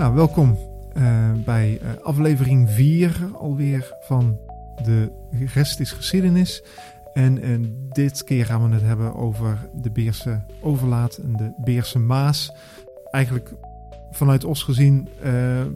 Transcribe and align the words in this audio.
Nou, 0.00 0.14
welkom 0.14 0.58
uh, 0.96 1.32
bij 1.44 1.80
uh, 1.82 2.02
aflevering 2.02 2.70
4 2.70 3.30
alweer 3.34 3.96
van 4.00 4.38
De 4.84 5.12
Rest 5.54 5.80
is 5.80 5.92
Geschiedenis. 5.92 6.62
En, 7.12 7.42
en, 7.42 7.88
dit 7.88 8.24
keer 8.24 8.46
gaan 8.46 8.68
we 8.68 8.74
het 8.74 8.84
hebben 8.84 9.14
over 9.14 9.68
de 9.74 9.90
Beerse 9.90 10.40
Overlaat 10.60 11.16
en 11.16 11.32
de 11.32 11.52
Beerse 11.56 11.98
Maas. 11.98 12.52
Eigenlijk 13.10 13.52
vanuit 14.10 14.44
Os 14.44 14.62
gezien 14.62 15.08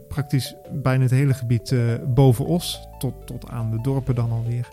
praktisch 0.07 0.55
bijna 0.71 1.03
het 1.03 1.11
hele 1.11 1.33
gebied 1.33 1.75
boven 2.07 2.45
Os, 2.45 2.87
tot, 2.97 3.13
tot 3.25 3.49
aan 3.49 3.71
de 3.71 3.81
dorpen 3.81 4.15
dan 4.15 4.31
alweer. 4.31 4.67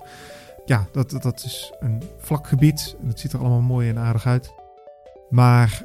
Ja, 0.64 0.86
dat, 0.92 1.10
dat 1.22 1.44
is 1.44 1.72
een 1.80 2.02
vlak 2.18 2.46
gebied. 2.46 2.96
Het 3.06 3.20
ziet 3.20 3.32
er 3.32 3.40
allemaal 3.40 3.60
mooi 3.60 3.88
en 3.88 3.98
aardig 3.98 4.26
uit. 4.26 4.52
Maar 5.30 5.84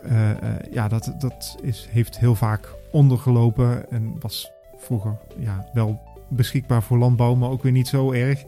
ja, 0.71 0.88
dat, 0.88 1.13
dat 1.18 1.57
is, 1.62 1.88
heeft 1.91 2.20
heel 2.20 2.35
vaak 2.35 2.77
ondergelopen 2.91 3.91
en 3.91 4.16
was 4.20 4.52
vroeger 4.77 5.18
ja, 5.40 5.70
wel 5.73 6.02
beschikbaar 6.30 6.84
voor 6.84 6.98
landbouw, 6.98 7.36
maar 7.36 7.50
ook 7.50 7.63
weer 7.63 7.72
niet 7.72 7.88
zo 7.88 8.12
erg. 8.12 8.44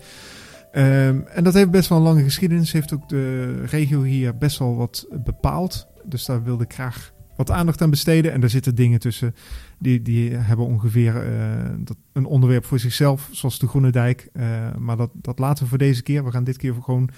Um, 0.74 1.28
en 1.28 1.44
dat 1.44 1.54
heeft 1.54 1.72
best 1.72 1.90
wel 1.90 1.98
een 1.98 2.04
lange 2.04 2.24
geschiedenis. 2.24 2.72
Heeft 2.72 2.94
ook 2.94 3.10
de 3.10 3.66
regio 3.66 4.04
hier 4.04 4.38
best 4.38 4.60
wel 4.60 4.76
wat 4.76 5.08
bepaald. 5.24 5.88
Dus 6.04 6.26
daar 6.26 6.44
wilde 6.44 6.64
ik 6.64 6.74
graag 6.74 7.14
wat 7.36 7.52
aandacht 7.52 7.82
aan 7.82 7.90
besteden. 7.90 8.32
En 8.32 8.40
daar 8.40 8.50
zitten 8.50 8.76
dingen 8.76 9.00
tussen 9.00 9.36
die, 9.80 10.02
die 10.02 10.32
hebben 10.32 10.66
ongeveer 10.66 11.32
uh, 11.32 11.42
dat, 11.78 11.98
een 12.14 12.26
onderwerp 12.26 12.66
voor 12.66 12.80
zichzelf, 12.80 13.30
zoals 13.32 13.60
de 13.60 13.68
Groene 13.68 13.92
Dijk. 13.92 14.30
Uh, 14.34 14.76
maar 14.78 14.98
dat, 14.98 15.10
dat 15.14 15.40
laten 15.40 15.64
we 15.64 15.70
voor 15.70 15.78
deze 15.78 16.04
keer. 16.04 16.24
We 16.24 16.32
gaan 16.32 16.44
dit 16.44 16.58
keer 16.58 16.74
gewoon 16.84 17.10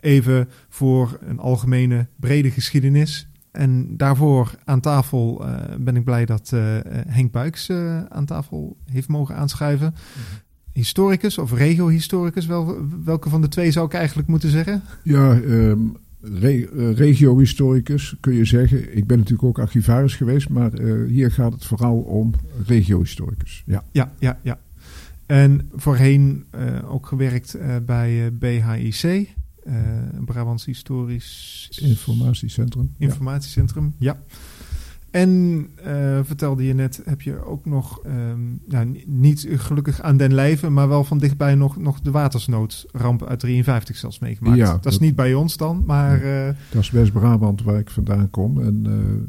even 0.00 0.48
voor 0.68 1.18
een 1.20 1.38
algemene 1.38 2.08
brede 2.16 2.50
geschiedenis. 2.50 3.28
En 3.56 3.96
daarvoor 3.96 4.54
aan 4.64 4.80
tafel 4.80 5.46
uh, 5.46 5.56
ben 5.78 5.96
ik 5.96 6.04
blij 6.04 6.24
dat 6.24 6.50
uh, 6.54 6.60
Henk 7.08 7.32
Buiks 7.32 7.68
uh, 7.68 8.04
aan 8.04 8.24
tafel 8.24 8.76
heeft 8.84 9.08
mogen 9.08 9.36
aanschuiven. 9.36 9.94
-hmm. 9.94 10.22
Historicus 10.72 11.38
of 11.38 11.52
regio-historicus, 11.52 12.46
wel, 12.46 12.76
welke 13.04 13.28
van 13.28 13.40
de 13.40 13.48
twee 13.48 13.70
zou 13.70 13.86
ik 13.86 13.92
eigenlijk 13.92 14.28
moeten 14.28 14.50
zeggen? 14.50 14.82
Ja, 15.02 15.30
um, 15.32 15.96
re 16.20 16.68
regio-historicus 16.94 18.16
kun 18.20 18.34
je 18.34 18.44
zeggen. 18.44 18.96
Ik 18.96 19.06
ben 19.06 19.18
natuurlijk 19.18 19.48
ook 19.48 19.58
archivaris 19.58 20.14
geweest, 20.14 20.48
maar 20.48 20.70
hier 21.06 21.30
gaat 21.30 21.52
het 21.52 21.64
vooral 21.64 21.96
om 21.96 22.32
regio-historicus. 22.66 23.62
Ja. 23.66 23.84
ja, 23.92 24.12
ja, 24.18 24.38
ja. 24.42 24.58
En 25.26 25.70
voorheen 25.74 26.44
ook 26.88 27.06
gewerkt 27.06 27.58
bij 27.86 28.32
BHIC. 28.32 29.34
Uh, 29.68 30.24
Brabants 30.24 30.64
Historisch 30.64 31.68
Informatiecentrum. 31.82 32.94
Informatiecentrum, 32.98 33.94
ja. 33.98 34.12
ja. 34.12 34.36
En 35.10 35.30
uh, 35.86 36.18
vertelde 36.22 36.64
je 36.66 36.74
net, 36.74 37.02
heb 37.04 37.22
je 37.22 37.44
ook 37.44 37.66
nog, 37.66 38.00
um, 38.06 38.60
nou, 38.66 39.02
niet 39.06 39.46
gelukkig 39.50 40.00
aan 40.00 40.16
den 40.16 40.34
lijve, 40.34 40.68
maar 40.68 40.88
wel 40.88 41.04
van 41.04 41.18
dichtbij 41.18 41.54
nog, 41.54 41.76
nog 41.76 42.00
de 42.00 42.10
watersnoodramp 42.10 43.24
uit 43.24 43.38
53 43.40 43.96
zelfs 43.96 44.18
meegemaakt. 44.18 44.56
Ja, 44.56 44.72
dat, 44.72 44.82
dat, 44.82 44.92
is 44.92 44.98
niet 44.98 45.16
bij 45.16 45.34
ons 45.34 45.56
dan, 45.56 45.82
maar... 45.86 46.24
Uh, 46.24 46.46
dat 46.70 46.82
is 46.82 46.90
West-Brabant 46.90 47.62
waar 47.62 47.78
ik 47.78 47.90
vandaan 47.90 48.30
kom. 48.30 48.60
En 48.60 48.86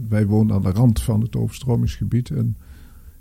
wij 0.10 0.26
wonen 0.26 0.56
aan 0.56 0.62
de 0.62 0.72
rand 0.72 1.02
van 1.02 1.22
het 1.22 1.36
overstromingsgebied. 1.36 2.30
En 2.30 2.58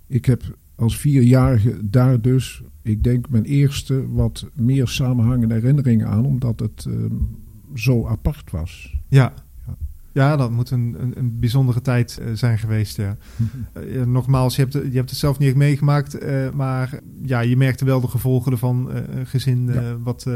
ik 0.06 0.24
heb 0.24 0.56
als 0.76 0.96
vierjarige 0.98 1.90
daar 1.90 2.20
dus 2.20 2.62
ik 2.82 3.02
denk 3.02 3.28
mijn 3.28 3.44
eerste 3.44 4.12
wat 4.12 4.46
meer 4.54 4.88
samenhangende 4.88 5.54
herinneringen 5.54 6.08
aan, 6.08 6.24
omdat 6.24 6.60
het 6.60 6.84
um, 6.88 7.28
zo 7.74 8.06
apart 8.06 8.50
was. 8.50 8.94
Ja. 9.08 9.32
ja. 9.66 9.76
Ja, 10.12 10.36
dat 10.36 10.50
moet 10.50 10.70
een, 10.70 10.96
een, 10.98 11.18
een 11.18 11.38
bijzondere 11.38 11.80
tijd 11.80 12.18
uh, 12.20 12.32
zijn 12.32 12.58
geweest. 12.58 12.96
Ja. 12.96 13.16
uh, 13.74 14.04
nogmaals, 14.04 14.56
je 14.56 14.62
hebt, 14.62 14.72
je 14.72 14.96
hebt 14.96 15.10
het 15.10 15.18
zelf 15.18 15.38
niet 15.38 15.48
echt 15.48 15.56
meegemaakt, 15.56 16.22
uh, 16.22 16.50
maar 16.50 17.00
ja, 17.22 17.40
je 17.40 17.56
merkte 17.56 17.84
wel 17.84 18.00
de 18.00 18.08
gevolgen 18.08 18.52
ervan. 18.52 18.90
een 18.90 19.26
gezin 19.26 19.66
ja. 19.72 19.98
wat 19.98 20.26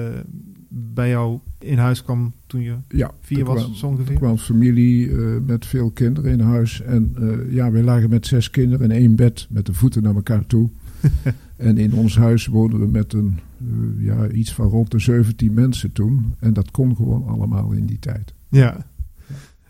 bij 0.73 1.09
jou 1.09 1.39
in 1.59 1.79
huis 1.79 2.03
kwam 2.03 2.33
toen 2.47 2.61
je 2.61 2.75
ja, 2.89 3.11
vier 3.21 3.45
was, 3.45 3.63
kwam, 3.63 3.75
zo 3.75 3.87
ongeveer? 3.87 4.13
Er 4.13 4.21
kwam 4.21 4.39
familie 4.39 5.11
met 5.47 5.67
veel 5.67 5.91
kinderen 5.91 6.31
in 6.33 6.41
huis. 6.41 6.81
En 6.81 7.15
ja, 7.49 7.71
we 7.71 7.83
lagen 7.83 8.11
met 8.11 8.27
zes 8.27 8.51
kinderen 8.51 8.91
in 8.91 8.97
één 8.97 9.17
bed 9.17 9.47
met 9.51 9.67
de 9.67 9.75
voeten 9.75 10.03
naar 10.03 10.15
elkaar 10.15 10.47
toe. 10.47 10.71
en 11.57 11.79
in 11.79 11.95
ons 11.95 12.17
huis 12.17 12.47
woonden 12.47 12.81
we 12.81 12.87
met 12.87 13.13
een, 13.13 13.39
uh, 13.59 14.05
ja, 14.05 14.29
iets 14.29 14.55
van 14.55 14.67
rond 14.67 14.91
de 14.91 14.99
17 14.99 15.55
mensen 15.55 15.93
toen. 15.93 16.35
En 16.39 16.53
dat 16.53 16.71
kon 16.71 16.97
gewoon 16.97 17.27
allemaal 17.27 17.73
in 17.73 17.87
die 17.87 17.99
tijd. 17.99 18.35
Ja. 18.49 18.87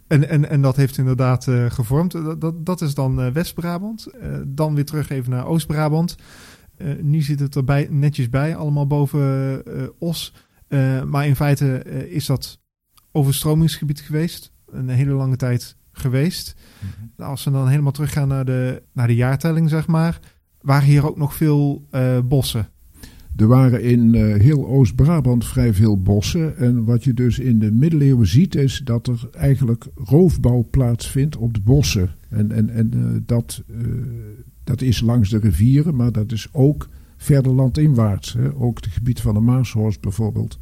En, 0.06 0.28
en, 0.28 0.48
en 0.48 0.62
dat 0.62 0.76
heeft 0.76 0.98
inderdaad 0.98 1.46
gevormd. 1.68 2.12
Dat, 2.12 2.40
dat, 2.40 2.66
dat 2.66 2.80
is 2.80 2.94
dan 2.94 3.32
West-Brabant. 3.32 4.08
dan 4.46 4.74
weer 4.74 4.84
terug 4.84 5.10
even 5.10 5.30
naar 5.30 5.46
Oost-Brabant. 5.46 6.16
nu 7.00 7.22
zit 7.22 7.40
het 7.40 7.56
erbij 7.56 7.88
netjes 7.90 8.28
bij, 8.30 8.56
allemaal 8.56 8.86
boven 8.86 9.62
Os. 9.98 10.34
Maar 11.06 11.26
in 11.26 11.36
feite 11.36 11.84
is 12.08 12.26
dat 12.26 12.60
overstromingsgebied 13.12 14.00
geweest. 14.00 14.52
Een 14.66 14.88
hele 14.88 15.12
lange 15.12 15.36
tijd 15.36 15.76
geweest. 15.92 16.54
Mm-hmm. 16.80 17.30
Als 17.30 17.44
we 17.44 17.50
dan 17.50 17.68
helemaal 17.68 17.92
teruggaan 17.92 18.28
naar 18.28 18.44
de, 18.44 18.82
naar 18.92 19.06
de 19.06 19.14
jaartelling, 19.14 19.68
zeg 19.68 19.86
maar 19.86 20.20
waren 20.60 20.88
hier 20.88 21.08
ook 21.08 21.16
nog 21.16 21.34
veel 21.34 21.86
uh, 21.90 22.18
bossen. 22.24 22.68
Er 23.36 23.46
waren 23.46 23.82
in 23.82 24.14
heel 24.14 24.66
Oost-Brabant 24.66 25.46
vrij 25.46 25.74
veel 25.74 26.02
bossen. 26.02 26.56
En 26.56 26.84
wat 26.84 27.04
je 27.04 27.14
dus 27.14 27.38
in 27.38 27.58
de 27.58 27.72
middeleeuwen 27.72 28.26
ziet, 28.26 28.54
is 28.54 28.80
dat 28.84 29.06
er 29.06 29.28
eigenlijk 29.32 29.86
roofbouw 29.94 30.66
plaatsvindt 30.70 31.36
op 31.36 31.54
de 31.54 31.60
bossen. 31.60 32.10
En, 32.28 32.52
en, 32.52 32.70
en 32.70 33.22
dat, 33.26 33.62
dat 34.64 34.80
is 34.80 35.00
langs 35.00 35.30
de 35.30 35.38
rivieren, 35.38 35.96
maar 35.96 36.12
dat 36.12 36.32
is 36.32 36.48
ook 36.52 36.88
verder 37.20 37.52
landinwaarts. 37.52 38.32
Hè. 38.32 38.54
Ook 38.54 38.76
het 38.76 38.86
gebied 38.86 39.20
van 39.20 39.34
de 39.34 39.40
Maashorst 39.40 40.00
bijvoorbeeld. 40.00 40.58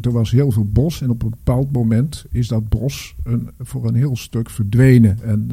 er 0.00 0.12
was 0.12 0.30
heel 0.30 0.50
veel 0.50 0.68
bos 0.72 1.02
en 1.02 1.10
op 1.10 1.22
een 1.22 1.30
bepaald 1.30 1.72
moment 1.72 2.26
is 2.30 2.48
dat 2.48 2.68
bos 2.68 3.16
een, 3.22 3.50
voor 3.58 3.86
een 3.86 3.94
heel 3.94 4.16
stuk 4.16 4.50
verdwenen. 4.50 5.22
En 5.22 5.48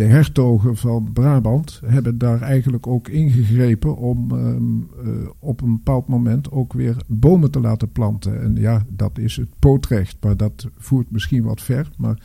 de 0.00 0.06
hertogen 0.06 0.76
van 0.76 1.12
Brabant 1.12 1.80
hebben 1.84 2.18
daar 2.18 2.42
eigenlijk 2.42 2.86
ook 2.86 3.08
ingegrepen 3.08 3.96
om 3.96 4.30
um, 4.30 4.88
uh, 5.04 5.10
op 5.38 5.60
een 5.60 5.72
bepaald 5.72 6.06
moment 6.06 6.50
ook 6.50 6.72
weer 6.72 6.96
bomen 7.06 7.50
te 7.50 7.60
laten 7.60 7.92
planten. 7.92 8.42
En 8.42 8.56
ja, 8.56 8.84
dat 8.88 9.18
is 9.18 9.36
het 9.36 9.48
pootrecht, 9.58 10.16
maar 10.20 10.36
dat 10.36 10.68
voert 10.78 11.10
misschien 11.10 11.42
wat 11.42 11.62
ver. 11.62 11.90
Maar 11.98 12.18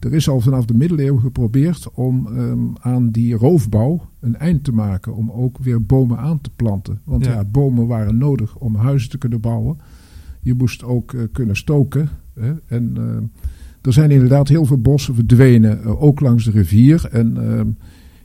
er 0.00 0.14
is 0.14 0.28
al 0.28 0.40
vanaf 0.40 0.64
de 0.64 0.74
middeleeuwen 0.74 1.20
geprobeerd 1.20 1.90
om 1.94 2.26
um, 2.26 2.72
aan 2.80 3.10
die 3.10 3.34
roofbouw 3.34 4.08
een 4.20 4.36
eind 4.36 4.64
te 4.64 4.72
maken. 4.72 5.14
Om 5.14 5.30
ook 5.30 5.58
weer 5.58 5.86
bomen 5.86 6.18
aan 6.18 6.40
te 6.40 6.50
planten. 6.56 7.00
Want 7.04 7.24
ja, 7.24 7.32
ja 7.32 7.44
bomen 7.44 7.86
waren 7.86 8.18
nodig 8.18 8.56
om 8.56 8.74
huizen 8.74 9.10
te 9.10 9.18
kunnen 9.18 9.40
bouwen. 9.40 9.78
Je 10.40 10.54
moest 10.54 10.84
ook 10.84 11.12
uh, 11.12 11.22
kunnen 11.32 11.56
stoken. 11.56 12.08
Hè? 12.34 12.52
En... 12.66 12.94
Uh, 12.98 13.16
er 13.82 13.92
zijn 13.92 14.10
inderdaad 14.10 14.48
heel 14.48 14.64
veel 14.64 14.80
bossen 14.80 15.14
verdwenen, 15.14 15.80
uh, 15.80 16.02
ook 16.02 16.20
langs 16.20 16.44
de 16.44 16.50
rivier. 16.50 17.08
En 17.10 17.36
uh, 17.36 17.60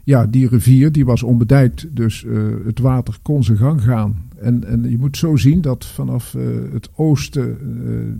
ja, 0.03 0.25
die 0.25 0.47
rivier 0.47 0.91
die 0.91 1.05
was 1.05 1.23
onbedijkt, 1.23 1.87
dus 1.95 2.25
het 2.65 2.79
water 2.79 3.17
kon 3.21 3.43
zijn 3.43 3.57
gang 3.57 3.81
gaan. 3.81 4.15
En, 4.37 4.63
en 4.63 4.89
je 4.89 4.97
moet 4.97 5.17
zo 5.17 5.35
zien 5.35 5.61
dat 5.61 5.85
vanaf 5.85 6.35
het 6.71 6.89
oosten 6.95 7.57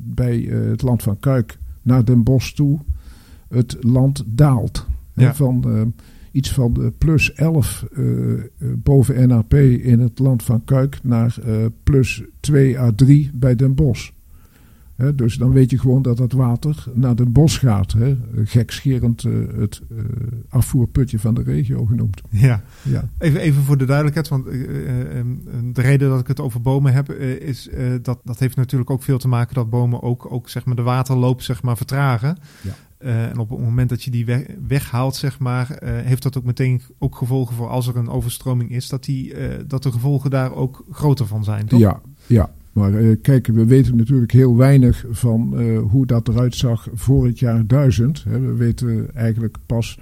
bij 0.04 0.40
het 0.40 0.82
land 0.82 1.04
van 1.04 1.20
Kuik 1.20 1.60
naar 1.82 2.06
Den 2.06 2.24
Bosch 2.24 2.54
toe 2.54 2.80
het 3.50 3.78
land 3.80 4.24
daalt. 4.28 4.88
Ja. 5.14 5.36
van 5.36 5.94
iets 6.32 6.52
van 6.52 6.94
plus 6.98 7.34
11 7.34 7.86
boven 8.76 9.28
NAP 9.28 9.54
in 9.54 10.00
het 10.00 10.20
land 10.20 10.44
van 10.44 10.64
Kuik 10.64 11.00
naar 11.04 11.38
plus 11.84 12.24
2 12.40 12.80
à 12.80 12.92
3 12.96 13.32
bij 13.34 13.56
Den 13.56 13.76
Bosch. 13.76 14.10
He, 14.96 15.16
dus 15.16 15.36
dan 15.36 15.52
weet 15.52 15.72
je 15.72 15.80
gewoon 15.80 16.02
dat 16.02 16.18
dat 16.18 16.32
water 16.32 16.84
naar 16.94 17.16
Den 17.16 17.32
Bosch 17.32 17.60
gaat. 17.60 17.94
He. 17.94 18.18
Gekscherend 18.44 19.24
uh, 19.24 19.48
het 19.58 19.82
uh, 19.92 20.00
afvoerputje 20.50 21.20
van 21.20 21.34
de 21.34 21.44
regio 21.44 21.86
genoemd. 21.86 22.22
Ja, 22.30 22.62
ja. 22.82 23.10
Even, 23.18 23.40
even 23.40 23.64
voor 23.64 23.78
de 23.78 23.86
duidelijkheid. 23.86 24.28
Want 24.28 24.46
uh, 24.46 24.54
de 25.74 25.82
reden 25.82 26.10
dat 26.10 26.20
ik 26.20 26.28
het 26.28 26.40
over 26.40 26.62
bomen 26.62 26.94
heb... 26.94 27.12
is 27.12 27.70
dat 28.02 28.20
dat 28.24 28.40
heeft 28.40 28.56
natuurlijk 28.56 28.90
ook 28.90 29.04
veel 29.04 29.18
te 29.18 29.28
maken... 29.28 29.56
dat 29.56 29.70
bomen 29.70 30.02
ook, 30.02 30.32
ook 30.32 30.50
zeg 30.50 30.66
maar, 30.66 30.76
de 30.76 30.82
waterloop 30.82 31.42
zeg 31.42 31.62
maar, 31.62 31.78
vertragen. 31.78 32.38
Ja. 32.62 32.72
En 32.98 33.38
op 33.40 33.50
het 33.50 33.60
moment 33.60 33.90
dat 33.90 34.04
je 34.04 34.12
die 34.12 34.26
weg, 34.26 34.46
weghaalt, 34.68 35.16
zeg 35.16 35.40
maar, 35.40 35.80
heeft 35.84 36.24
dat 36.24 36.38
ook 36.38 36.44
meteen 36.44 36.82
ook 37.00 37.16
gevolgen 37.16 37.56
voor 37.56 37.68
als 37.68 37.88
er 37.88 37.96
een 37.96 38.10
overstroming 38.10 38.72
is, 38.72 38.90
dat, 38.90 39.04
die, 39.04 39.34
dat 39.68 39.84
de 39.84 39.92
gevolgen 39.92 40.30
daar 40.30 40.54
ook 40.54 40.86
groter 40.92 41.28
van 41.28 41.44
zijn. 41.44 41.66
Toch? 41.66 41.80
Ja, 41.80 42.02
ja, 42.28 42.52
maar 42.72 43.16
kijk, 43.16 43.48
we 43.48 43.66
weten 43.66 43.96
natuurlijk 43.96 44.32
heel 44.32 44.56
weinig 44.56 45.06
van 45.10 45.60
hoe 45.80 46.06
dat 46.06 46.28
eruit 46.28 46.56
zag 46.56 46.88
voor 46.94 47.26
het 47.26 47.40
jaar 47.40 47.68
1000. 47.68 48.24
Hè. 48.24 48.40
We 48.40 48.54
weten 48.54 49.16
eigenlijk 49.16 49.58
pas 49.66 50.00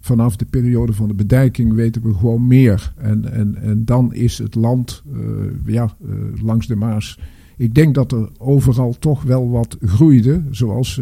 vanaf 0.00 0.36
de 0.36 0.44
periode 0.44 0.92
van 0.92 1.08
de 1.08 1.14
bedijking 1.14 1.74
weten 1.74 2.02
we 2.02 2.14
gewoon 2.14 2.46
meer. 2.46 2.92
En, 2.96 3.32
en, 3.32 3.56
en 3.56 3.84
dan 3.84 4.14
is 4.14 4.38
het 4.38 4.54
land 4.54 5.02
ja, 5.66 5.96
langs 6.42 6.66
de 6.66 6.76
Maas. 6.76 7.18
Ik 7.56 7.74
denk 7.74 7.94
dat 7.94 8.12
er 8.12 8.28
overal 8.38 8.96
toch 8.98 9.22
wel 9.22 9.50
wat 9.50 9.76
groeide. 9.80 10.42
Zoals 10.50 11.00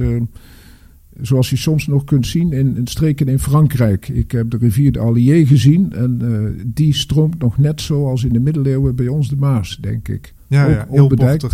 zoals 1.21 1.51
je 1.51 1.57
soms 1.57 1.87
nog 1.87 2.05
kunt 2.05 2.27
zien 2.27 2.53
in, 2.53 2.77
in 2.77 2.87
streken 2.87 3.29
in 3.29 3.39
Frankrijk. 3.39 4.09
Ik 4.09 4.31
heb 4.31 4.51
de 4.51 4.57
rivier 4.57 4.93
de 4.93 4.99
Allier 4.99 5.47
gezien 5.47 5.93
en 5.93 6.19
uh, 6.23 6.65
die 6.67 6.95
stroomt 6.95 7.39
nog 7.39 7.59
net 7.59 7.81
zoals 7.81 8.25
in 8.25 8.33
de 8.33 8.41
middeleeuwen 8.41 8.97
bij 8.97 9.09
ons 9.09 9.29
de 9.29 9.37
Maas, 9.37 9.79
denk 9.81 10.09
ik. 10.09 10.35
Ja, 10.47 10.65
ook 10.65 10.71
ja 10.71 10.87
heel. 10.91 11.51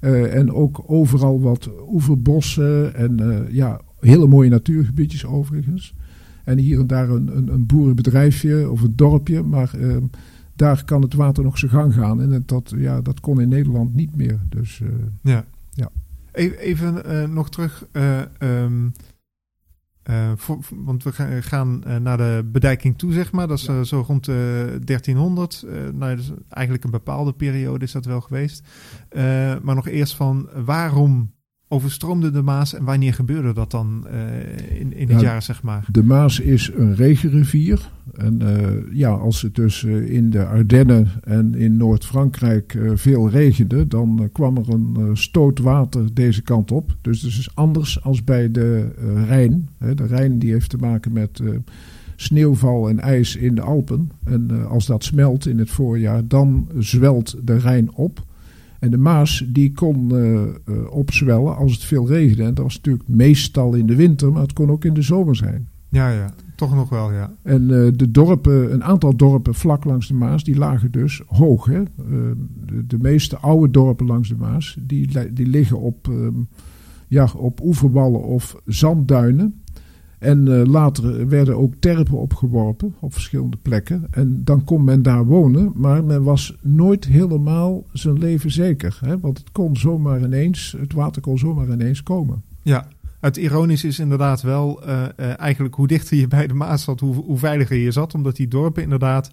Uh, 0.00 0.34
en 0.34 0.52
ook 0.52 0.82
overal 0.86 1.40
wat 1.40 1.70
oeverbossen 1.88 2.94
en 2.94 3.20
uh, 3.20 3.38
ja, 3.50 3.80
hele 4.00 4.26
mooie 4.26 4.50
natuurgebiedjes 4.50 5.26
overigens. 5.26 5.94
En 6.44 6.58
hier 6.58 6.80
en 6.80 6.86
daar 6.86 7.08
een, 7.08 7.36
een, 7.36 7.48
een 7.48 7.66
boerenbedrijfje 7.66 8.70
of 8.70 8.82
een 8.82 8.92
dorpje, 8.96 9.42
maar 9.42 9.74
ehm, 9.80 10.02
daar 10.56 10.84
kan 10.84 11.02
het 11.02 11.14
water 11.14 11.44
nog 11.44 11.58
zijn 11.58 11.70
gang 11.70 11.94
gaan. 11.94 12.20
En 12.20 12.42
dat, 12.46 12.72
ja, 12.76 13.00
dat 13.00 13.20
kon 13.20 13.40
in 13.40 13.48
Nederland 13.48 13.94
niet 13.94 14.16
meer. 14.16 14.38
Dus, 14.48 14.80
ja. 15.22 15.44
ja. 15.70 15.90
Even, 16.32 17.02
uh, 17.06 17.28
nog 17.28 17.50
terug. 17.50 17.86
Um, 18.38 18.92
uh, 20.10 20.32
voor, 20.36 20.58
want 20.70 21.02
we 21.02 21.12
gaan 21.42 21.82
naar 22.02 22.16
de 22.16 22.48
bedijking 22.52 22.98
toe, 22.98 23.12
zeg 23.12 23.32
maar. 23.32 23.48
Dat 23.48 23.58
is 23.58 23.64
ja. 23.64 23.84
zo 23.84 24.04
rond 24.06 24.24
1300. 24.24 25.64
nou, 25.92 26.16
dus 26.16 26.30
eigenlijk 26.48 26.84
een 26.84 26.90
bepaalde 26.90 27.32
periode 27.32 27.84
is 27.84 27.92
dat 27.92 28.04
wel 28.04 28.20
geweest. 28.20 28.68
maar 29.62 29.74
nog 29.74 29.88
eerst 29.88 30.14
van 30.14 30.48
waarom 30.64 31.32
overstroomde 31.72 32.30
de 32.30 32.42
Maas 32.42 32.74
en 32.74 32.84
wanneer 32.84 33.14
gebeurde 33.14 33.52
dat 33.52 33.70
dan 33.70 34.06
uh, 34.06 34.80
in, 34.80 34.96
in 34.96 35.08
het 35.08 35.20
ja, 35.20 35.26
jaar, 35.26 35.42
zeg 35.42 35.62
maar? 35.62 35.84
De 35.90 36.02
Maas 36.02 36.40
is 36.40 36.70
een 36.74 36.94
regenrivier. 36.94 37.90
En 38.14 38.42
uh, 38.42 38.48
ja, 38.92 39.10
als 39.10 39.42
het 39.42 39.54
dus 39.54 39.82
uh, 39.82 40.10
in 40.10 40.30
de 40.30 40.44
Ardennen 40.46 41.08
en 41.22 41.54
in 41.54 41.76
Noord-Frankrijk 41.76 42.78
veel 42.94 43.28
regende, 43.28 43.88
dan 43.88 44.28
kwam 44.32 44.56
er 44.56 44.68
een 44.68 45.16
stoot 45.16 45.58
water 45.58 46.14
deze 46.14 46.42
kant 46.42 46.72
op. 46.72 46.96
Dus 47.00 47.22
het 47.22 47.30
is 47.30 47.54
anders 47.54 48.02
als 48.02 48.24
bij 48.24 48.50
de 48.50 48.88
Rijn. 49.26 49.68
Hè. 49.78 49.94
De 49.94 50.06
Rijn 50.06 50.38
die 50.38 50.52
heeft 50.52 50.70
te 50.70 50.76
maken 50.76 51.12
met 51.12 51.42
sneeuwval 52.16 52.88
en 52.88 53.00
ijs 53.00 53.36
in 53.36 53.54
de 53.54 53.62
Alpen. 53.62 54.10
En 54.24 54.68
als 54.68 54.86
dat 54.86 55.04
smelt 55.04 55.46
in 55.46 55.58
het 55.58 55.70
voorjaar, 55.70 56.28
dan 56.28 56.68
zwelt 56.78 57.36
de 57.42 57.56
Rijn 57.56 57.92
op. 57.94 58.24
En 58.82 58.90
de 58.90 58.96
Maas 58.96 59.44
die 59.48 59.72
kon 59.72 60.14
uh, 60.14 60.42
opzwellen 60.90 61.56
als 61.56 61.72
het 61.72 61.84
veel 61.84 62.06
regende. 62.06 62.42
En 62.42 62.54
dat 62.54 62.64
was 62.64 62.76
natuurlijk 62.76 63.08
meestal 63.08 63.74
in 63.74 63.86
de 63.86 63.94
winter, 63.94 64.32
maar 64.32 64.42
het 64.42 64.52
kon 64.52 64.70
ook 64.70 64.84
in 64.84 64.94
de 64.94 65.02
zomer 65.02 65.36
zijn. 65.36 65.68
Ja, 65.88 66.10
ja, 66.10 66.34
toch 66.56 66.74
nog 66.74 66.88
wel, 66.88 67.12
ja. 67.12 67.34
En 67.42 67.62
uh, 67.62 67.88
de 67.94 68.10
dorpen, 68.10 68.72
een 68.72 68.84
aantal 68.84 69.16
dorpen 69.16 69.54
vlak 69.54 69.84
langs 69.84 70.08
de 70.08 70.14
Maas, 70.14 70.44
die 70.44 70.56
lagen 70.56 70.90
dus 70.90 71.22
hoog. 71.26 71.64
Hè? 71.64 71.82
De, 71.96 72.86
de, 72.86 72.98
meeste 72.98 73.36
oude 73.36 73.70
dorpen 73.70 74.06
langs 74.06 74.28
de 74.28 74.36
Maas, 74.36 74.76
die, 74.80 75.32
die 75.32 75.46
liggen 75.46 75.80
op, 75.80 76.06
um, 76.06 76.48
ja, 77.08 77.28
op 77.36 77.60
oeverwallen 77.62 78.22
of 78.22 78.56
zandduinen. 78.66 79.61
En 80.22 80.46
uh, 80.46 80.64
later 80.64 81.28
werden 81.28 81.56
ook 81.56 81.74
terpen 81.78 82.18
opgeworpen 82.18 82.94
op 83.00 83.12
verschillende 83.12 83.56
plekken. 83.56 84.06
En 84.10 84.40
dan 84.44 84.64
kon 84.64 84.84
men 84.84 85.02
daar 85.02 85.24
wonen, 85.24 85.72
maar 85.74 86.04
men 86.04 86.22
was 86.22 86.56
nooit 86.60 87.04
helemaal 87.04 87.84
zijn 87.92 88.18
leven 88.18 88.50
zeker. 88.50 88.98
Hè? 89.00 89.18
Want 89.18 89.38
het 89.38 89.52
kon 89.52 89.76
zomaar 89.76 90.20
ineens, 90.20 90.76
het 90.78 90.92
water 90.92 91.22
kon 91.22 91.38
zomaar 91.38 91.70
ineens 91.70 92.02
komen. 92.02 92.42
Ja, 92.62 92.88
het 93.20 93.36
ironische 93.36 93.86
is 93.86 93.98
inderdaad 93.98 94.42
wel 94.42 94.82
uh, 94.86 95.02
uh, 95.16 95.40
eigenlijk 95.40 95.74
hoe 95.74 95.86
dichter 95.86 96.16
je 96.16 96.28
bij 96.28 96.46
de 96.46 96.54
Maas 96.54 96.82
zat, 96.82 97.00
hoe, 97.00 97.14
hoe 97.14 97.38
veiliger 97.38 97.76
je 97.76 97.90
zat. 97.90 98.14
Omdat 98.14 98.36
die 98.36 98.48
dorpen 98.48 98.82
inderdaad 98.82 99.30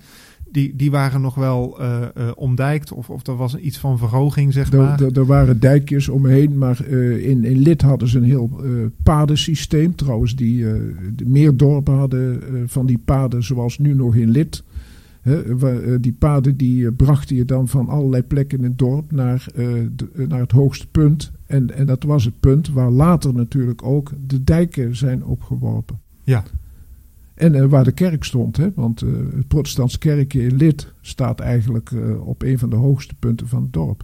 die, 0.52 0.76
die 0.76 0.92
waren 0.92 1.22
nog 1.22 1.36
wel 1.36 1.82
uh, 1.82 2.02
uh, 2.18 2.32
omdijkt. 2.36 2.92
Of, 2.92 3.10
of 3.10 3.28
er 3.28 3.36
was 3.36 3.56
iets 3.56 3.78
van 3.78 3.98
verhoging, 3.98 4.54
zeg 4.54 4.72
maar. 4.72 5.02
Er, 5.02 5.18
er 5.18 5.26
waren 5.26 5.60
dijkjes 5.60 6.10
omheen, 6.10 6.58
maar 6.58 6.86
uh, 6.90 7.28
in, 7.30 7.44
in 7.44 7.58
Lid 7.58 7.82
hadden 7.82 8.08
ze 8.08 8.18
een 8.18 8.24
heel 8.24 8.62
padensysteem. 9.04 9.96
Trouwens, 9.96 10.36
die 10.36 10.64
de 11.16 11.26
meer 11.26 11.58
dorpen 11.58 11.94
hadden 11.94 12.42
van 12.66 12.86
die 12.86 13.00
paden 13.06 13.44
zoals 13.44 13.78
nu 13.78 13.94
nog 13.94 14.16
in 14.16 14.30
Lid. 14.30 14.64
He, 15.22 16.00
die 16.00 16.16
paden 16.20 16.58
die 16.58 16.92
brachten 16.92 17.36
je 17.36 17.46
dan 17.46 17.68
van 17.68 17.88
allerlei 17.88 18.24
plekken 18.24 18.58
in 18.58 18.64
het 18.64 18.78
dorp 18.78 19.12
naar, 19.12 19.48
de, 19.54 20.26
naar 20.28 20.40
het 20.40 20.52
hoogste 20.52 20.88
punt. 20.88 21.32
En, 21.46 21.76
en 21.76 21.86
dat 21.86 22.04
was 22.04 22.26
het 22.26 22.40
punt 22.40 22.70
waar 22.70 22.92
later 22.92 23.34
natuurlijk 23.34 23.84
ook 23.84 24.12
de 24.28 24.44
dijken 24.44 24.96
zijn 24.96 25.26
opgeworpen. 25.26 26.00
Ja. 26.24 26.44
En 27.40 27.56
uh, 27.56 27.66
waar 27.66 27.84
de 27.84 27.92
kerk 27.92 28.24
stond, 28.24 28.58
hè? 28.58 28.70
want 28.76 29.02
uh, 29.02 29.10
het 29.36 29.48
protestantse 29.48 29.98
kerkje 29.98 30.42
in 30.42 30.56
Lid 30.56 30.94
staat 31.02 31.40
eigenlijk 31.40 31.92
uh, 31.92 32.28
op 32.28 32.42
een 32.42 32.60
van 32.60 32.70
de 32.70 32.76
hoogste 32.76 33.16
punten 33.16 33.48
van 33.48 33.62
het 33.62 33.74
dorp. 33.74 34.04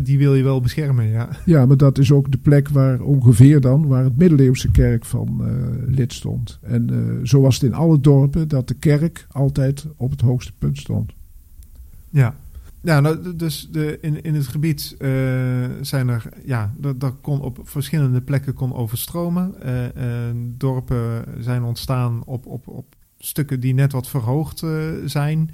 die 0.00 0.18
wil 0.18 0.34
je 0.34 0.42
wel 0.42 0.60
beschermen, 0.60 1.06
ja. 1.06 1.28
Ja, 1.44 1.66
maar 1.66 1.76
dat 1.76 1.98
is 1.98 2.12
ook 2.12 2.30
de 2.30 2.38
plek 2.38 2.68
waar 2.68 3.00
ongeveer 3.00 3.60
dan, 3.60 3.86
waar 3.86 4.04
het 4.04 4.16
middeleeuwse 4.16 4.70
kerk 4.70 5.04
van 5.04 5.42
Lid 5.86 6.12
stond. 6.12 6.58
En 6.62 7.20
zo 7.22 7.40
was 7.40 7.54
het 7.54 7.64
in 7.64 7.74
alle 7.74 8.00
dorpen 8.00 8.48
dat 8.48 8.68
de 8.68 8.74
kerk 8.74 9.26
altijd 9.30 9.86
op 9.96 10.10
het 10.10 10.20
hoogste 10.20 10.52
punt 10.58 10.78
stond. 10.78 11.12
Ja, 12.10 12.34
ja, 12.86 13.00
nou, 13.00 13.36
dus 13.36 13.68
de, 13.70 13.98
in, 14.00 14.22
in 14.22 14.34
het 14.34 14.46
gebied 14.46 14.96
uh, 14.98 15.08
zijn 15.80 16.08
er, 16.08 16.28
ja, 16.44 16.74
dat, 16.78 17.14
kon 17.20 17.40
op 17.40 17.58
verschillende 17.62 18.20
plekken 18.20 18.54
kon 18.54 18.74
overstromen. 18.74 19.54
Uh, 19.64 19.82
uh, 19.82 19.90
dorpen 20.56 21.24
zijn 21.38 21.62
ontstaan 21.62 22.22
op, 22.24 22.46
op, 22.46 22.68
op 22.68 22.94
stukken 23.18 23.60
die 23.60 23.74
net 23.74 23.92
wat 23.92 24.08
verhoogd 24.08 24.62
zijn. 25.04 25.50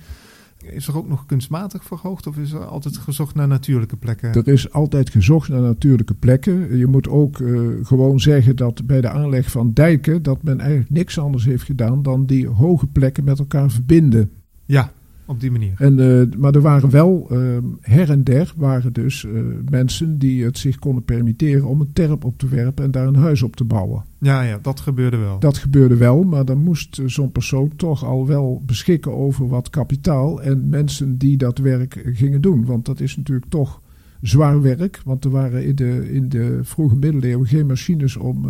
Is 0.63 0.87
er 0.87 0.97
ook 0.97 1.09
nog 1.09 1.27
kunstmatig 1.27 1.85
verhoogd 1.85 2.27
of 2.27 2.37
is 2.37 2.53
er 2.53 2.65
altijd 2.65 2.97
gezocht 2.97 3.35
naar 3.35 3.49
natuurlijke 3.49 3.97
plekken? 3.97 4.33
Er 4.33 4.49
is 4.49 4.73
altijd 4.73 5.11
gezocht 5.11 5.49
naar 5.49 5.61
natuurlijke 5.61 6.15
plekken. 6.15 6.77
Je 6.77 6.87
moet 6.87 7.09
ook 7.09 7.37
gewoon 7.83 8.21
zeggen 8.21 8.57
dat 8.57 8.87
bij 8.87 9.01
de 9.01 9.09
aanleg 9.09 9.51
van 9.51 9.73
dijken... 9.73 10.23
dat 10.23 10.43
men 10.43 10.61
eigenlijk 10.61 10.91
niks 10.91 11.19
anders 11.19 11.45
heeft 11.45 11.65
gedaan 11.65 12.03
dan 12.03 12.27
die 12.27 12.49
hoge 12.49 12.87
plekken 12.87 13.25
met 13.25 13.39
elkaar 13.39 13.71
verbinden. 13.71 14.31
Ja, 14.65 14.93
op 15.33 15.41
die 15.41 15.51
manier. 15.51 15.75
En, 15.79 15.99
uh, 15.99 16.39
maar 16.39 16.55
er 16.55 16.61
waren 16.61 16.91
wel 16.91 17.29
uh, 17.33 17.57
her 17.81 18.11
en 18.11 18.25
der 18.25 18.53
waren 18.57 18.93
dus 18.93 19.25
uh, 19.25 19.43
mensen 19.71 20.19
die 20.19 20.45
het 20.45 20.59
zich 20.59 20.79
konden 20.79 21.05
permitteren 21.05 21.65
om 21.65 21.81
een 21.81 21.93
terp 21.93 22.25
op 22.25 22.39
te 22.39 22.49
werpen 22.49 22.85
en 22.85 22.91
daar 22.91 23.07
een 23.07 23.15
huis 23.15 23.43
op 23.43 23.57
te 23.57 23.65
bouwen. 23.65 24.05
Ja, 24.19 24.43
ja, 24.43 24.59
dat 24.63 24.81
gebeurde 24.81 25.17
wel. 25.17 25.39
Dat 25.39 25.59
gebeurde 25.59 25.97
wel, 25.97 26.23
maar 26.23 26.45
dan 26.45 26.59
moest 26.59 27.01
zo'n 27.07 27.33
persoon 27.33 27.73
toch 27.77 28.05
al 28.05 28.27
wel 28.27 28.63
beschikken 28.67 29.13
over 29.13 29.49
wat 29.49 29.71
kapitaal 29.71 30.43
en 30.43 30.69
mensen 30.69 31.19
die 31.19 31.37
dat 31.37 31.59
werk 31.59 32.03
gingen 32.13 32.41
doen. 32.41 32.65
Want 32.65 32.87
dat 32.87 33.01
is 33.01 33.17
natuurlijk 33.17 33.51
toch 33.51 33.81
zwaar 34.21 34.63
werk, 34.63 35.01
want 35.05 35.25
er 35.25 35.31
waren 35.31 35.65
in 35.67 35.75
de, 35.75 36.13
in 36.13 36.29
de 36.29 36.59
vroege 36.63 36.97
middeleeuwen 36.97 37.47
geen 37.47 37.67
machines 37.67 38.17
om 38.17 38.47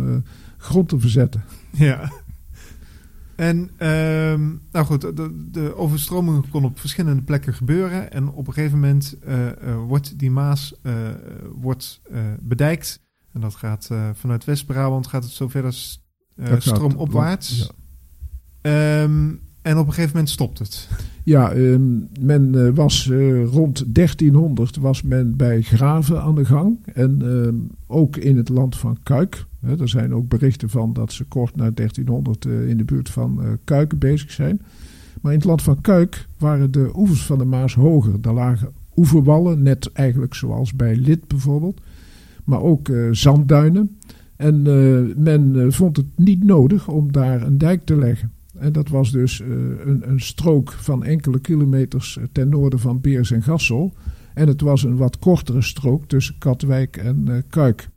grond 0.57 0.89
te 0.89 0.99
verzetten. 0.99 1.43
Ja. 1.71 2.11
En 3.43 3.69
uh, 3.79 4.49
nou 4.71 4.85
goed, 4.85 5.01
de, 5.01 5.47
de, 5.51 5.75
overstroming 5.75 6.49
kon 6.49 6.65
op 6.65 6.79
verschillende 6.79 7.21
plekken 7.21 7.53
gebeuren. 7.53 8.11
En 8.11 8.29
op 8.29 8.47
een 8.47 8.53
gegeven 8.53 8.79
moment 8.79 9.15
uh, 9.27 9.45
uh, 9.45 9.51
wordt 9.87 10.19
die 10.19 10.31
Maas 10.31 10.73
uh, 10.83 10.93
wordt, 11.55 12.01
bedijkt. 12.39 13.01
En 13.31 13.41
dat 13.41 13.55
gaat 13.55 13.89
vanuit 14.13 14.45
West-Brabant 14.45 15.07
gaat 15.07 15.23
het 15.23 15.33
zo 15.33 15.47
verder 15.47 15.73
stroomopwaarts. 16.57 17.71
Ja. 18.61 19.01
Um, 19.01 19.41
en 19.61 19.77
op 19.77 19.87
een 19.87 19.93
gegeven 19.93 20.11
moment 20.11 20.29
stopt 20.29 20.59
het. 20.59 20.87
Ja, 21.23 21.51
ehm, 21.51 21.99
men 22.19 22.73
was 22.75 23.07
rond 23.45 23.95
1300 23.95 24.77
was 24.77 25.01
men 25.01 25.35
bij 25.35 25.61
graven 25.61 26.21
aan 26.21 26.35
de 26.35 26.45
gang. 26.45 26.79
En 26.93 27.21
ehm, 27.21 27.55
ook 27.87 28.17
in 28.17 28.37
het 28.37 28.49
land 28.49 28.77
van 28.77 28.97
Kuik 29.03 29.45
er 29.67 29.89
zijn 29.89 30.13
ook 30.13 30.27
berichten 30.27 30.69
van 30.69 30.93
dat 30.93 31.11
ze 31.11 31.23
kort 31.23 31.55
na 31.55 31.71
1300 31.71 32.45
uh, 32.45 32.69
in 32.69 32.77
de 32.77 32.83
buurt 32.83 33.09
van 33.09 33.39
uh, 33.41 33.49
Kuiken 33.63 33.97
bezig 33.97 34.31
zijn. 34.31 34.61
Maar 35.21 35.31
in 35.31 35.37
het 35.37 35.47
land 35.47 35.61
van 35.61 35.81
Kuik 35.81 36.27
waren 36.37 36.71
de 36.71 36.91
oevers 36.95 37.25
van 37.25 37.37
de 37.37 37.45
Maas 37.45 37.75
hoger. 37.75 38.21
Daar 38.21 38.33
lagen 38.33 38.71
oeverwallen, 38.95 39.61
net 39.61 39.91
eigenlijk 39.91 40.33
zoals 40.33 40.73
bij 40.73 40.95
Lid 40.95 41.27
bijvoorbeeld. 41.27 41.81
Maar 42.43 42.61
ook 42.61 42.87
uh, 42.87 43.07
zandduinen. 43.11 43.97
En 44.35 44.61
men 45.23 45.73
vond 45.73 45.97
het 45.97 46.05
niet 46.15 46.43
nodig 46.43 46.87
om 46.87 47.11
daar 47.11 47.41
een 47.41 47.57
dijk 47.57 47.85
te 47.85 47.97
leggen. 47.97 48.31
En 48.57 48.71
dat 48.71 48.89
was 48.89 49.11
dus 49.11 49.39
een, 49.39 50.09
een, 50.09 50.19
strook 50.19 50.71
van 50.71 51.03
enkele 51.03 51.39
kilometers 51.39 52.19
ten 52.31 52.49
noorden 52.49 52.79
van 52.79 53.01
Beers 53.01 53.31
en 53.31 53.43
Gassel. 53.43 53.93
En 54.33 54.47
het 54.47 54.61
was 54.61 54.83
een 54.83 54.97
wat 54.97 55.19
kortere 55.19 55.61
strook 55.61 56.05
tussen 56.05 56.35
Katwijk 56.37 56.97
en 56.97 57.43
Kuik. 57.49 57.89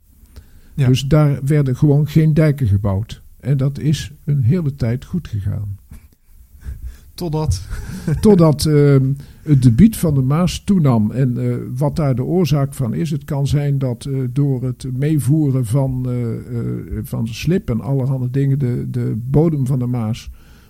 Dus 0.85 1.01
daar 1.01 1.39
werden 1.43 1.75
gewoon 1.75 2.07
geen 2.07 2.33
dijken 2.33 2.67
gebouwd. 2.67 3.21
En 3.39 3.57
dat 3.57 3.79
is 3.79 4.11
een 4.25 4.41
hele 4.41 4.75
tijd 4.75 5.05
goed 5.05 5.27
gegaan. 5.27 5.77
Totdat? 7.13 7.67
Totdat 8.21 8.65
uh, 8.65 8.95
het 9.41 9.61
debiet 9.61 9.97
van 9.97 10.13
de 10.13 10.21
Maas 10.21 10.63
toenam. 10.63 11.11
En 11.11 11.37
uh, 11.37 11.55
wat 11.77 11.95
daar 11.95 12.15
de 12.15 12.23
oorzaak 12.23 12.73
van 12.73 12.93
is, 12.93 13.11
het 13.11 13.23
kan 13.23 13.47
zijn 13.47 13.77
dat 13.77 14.05
uh, 14.05 14.27
door 14.33 14.63
het 14.63 14.87
meevoeren 14.93 15.65
van, 15.65 16.07
van 17.03 17.27
slip 17.27 17.69
en 17.69 17.81
allerhande 17.81 18.29
dingen 18.29 18.59
de, 18.59 18.87
de 18.89 19.13
bodem 19.29 19.65
van 19.65 19.79
de 19.79 19.85
Maas 19.85 20.29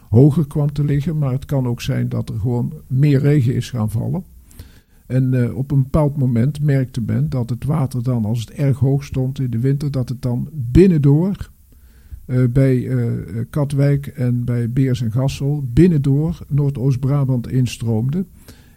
hoger 0.10 0.48
kwam 0.48 0.72
te 0.72 0.84
liggen. 0.84 1.18
Maar 1.18 1.32
het 1.32 1.46
kan 1.46 1.68
ook 1.68 1.82
zijn 1.82 2.10
dat 2.10 2.30
er 2.30 2.40
gewoon 2.40 2.74
meer 2.88 3.20
regen 3.20 3.56
is 3.56 3.70
gaan 3.70 3.92
vallen. 3.92 4.24
En 5.08 5.34
uh, 5.34 5.58
op 5.58 5.72
een 5.72 5.84
bepaald 5.84 6.18
moment 6.18 6.62
merkte 6.62 7.02
men 7.02 7.30
dat 7.30 7.50
het 7.50 7.66
water 7.66 8.04
dan, 8.04 8.26
als 8.26 8.40
het 8.40 8.52
erg 8.52 8.80
hoog 8.80 9.04
stond 9.04 9.40
in 9.40 9.50
de 9.50 9.60
winter, 9.60 9.92
dat 9.92 10.10
het 10.10 10.22
dan 10.22 10.50
binnendoor 10.54 11.50
eh, 12.26 12.44
bij 12.50 12.88
eh, 12.88 13.12
Katwijk 13.50 14.08
en 14.08 14.44
bij 14.44 14.72
Beers 14.72 15.02
en 15.02 15.12
Gassel 15.12 15.64
binnendoor 15.74 16.40
Noordoost-Brabant 16.48 17.52
instroomde. 17.52 18.26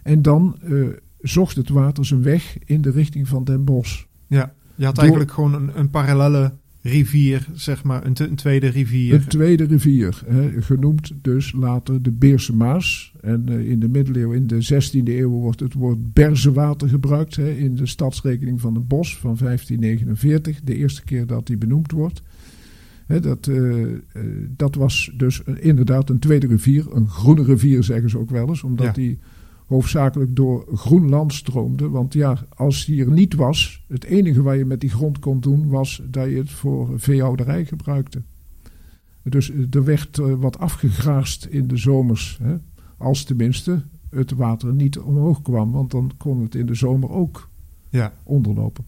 En 0.03 0.21
dan 0.21 0.55
eh, 0.61 0.87
zocht 1.19 1.55
het 1.55 1.69
water 1.69 2.05
zijn 2.05 2.23
weg 2.23 2.57
in 2.65 2.81
de 2.81 2.91
richting 2.91 3.27
van 3.27 3.43
Den 3.43 3.63
Bosch. 3.63 4.03
Ja, 4.27 4.53
je 4.75 4.85
had 4.85 4.95
Door- 4.95 5.03
eigenlijk 5.03 5.31
gewoon 5.31 5.53
een, 5.53 5.79
een 5.79 5.89
parallelle 5.89 6.53
rivier, 6.81 7.47
zeg 7.53 7.83
maar, 7.83 8.05
een, 8.05 8.35
tweede 8.35 8.67
rivier. 8.67 9.13
Een 9.13 9.27
tweede 9.27 9.63
rivier, 9.63 10.21
hè, 10.25 10.61
genoemd 10.61 11.11
dus 11.21 11.51
later 11.51 12.01
de 12.01 12.11
Beerse 12.11 12.55
Maas. 12.55 13.13
En 13.21 13.43
eh, 13.49 13.69
in 13.69 13.79
de 13.79 13.87
middeleeuwen, 13.87 14.37
in 14.37 14.47
de 14.47 14.63
16e 14.63 15.03
eeuw, 15.03 15.29
wordt 15.29 15.59
het 15.59 15.73
woord 15.73 16.13
Berzewater 16.13 16.89
gebruikt 16.89 17.35
hè, 17.35 17.51
in 17.51 17.75
de 17.75 17.85
stadsrekening 17.85 18.61
van 18.61 18.73
Den 18.73 18.87
Bosch 18.87 19.17
van 19.17 19.35
1549. 19.39 20.59
De 20.63 20.75
eerste 20.75 21.03
keer 21.03 21.25
dat 21.27 21.47
die 21.47 21.57
benoemd 21.57 21.91
wordt. 21.91 22.21
Hè, 23.05 23.19
dat, 23.19 23.47
eh, 23.47 23.81
eh, 23.81 23.97
dat 24.55 24.75
was 24.75 25.11
dus 25.17 25.41
inderdaad 25.59 26.09
een 26.09 26.19
tweede 26.19 26.47
rivier, 26.47 26.85
een 26.95 27.07
groene 27.07 27.43
rivier 27.43 27.83
zeggen 27.83 28.09
ze 28.09 28.17
ook 28.19 28.29
wel 28.29 28.47
eens, 28.47 28.63
omdat 28.63 28.85
Ja. 28.85 28.91
die 28.91 29.19
hoofdzakelijk 29.71 30.35
door 30.35 30.67
groen 30.73 31.09
land 31.09 31.33
stroomde. 31.33 31.89
Want 31.89 32.13
ja, 32.13 32.37
als 32.55 32.85
die 32.85 33.01
er 33.01 33.11
niet 33.11 33.35
was, 33.35 33.85
het 33.87 34.03
enige 34.03 34.41
wat 34.41 34.57
je 34.57 34.65
met 34.65 34.79
die 34.79 34.89
grond 34.89 35.19
kon 35.19 35.39
doen, 35.39 35.69
was 35.69 36.01
dat 36.09 36.29
je 36.29 36.35
het 36.35 36.51
voor 36.51 36.99
veehouderij 36.99 37.65
gebruikte. 37.65 38.21
Dus 39.23 39.51
eh, 39.51 39.75
er 39.75 39.83
werd 39.83 40.17
eh, 40.17 40.33
wat 40.33 40.59
afgegraast 40.59 41.45
in 41.45 41.67
de 41.67 41.77
zomers, 41.77 42.39
hè, 42.41 42.55
als 42.97 43.23
tenminste 43.23 43.83
het 44.09 44.31
water 44.31 44.73
niet 44.73 44.99
omhoog 44.99 45.41
kwam, 45.41 45.71
want 45.71 45.91
dan 45.91 46.11
kon 46.17 46.41
het 46.41 46.55
in 46.55 46.65
de 46.65 46.75
zomer 46.75 47.09
ook 47.09 47.49
Ja, 47.89 48.13
onderlopen. 48.23 48.85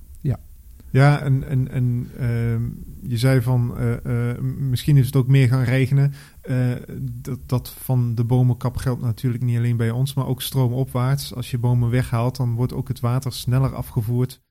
Ja 0.93 1.21
en, 1.21 1.43
en, 1.43 1.71
en 1.71 2.09
ehm, 2.17 2.61
je 3.01 3.17
zei 3.17 3.41
van 3.41 3.77
eh, 3.77 4.31
eh, 4.31 4.41
misschien 4.41 4.97
is 4.97 5.05
het 5.05 5.15
ook 5.15 5.27
meer 5.27 5.47
gaan 5.47 5.63
regenen. 5.63 6.13
Eh, 6.41 6.71
dat, 7.01 7.39
dat 7.45 7.69
van 7.69 8.15
de 8.15 8.23
bomenkap 8.23 8.77
geldt 8.77 9.01
natuurlijk 9.01 9.43
niet 9.43 9.57
alleen 9.57 9.77
bij 9.77 9.91
ons, 9.91 10.13
maar 10.13 10.27
ook 10.27 10.41
stroomopwaarts. 10.41 11.35
Als 11.35 11.51
je 11.51 11.57
bomen 11.57 11.89
weghaalt, 11.89 12.35
dan 12.35 12.55
wordt 12.55 12.73
ook 12.73 12.87
het 12.87 12.99
water 12.99 13.33
sneller 13.33 13.75
afgevoerd 13.75 14.41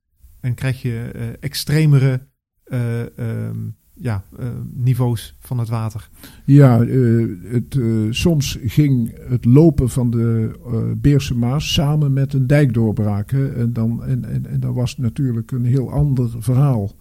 en 0.40 0.54
krijg 0.54 0.82
je 0.82 1.11
extremere 1.40 2.28
eh, 2.64 3.18
ehm, 3.18 3.68
ja, 4.02 4.25
eh, 4.38 4.47
niveaus 4.75 5.37
van 5.38 5.59
het 5.59 5.68
water. 5.68 6.09
Ja, 6.44 6.82
eh, 6.82 7.26
het, 7.42 7.76
eh, 7.76 7.87
soms 8.11 8.59
ging 8.64 9.14
het 9.28 9.44
lopen 9.44 9.90
van 9.90 10.11
de 10.11 10.50
Beerse 10.97 11.35
Maas 11.35 11.73
samen 11.73 12.12
met 12.12 12.32
een 12.32 12.47
dijkdoorbraak. 12.47 13.30
Hè, 13.30 13.52
en, 13.52 13.73
dan, 13.73 14.04
en, 14.04 14.25
en, 14.25 14.47
en 14.47 14.61
dat 14.61 14.75
was 14.75 14.97
natuurlijk 14.97 15.50
een 15.50 15.64
heel 15.64 15.90
ander 15.90 16.30
verhaal. 16.38 16.94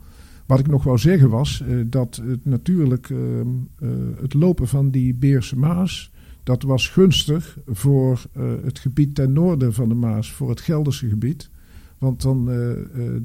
Wat 0.46 0.60
ik 0.60 0.67
nog 0.67 0.84
wou 0.84 0.98
zeggen 0.98 1.29
was 1.29 1.63
dat 1.86 2.22
het 2.25 2.46
natuurlijk 2.46 3.10
ehm, 3.10 3.48
eh, 3.79 3.89
het 4.22 4.34
lopen 4.34 4.67
van 4.67 4.89
die 4.89 5.13
Beerse 5.13 5.58
Maas, 5.58 6.12
dat 6.43 6.63
was 6.63 6.89
gunstig 6.89 7.58
voor 7.67 8.22
het 8.63 8.79
gebied 8.79 9.15
ten 9.15 9.34
noorden 9.34 9.74
van 9.74 9.89
de 9.89 9.96
Maas, 9.96 10.31
voor 10.31 10.50
het 10.50 10.62
Gelderse 10.62 11.10
gebied. 11.10 11.50
Want 11.98 12.22
dan, 12.22 12.50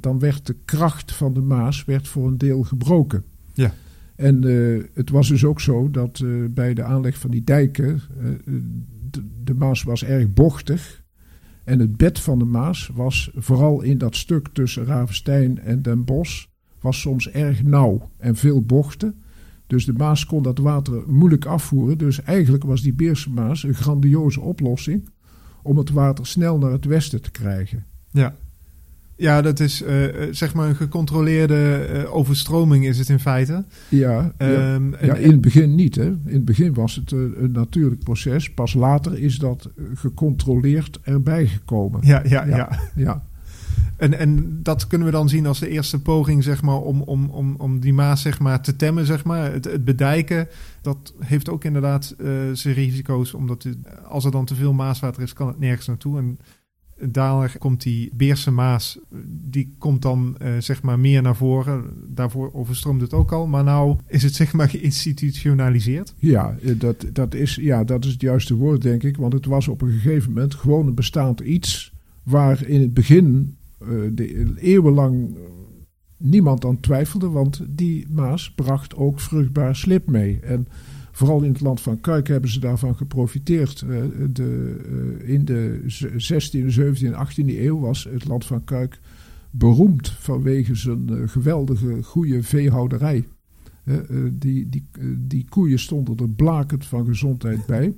dan 0.00 0.18
werd 0.18 0.46
de 0.46 0.56
kracht 0.64 1.12
van 1.12 1.34
de 1.34 1.40
Maas 1.40 1.84
werd 1.84 2.08
voor 2.08 2.26
een 2.26 2.38
deel 2.38 2.62
gebroken. 2.62 3.24
Ja. 3.56 3.72
En 4.16 4.44
eh, 4.44 4.84
het 4.94 5.10
was 5.10 5.28
dus 5.28 5.44
ook 5.44 5.60
zo 5.60 5.90
dat 5.90 6.20
eh, 6.20 6.30
bij 6.50 6.74
de 6.74 6.82
aanleg 6.82 7.18
van 7.18 7.30
die 7.30 7.44
dijken, 7.44 8.00
eh, 8.20 8.30
de, 9.10 9.26
de 9.44 9.54
Maas 9.54 9.82
was 9.82 10.04
erg 10.04 10.32
bochtig. 10.32 11.04
En 11.64 11.78
het 11.78 11.96
bed 11.96 12.20
van 12.20 12.38
de 12.38 12.44
Maas 12.44 12.90
was 12.94 13.30
vooral 13.34 13.82
in 13.82 13.98
dat 13.98 14.16
stuk 14.16 14.48
tussen 14.52 14.84
Ravenstein 14.84 15.58
en 15.58 15.82
Den 15.82 16.04
Bosch, 16.04 16.46
was 16.80 17.00
soms 17.00 17.30
erg 17.30 17.62
nauw 17.62 18.10
en 18.18 18.36
veel 18.36 18.62
bochten. 18.62 19.14
Dus 19.66 19.84
de 19.84 19.92
Maas 19.92 20.26
kon 20.26 20.42
dat 20.42 20.58
water 20.58 21.02
moeilijk 21.06 21.44
afvoeren. 21.44 21.98
Dus 21.98 22.22
eigenlijk 22.22 22.64
was 22.64 22.82
die 22.82 22.94
Beerse 22.94 23.30
Maas 23.30 23.62
een 23.62 23.74
grandioze 23.74 24.40
oplossing 24.40 25.08
om 25.62 25.78
het 25.78 25.90
water 25.90 26.26
snel 26.26 26.58
naar 26.58 26.72
het 26.72 26.84
westen 26.84 27.22
te 27.22 27.30
krijgen. 27.30 27.86
Ja. 28.10 28.34
Ja, 29.18 29.42
dat 29.42 29.60
is 29.60 29.82
eh, 29.82 30.04
eh, 30.22 30.28
zeg 30.34 30.54
maar 30.54 30.68
een 30.68 30.76
gecontroleerde 30.76 31.74
eh, 31.76 32.14
overstroming 32.14 32.86
is 32.86 32.98
het 32.98 33.08
in 33.08 33.18
feite. 33.20 33.64
Ja, 33.88 34.10
ja. 34.10 34.32
Ehm, 34.36 34.94
en- 34.94 35.06
Ja, 35.06 35.14
in 35.14 35.30
het 35.30 35.40
begin 35.40 35.74
niet. 35.74 35.94
Hè. 35.94 36.04
In 36.04 36.20
het 36.24 36.44
begin 36.44 36.74
was 36.74 36.94
het 36.94 37.10
een 37.12 37.50
natuurlijk 37.52 38.02
proces. 38.04 38.50
Pas 38.54 38.74
later 38.74 39.18
is 39.18 39.38
dat 39.38 39.70
gecontroleerd 39.94 40.98
erbij 41.02 41.46
gekomen. 41.46 42.00
ja, 42.04 42.22
ja, 42.28 42.44
Ja. 42.46 42.56
ja. 42.56 42.78
Ja, 42.96 43.22
En, 43.96 44.18
en 44.18 44.58
dat 44.62 44.86
kunnen 44.86 45.06
we 45.06 45.12
dan 45.12 45.28
zien 45.28 45.46
als 45.46 45.58
de 45.60 45.68
eerste 45.68 46.00
poging 46.02 46.42
zeg 46.42 46.62
maar, 46.62 46.76
om, 46.80 47.02
om, 47.02 47.30
om, 47.30 47.54
om 47.58 47.80
die 47.80 47.92
maas 47.92 48.22
zeg 48.22 48.38
maar, 48.40 48.60
te 48.62 48.76
temmen. 48.76 49.06
Zeg 49.06 49.24
maar. 49.24 49.52
het, 49.52 49.64
het 49.64 49.84
bedijken, 49.84 50.48
dat 50.82 51.14
heeft 51.18 51.48
ook 51.48 51.64
inderdaad 51.64 52.14
zijn 52.52 52.74
risico's. 52.74 53.34
Omdat 53.34 53.62
het- 53.62 53.76
als 54.08 54.24
er 54.24 54.30
dan 54.30 54.44
te 54.44 54.54
veel 54.54 54.72
maaswater 54.72 55.22
is, 55.22 55.32
kan 55.32 55.46
het 55.46 55.58
nergens 55.58 55.86
naartoe. 55.86 56.18
En 56.18 56.38
daar 57.00 57.58
komt 57.58 57.82
die 57.82 58.10
Beerse 58.14 58.50
Maas, 58.50 58.98
die 59.28 59.74
komt 59.78 60.02
dan 60.02 60.36
eh, 60.38 60.52
zeg 60.58 60.82
maar 60.82 60.98
meer 60.98 61.22
naar 61.22 61.36
voren. 61.36 61.84
Daarvoor 62.08 62.50
overstroomt 62.54 63.00
het 63.00 63.12
ook 63.12 63.32
al. 63.32 63.46
Maar 63.46 63.64
nou 63.64 63.96
is 64.06 64.22
het 64.22 64.34
zeg 64.34 64.52
maar 64.52 64.68
geïnstitutionaliseerd. 64.68 66.14
ja, 66.18 66.56
eh, 66.62 66.78
dat, 66.78 67.06
dat 67.12 67.34
is, 67.34 67.54
ja, 67.54 67.84
dat 67.84 68.04
is 68.04 68.12
het 68.12 68.20
juiste 68.20 68.54
woord, 68.54 68.82
denk 68.82 69.02
ik. 69.02 69.16
Want 69.16 69.32
het 69.32 69.46
was 69.46 69.68
op 69.68 69.82
een 69.82 69.90
gegeven 69.90 70.32
moment 70.32 70.54
gewoon 70.54 70.86
een 70.86 70.94
bestaand 70.94 71.40
iets... 71.40 71.92
waar 72.22 72.66
in 72.66 72.80
het 72.80 72.94
begin 72.94 73.56
eh, 73.78 73.88
eeuwenlang 74.56 75.36
niemand 76.16 76.64
aan 76.64 76.80
twijfelde. 76.80 77.28
Want 77.28 77.60
die 77.68 78.06
Maas 78.10 78.52
bracht 78.52 78.96
ook 78.96 79.20
vruchtbaar 79.20 79.76
slip 79.76 80.08
mee. 80.08 80.40
En 80.40 80.68
vooral 81.16 81.42
in 81.42 81.52
het 81.52 81.60
land 81.60 81.80
van 81.80 82.00
Kuik 82.00 82.28
hebben 82.28 82.50
ze 82.50 82.60
daarvan 82.60 82.96
geprofiteerd. 82.96 83.82
Eh, 83.82 84.02
de, 84.30 84.76
eh, 85.22 85.28
in 85.28 85.44
de 85.44 85.82
z- 85.86 86.06
16e, 86.16 86.70
17e, 86.70 87.14
18e 87.14 87.60
eeuw 87.64 87.78
was 87.80 88.08
het 88.10 88.24
land 88.24 88.44
van 88.44 88.64
Kuik 88.64 89.00
beroemd 89.50 90.10
vanwege 90.10 90.74
zijn 90.74 91.08
eh, 91.08 91.28
geweldige 91.28 92.02
goede 92.02 92.42
veehouderij. 92.42 93.24
Eh, 93.84 93.96
eh, 93.96 94.04
die, 94.32 94.68
die, 94.68 94.88
die 95.18 95.46
koeien 95.48 95.78
stonden 95.78 96.16
er 96.16 96.28
blakend 96.28 96.86
van 96.86 97.06
gezondheid 97.06 97.66
bij. 97.66 97.94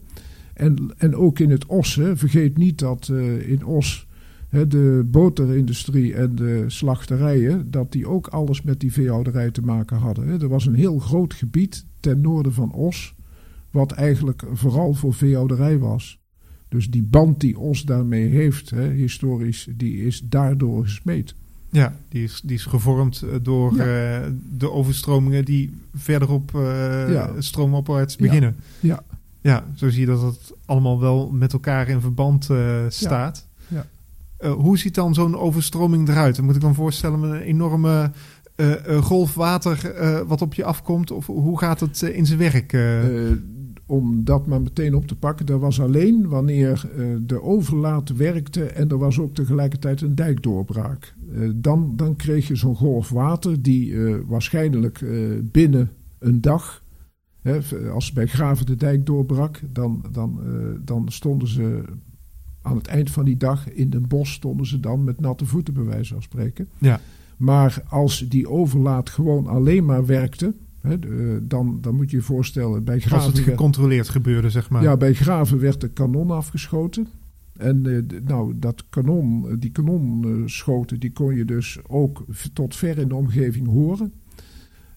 En, 0.54 0.94
en 0.96 1.14
ook 1.14 1.38
in 1.38 1.50
het 1.50 1.66
Os. 1.66 2.00
Vergeet 2.14 2.56
niet 2.56 2.78
dat 2.78 3.08
in 3.46 3.64
Os 3.64 4.07
de 4.50 5.06
boterindustrie 5.06 6.14
en 6.14 6.34
de 6.34 6.64
slachterijen... 6.66 7.70
dat 7.70 7.92
die 7.92 8.06
ook 8.08 8.26
alles 8.26 8.62
met 8.62 8.80
die 8.80 8.92
veehouderij 8.92 9.50
te 9.50 9.62
maken 9.62 9.96
hadden. 9.96 10.28
Hè. 10.28 10.40
Er 10.40 10.48
was 10.48 10.66
een 10.66 10.74
heel 10.74 10.98
groot 10.98 11.34
gebied 11.34 11.84
ten 12.00 12.20
noorden 12.20 12.52
van 12.52 12.72
Os... 12.72 13.14
wat 13.70 13.92
eigenlijk 13.92 14.42
vooral 14.52 14.94
voor 14.94 15.14
veehouderij 15.14 15.78
was. 15.78 16.18
Dus 16.68 16.90
die 16.90 17.02
band 17.02 17.40
die 17.40 17.58
Os 17.58 17.82
daarmee 17.84 18.28
heeft, 18.28 18.70
hè, 18.70 18.90
historisch, 18.90 19.68
die 19.76 20.04
is 20.06 20.22
daardoor 20.24 20.82
gesmeed. 20.82 21.34
Ja, 21.70 21.96
die 22.08 22.22
is, 22.22 22.40
die 22.44 22.56
is 22.56 22.64
gevormd 22.64 23.22
eh, 23.22 23.34
door 23.42 23.78
eh, 23.78 24.20
de 24.58 24.70
overstromingen 24.70 25.44
die 25.44 25.70
verderop 25.94 26.54
eh 26.54 27.12
Ja. 27.12 27.30
stroomopwaarts 27.38 28.16
beginnen. 28.16 28.56
Ja. 28.80 29.02
Ja, 29.40 29.64
zo 29.74 29.88
zie 29.90 30.00
je 30.00 30.06
dat 30.06 30.22
het 30.22 30.52
allemaal 30.64 31.00
wel 31.00 31.30
met 31.30 31.52
elkaar 31.52 31.88
in 31.88 32.00
verband 32.00 32.50
eh, 32.50 32.84
staat. 32.88 33.47
Eh, 34.38 34.52
hoe 34.52 34.78
ziet 34.78 34.95
dan 34.95 35.14
zo'n 35.14 35.37
overstroming 35.37 36.09
eruit? 36.09 36.37
Dan 36.37 36.45
moet 36.45 36.54
ik 36.54 36.61
dan 36.61 36.75
voorstellen 36.75 37.21
met 37.21 37.30
een 37.30 37.40
enorme 37.40 38.11
eh, 38.54 38.97
eh, 38.97 39.02
golf 39.02 39.35
water 39.35 39.95
wat 40.26 40.42
op 40.42 40.54
je 40.54 40.64
afkomt? 40.64 41.11
Of 41.11 41.26
hoe 41.26 41.59
gaat 41.59 41.80
het 41.80 42.02
in 42.02 42.26
zijn 42.26 42.38
werk? 42.38 42.76
om 43.87 44.25
dat 44.25 44.47
maar 44.47 44.61
meteen 44.61 44.95
op 44.95 45.07
te 45.07 45.16
pakken, 45.16 45.47
dat 45.47 45.61
was 45.61 45.80
alleen 45.80 46.28
wanneer 46.28 46.90
de 47.21 47.42
overlaat 47.42 48.16
werkte 48.16 48.64
en 48.64 48.88
er 48.88 48.99
was 48.99 49.18
ook 49.18 49.35
tegelijkertijd 49.35 50.00
een 50.00 50.14
dijkdoorbraak. 50.14 51.14
Dan, 51.54 51.92
dan 51.97 52.16
kreeg 52.16 52.49
je 52.49 52.57
zo'n 52.57 52.76
golf 52.76 53.09
water 53.09 53.62
die 53.62 53.97
waarschijnlijk 54.26 55.04
binnen 55.42 55.90
een 56.18 56.40
dag, 56.40 56.83
hè, 57.40 57.59
als 57.90 58.12
bij 58.12 58.26
Graven 58.26 58.66
de 58.66 58.76
dijk 58.76 59.07
doorbrak, 59.07 59.61
dan, 59.73 60.04
dan, 60.12 60.40
dan 60.85 61.04
stonden 61.09 61.49
ze 61.49 61.83
aan 62.62 62.76
het 62.76 62.86
eind 62.86 63.10
van 63.10 63.24
die 63.24 63.36
dag 63.36 63.70
in 63.70 63.90
Den 63.90 64.08
Bosch 64.08 64.32
stonden 64.32 64.66
ze 64.66 64.80
dan 64.80 65.04
met 65.04 65.20
natte 65.20 65.46
voeten 65.46 65.74
bij 65.74 65.84
wijze 65.84 66.12
van 66.12 66.22
spreken. 66.22 66.68
Ja. 66.78 67.00
Maar 67.36 67.82
als 67.88 68.18
die 68.28 68.48
overlaat 68.48 69.10
gewoon 69.10 69.46
alleen 69.46 69.84
maar 69.84 70.06
werkte, 70.06 70.54
hè, 70.80 70.98
dan, 71.46 71.78
dan 71.80 71.94
moet 71.94 72.10
je 72.10 72.16
je 72.16 72.22
voorstellen, 72.22 72.84
bij 72.84 72.94
als 72.94 73.04
Graven... 73.04 73.26
het 73.26 73.36
werd- 73.36 73.48
gecontroleerd 73.48 74.08
gebeurde, 74.08 74.50
zeg 74.50 74.70
maar. 74.70 74.82
ja, 74.82 74.96
bij 74.96 75.14
Graven 75.14 75.58
werd 75.58 75.80
de 75.80 75.88
kanon 75.88 76.30
afgeschoten. 76.30 77.08
En 77.56 77.86
eh, 77.86 78.20
nou, 78.24 78.58
dat 78.58 78.84
kanon, 78.88 79.48
eh, 79.48 79.54
die 79.58 79.70
kanonschoten, 79.70 81.00
die 81.00 81.12
kon 81.12 81.34
je 81.34 81.44
dus 81.44 81.78
ook 81.86 82.24
tot 82.52 82.76
ver 82.76 82.98
in 82.98 83.08
de 83.08 83.14
omgeving 83.14 83.66
horen. 83.66 84.12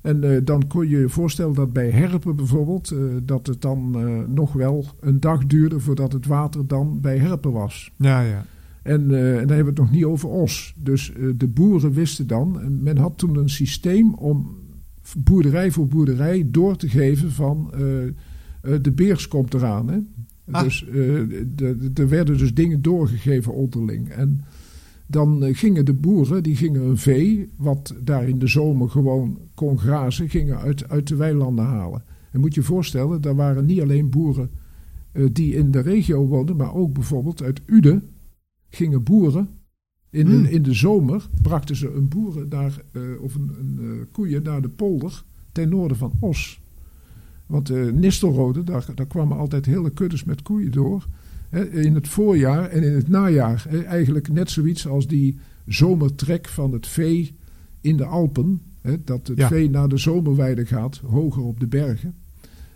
En 0.01 0.23
eh, 0.23 0.41
dan 0.43 0.67
kon 0.67 0.89
je 0.89 0.97
je 0.97 1.09
voorstellen 1.09 1.53
dat 1.53 1.73
bij 1.73 1.89
Herpen 1.89 2.35
bijvoorbeeld, 2.35 2.91
eh, 2.91 2.99
dat 3.23 3.47
het 3.47 3.61
dan 3.61 3.95
eh, 3.95 4.33
nog 4.33 4.53
wel 4.53 4.85
een 4.99 5.19
dag 5.19 5.45
duurde 5.45 5.79
voordat 5.79 6.13
het 6.13 6.25
water 6.25 6.67
dan 6.67 7.01
bij 7.01 7.17
Herpen 7.17 7.51
was. 7.51 7.91
ja, 7.97 8.21
ja. 8.21 8.45
En, 8.83 9.01
en 9.01 9.47
dan 9.47 9.55
hebben 9.55 9.57
we 9.57 9.69
het 9.69 9.77
nog 9.77 9.91
niet 9.91 10.03
over 10.03 10.29
os. 10.29 10.75
Dus 10.77 11.13
de 11.35 11.47
boeren 11.47 11.91
wisten 11.91 12.27
dan, 12.27 12.61
en 12.61 12.83
men 12.83 12.97
had 12.97 13.17
toen 13.17 13.37
een 13.37 13.49
systeem 13.49 14.13
om 14.13 14.57
boerderij 15.17 15.71
voor 15.71 15.87
boerderij 15.87 16.47
door 16.51 16.75
te 16.75 16.89
geven 16.89 17.31
van 17.31 17.73
de 18.81 18.91
beers 18.95 19.27
komt 19.27 19.53
eraan. 19.53 19.89
Hè? 19.89 19.97
Ah. 20.51 20.63
Dus 20.63 20.85
er 21.93 22.09
werden 22.09 22.37
dus 22.37 22.53
dingen 22.53 22.81
doorgegeven 22.81 23.53
onderling. 23.53 24.09
En 24.09 24.41
dan 25.11 25.55
gingen 25.55 25.85
de 25.85 25.93
boeren, 25.93 26.43
die 26.43 26.55
gingen 26.55 26.81
een 26.81 26.97
vee, 26.97 27.49
wat 27.57 27.95
daar 28.03 28.27
in 28.27 28.39
de 28.39 28.47
zomer 28.47 28.89
gewoon 28.89 29.37
kon 29.53 29.79
grazen, 29.79 30.29
gingen 30.29 30.57
uit, 30.57 30.89
uit 30.89 31.07
de 31.07 31.15
weilanden 31.15 31.65
halen. 31.65 32.03
En 32.31 32.39
moet 32.39 32.53
je 32.53 32.59
je 32.59 32.67
voorstellen, 32.67 33.21
daar 33.21 33.35
waren 33.35 33.65
niet 33.65 33.81
alleen 33.81 34.09
boeren 34.09 34.49
uh, 35.13 35.29
die 35.31 35.55
in 35.55 35.71
de 35.71 35.79
regio 35.79 36.27
woonden, 36.27 36.55
maar 36.55 36.73
ook 36.73 36.93
bijvoorbeeld 36.93 37.41
uit 37.41 37.61
Uden 37.65 38.03
gingen 38.69 39.03
boeren. 39.03 39.49
In, 40.09 40.25
de, 40.25 40.31
hmm. 40.31 40.45
in 40.45 40.63
de 40.63 40.73
zomer 40.73 41.29
brachten 41.41 41.75
ze 41.75 41.93
een 41.93 42.07
boeren 42.07 42.49
daar, 42.49 42.83
uh, 42.91 43.21
of 43.21 43.35
een, 43.35 43.51
een 43.59 43.77
uh, 43.81 43.91
koeien 44.11 44.43
naar 44.43 44.61
de 44.61 44.69
polder 44.69 45.23
ten 45.51 45.69
noorden 45.69 45.97
van 45.97 46.11
Os. 46.19 46.61
Want 47.45 47.69
uh, 47.69 47.91
Nistelrode, 47.91 48.63
daar, 48.63 48.85
daar 48.95 49.07
kwamen 49.07 49.37
altijd 49.37 49.65
hele 49.65 49.89
kuddes 49.89 50.23
met 50.23 50.41
koeien 50.41 50.71
door. 50.71 51.07
In 51.71 51.95
het 51.95 52.07
voorjaar 52.07 52.69
en 52.69 52.83
in 52.83 52.93
het 52.93 53.07
najaar. 53.07 53.65
Eigenlijk 53.85 54.31
net 54.31 54.49
zoiets 54.49 54.87
als 54.87 55.07
die 55.07 55.37
zomertrek 55.65 56.47
van 56.47 56.71
het 56.73 56.87
vee 56.87 57.35
in 57.81 57.97
de 57.97 58.05
Alpen. 58.05 58.61
Hè, 58.81 59.03
dat 59.03 59.27
het 59.27 59.43
vee 59.43 59.69
naar 59.69 59.87
de 59.87 59.97
zomerweide 59.97 60.65
gaat, 60.65 60.97
hoger 60.97 61.43
op 61.43 61.59
de 61.59 61.67
bergen. 61.67 62.15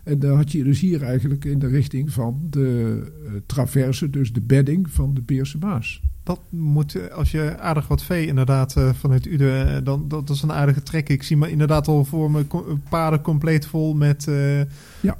En 0.04 0.18
dan 0.18 0.36
had 0.36 0.52
je 0.52 0.64
dus 0.64 0.80
hier 0.80 1.02
eigenlijk 1.02 1.44
in 1.44 1.58
de 1.58 1.66
richting 1.66 2.12
van 2.12 2.46
de 2.50 3.02
uh, 3.24 3.30
traverse, 3.46 4.10
dus 4.10 4.32
de 4.32 4.40
bedding 4.40 4.90
van 4.90 5.14
de 5.14 5.22
Beerse 5.22 5.58
Maas. 5.58 6.02
Dat 6.26 6.40
moet, 6.48 6.94
eh, 6.94 7.14
als 7.14 7.30
je 7.30 7.58
aardig 7.58 7.88
wat 7.88 8.02
vee 8.02 8.26
inderdaad 8.26 8.74
uh, 8.78 8.92
vanuit 8.94 9.26
Uden, 9.26 9.84
dan 9.84 10.08
dat, 10.08 10.26
dat, 10.26 10.36
is 10.36 10.42
een 10.42 10.52
aardige 10.52 10.82
trek. 10.82 11.08
Ik 11.08 11.22
zie 11.22 11.36
me 11.36 11.50
inderdaad 11.50 11.88
al 11.88 12.04
voor 12.04 12.30
me 12.30 12.44
paden 12.88 13.20
compleet 13.20 13.66
vol 13.66 13.94
met... 13.94 14.26
Uh, 14.28 14.60
ja. 15.00 15.18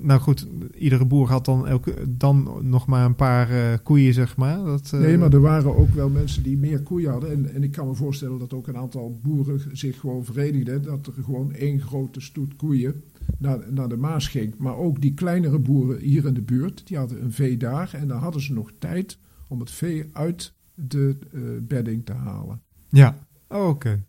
nou 0.00 0.20
goed, 0.20 0.46
iedere 0.74 1.04
boer 1.04 1.28
had 1.28 1.44
dan, 1.44 1.66
elke, 1.66 1.94
dan 2.08 2.58
nog 2.62 2.86
maar 2.86 3.04
een 3.04 3.14
paar 3.14 3.78
koeien, 3.78 4.14
zeg 4.14 4.36
maar. 4.36 4.64
Dat, 4.64 4.92
nee, 4.92 5.18
maar 5.18 5.32
er 5.32 5.40
waren 5.40 5.76
ook 5.76 5.94
wel 5.94 6.08
mensen 6.08 6.42
die 6.42 6.56
meer 6.56 6.82
koeien 6.82 7.10
hadden. 7.10 7.30
En, 7.30 7.54
en 7.54 7.62
ik 7.62 7.72
kan 7.72 7.86
me 7.86 7.94
voorstellen 7.94 8.38
dat 8.38 8.52
ook 8.52 8.66
een 8.66 8.76
aantal 8.76 9.18
boeren 9.22 9.60
zich 9.72 10.00
gewoon 10.00 10.24
verenigden. 10.24 10.82
Dat 10.82 11.06
er 11.06 11.24
gewoon 11.24 11.52
één 11.52 11.80
grote 11.80 12.20
stoet 12.20 12.56
koeien 12.56 13.02
naar, 13.38 13.58
naar 13.70 13.88
de 13.88 13.96
Maas 13.96 14.28
ging. 14.28 14.54
Maar 14.58 14.76
ook 14.76 15.00
die 15.00 15.14
kleinere 15.14 15.58
boeren 15.58 15.98
hier 15.98 16.26
in 16.26 16.34
de 16.34 16.42
buurt, 16.42 16.82
die 16.86 16.96
hadden 16.96 17.22
een 17.22 17.32
vee 17.32 17.56
daar. 17.56 17.90
En 17.92 18.08
dan 18.08 18.18
hadden 18.18 18.42
ze 18.42 18.52
nog 18.52 18.70
tijd 18.78 19.18
om 19.48 19.60
het 19.60 19.70
vee 19.70 20.08
uit 20.12 20.54
de 20.74 21.16
uh, 21.32 21.42
bedding 21.62 22.04
te 22.04 22.12
halen. 22.12 22.62
Ja, 22.88 23.26
oh, 23.48 23.68
oké. 23.68 24.04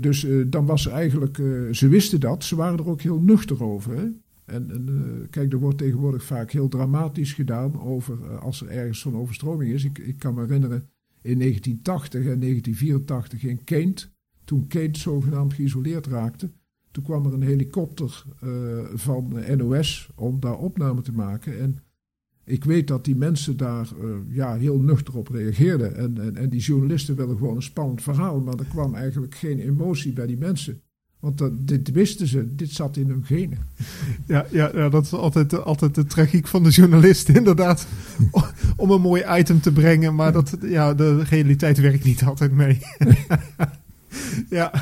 dus 0.00 0.24
uh, 0.24 0.44
dan 0.48 0.66
was 0.66 0.86
eigenlijk, 0.86 1.38
uh, 1.38 1.72
ze 1.72 1.88
wisten 1.88 2.20
dat, 2.20 2.44
ze 2.44 2.56
waren 2.56 2.78
er 2.78 2.88
ook 2.88 3.00
heel 3.00 3.20
nuchter 3.20 3.64
over. 3.64 3.96
Hè? 3.96 4.08
En, 4.44 4.70
en 4.70 5.26
kijk, 5.30 5.52
er 5.52 5.58
wordt 5.58 5.78
tegenwoordig 5.78 6.24
vaak 6.24 6.50
heel 6.50 6.68
dramatisch 6.68 7.32
gedaan 7.32 7.80
over 7.80 8.38
als 8.38 8.60
er 8.60 8.68
ergens 8.68 9.00
zo'n 9.00 9.16
overstroming 9.16 9.72
is. 9.72 9.84
Ik, 9.84 9.98
ik 9.98 10.18
kan 10.18 10.34
me 10.34 10.40
herinneren 10.40 10.88
in 11.22 11.38
1980 11.38 12.20
en 12.20 12.40
1984 12.40 13.44
in 13.44 13.64
Kent, 13.64 14.10
toen 14.44 14.66
Kent 14.66 14.98
zogenaamd 14.98 15.54
geïsoleerd 15.54 16.06
raakte. 16.06 16.50
Toen 16.90 17.04
kwam 17.04 17.26
er 17.26 17.32
een 17.32 17.42
helikopter 17.42 18.24
van 18.94 19.42
NOS 19.56 20.10
om 20.14 20.40
daar 20.40 20.58
opname 20.58 21.02
te 21.02 21.12
maken. 21.12 21.60
En 21.60 21.78
ik 22.44 22.64
weet 22.64 22.86
dat 22.86 23.04
die 23.04 23.16
mensen 23.16 23.56
daar 23.56 23.88
uh, 24.02 24.14
ja, 24.28 24.54
heel 24.54 24.80
nuchter 24.80 25.16
op 25.16 25.28
reageerden. 25.28 25.96
En, 25.96 26.20
en, 26.20 26.36
en, 26.36 26.48
die 26.48 26.60
journalisten 26.60 27.16
wilden 27.16 27.36
gewoon 27.36 27.56
een 27.56 27.62
spannend 27.62 28.02
verhaal. 28.02 28.40
Maar 28.40 28.54
er 28.54 28.64
kwam 28.64 28.94
eigenlijk 28.94 29.34
geen 29.34 29.58
emotie 29.58 30.12
bij 30.12 30.26
die 30.26 30.38
mensen. 30.38 30.80
Want 31.20 31.38
dat, 31.38 31.68
dit 31.68 31.90
wisten 31.90 32.26
ze, 32.26 32.54
dit 32.54 32.70
zat 32.70 32.96
in 32.96 33.08
hun 33.08 33.24
genen. 33.24 33.58
Ja, 34.26 34.46
ja, 34.50 34.70
ja 34.74 34.88
dat 34.88 35.04
is 35.04 35.12
altijd, 35.12 35.64
altijd 35.64 35.94
de 35.94 36.04
tragiek 36.04 36.46
van 36.46 36.62
de 36.62 36.70
journalist, 36.70 37.28
inderdaad. 37.38 37.86
om 38.76 38.90
een 38.90 39.00
mooi 39.00 39.24
item 39.38 39.60
te 39.60 39.72
brengen, 39.72 40.14
maar 40.14 40.32
dat, 40.32 40.56
ja, 40.62 40.94
de 40.94 41.22
realiteit 41.22 41.78
werkt 41.78 42.04
niet 42.04 42.24
altijd 42.24 42.52
mee. 42.52 42.78
ja. 44.48 44.72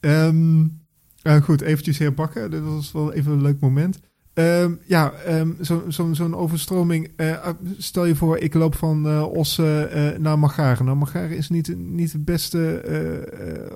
Um, 0.00 0.80
uh, 1.22 1.42
goed, 1.42 1.60
eventjes 1.60 1.98
herpakken. 1.98 2.50
Dit 2.50 2.62
was 2.62 2.92
wel 2.92 3.12
even 3.12 3.32
een 3.32 3.42
leuk 3.42 3.60
moment. 3.60 4.00
Um, 4.34 4.78
ja, 4.86 5.12
um, 5.28 5.56
zo'n 5.60 5.82
zo, 5.88 6.12
zo 6.12 6.32
overstroming. 6.32 7.10
Uh, 7.16 7.48
stel 7.78 8.04
je 8.04 8.14
voor, 8.14 8.38
ik 8.38 8.54
loop 8.54 8.74
van 8.74 9.06
uh, 9.06 9.32
Ossen 9.32 9.88
uh, 9.96 10.18
naar 10.18 10.38
Magaren. 10.38 10.84
Nou, 10.84 10.96
Magaren 10.96 11.36
is 11.36 11.48
niet, 11.48 11.76
niet 11.76 12.12
de 12.12 12.18
beste 12.18 12.82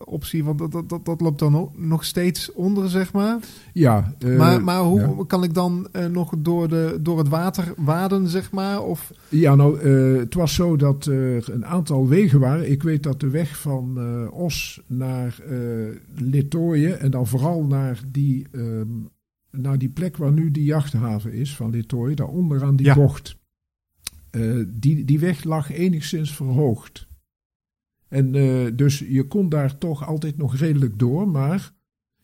optie, 0.05 0.45
want 0.45 0.59
dat, 0.59 0.73
dat, 0.73 0.89
dat, 0.89 1.05
dat 1.05 1.21
loopt 1.21 1.39
dan 1.39 1.71
nog 1.77 2.05
steeds 2.05 2.53
onder, 2.53 2.89
zeg 2.89 3.13
maar. 3.13 3.39
Ja. 3.73 4.15
maar 4.37 4.63
maar 4.63 4.81
hoe 4.81 5.27
kan 5.27 5.43
ik 5.43 5.55
dan 5.55 5.89
nog 6.11 6.33
door, 6.39 6.69
de, 6.69 6.99
door 7.01 7.19
het 7.19 7.29
water 7.29 7.73
waden, 7.77 8.29
zeg 8.29 8.51
maar? 8.53 8.83
Of... 8.83 9.13
Ja, 9.29 9.55
nou, 9.55 9.89
het 10.19 10.35
was 10.35 10.55
zo 10.55 10.77
dat 10.77 11.07
er 11.07 11.53
een 11.53 11.67
aantal 11.67 12.09
wegen 12.09 12.41
waren. 12.41 12.71
Ik 12.71 12.83
weet 12.83 13.03
dat 13.03 13.21
de 13.21 13.31
weg 13.31 13.59
van 13.59 13.99
Os 14.31 14.83
naar 14.87 15.37
Litouwen 16.15 17.01
en 17.01 17.11
dan 17.11 17.27
vooral 17.27 17.65
naar 17.65 18.01
die... 18.13 18.47
Um, 18.53 19.09
naar 19.51 19.79
die 19.79 19.89
plek 19.89 20.17
waar 20.17 20.33
nu 20.33 20.51
die 20.51 20.65
jachthaven 20.65 21.33
is 21.33 21.57
van 21.57 21.71
Litouwen, 21.71 22.17
daaronder 22.17 22.63
aan 22.63 22.77
die 22.77 22.95
bocht. 22.95 23.37
Uh, 24.31 24.65
die, 24.69 25.05
die 25.05 25.19
weg 25.19 25.45
lag 25.45 25.71
enigszins 25.71 26.35
verhoogd. 26.35 27.09
En 28.09 28.35
uh, 28.35 28.71
dus 28.77 28.99
je 28.99 29.27
kon 29.27 29.49
daar 29.49 29.79
toch 29.79 30.07
altijd 30.07 30.37
nog 30.37 30.57
redelijk 30.57 30.99
door, 30.99 31.29
maar 31.29 31.73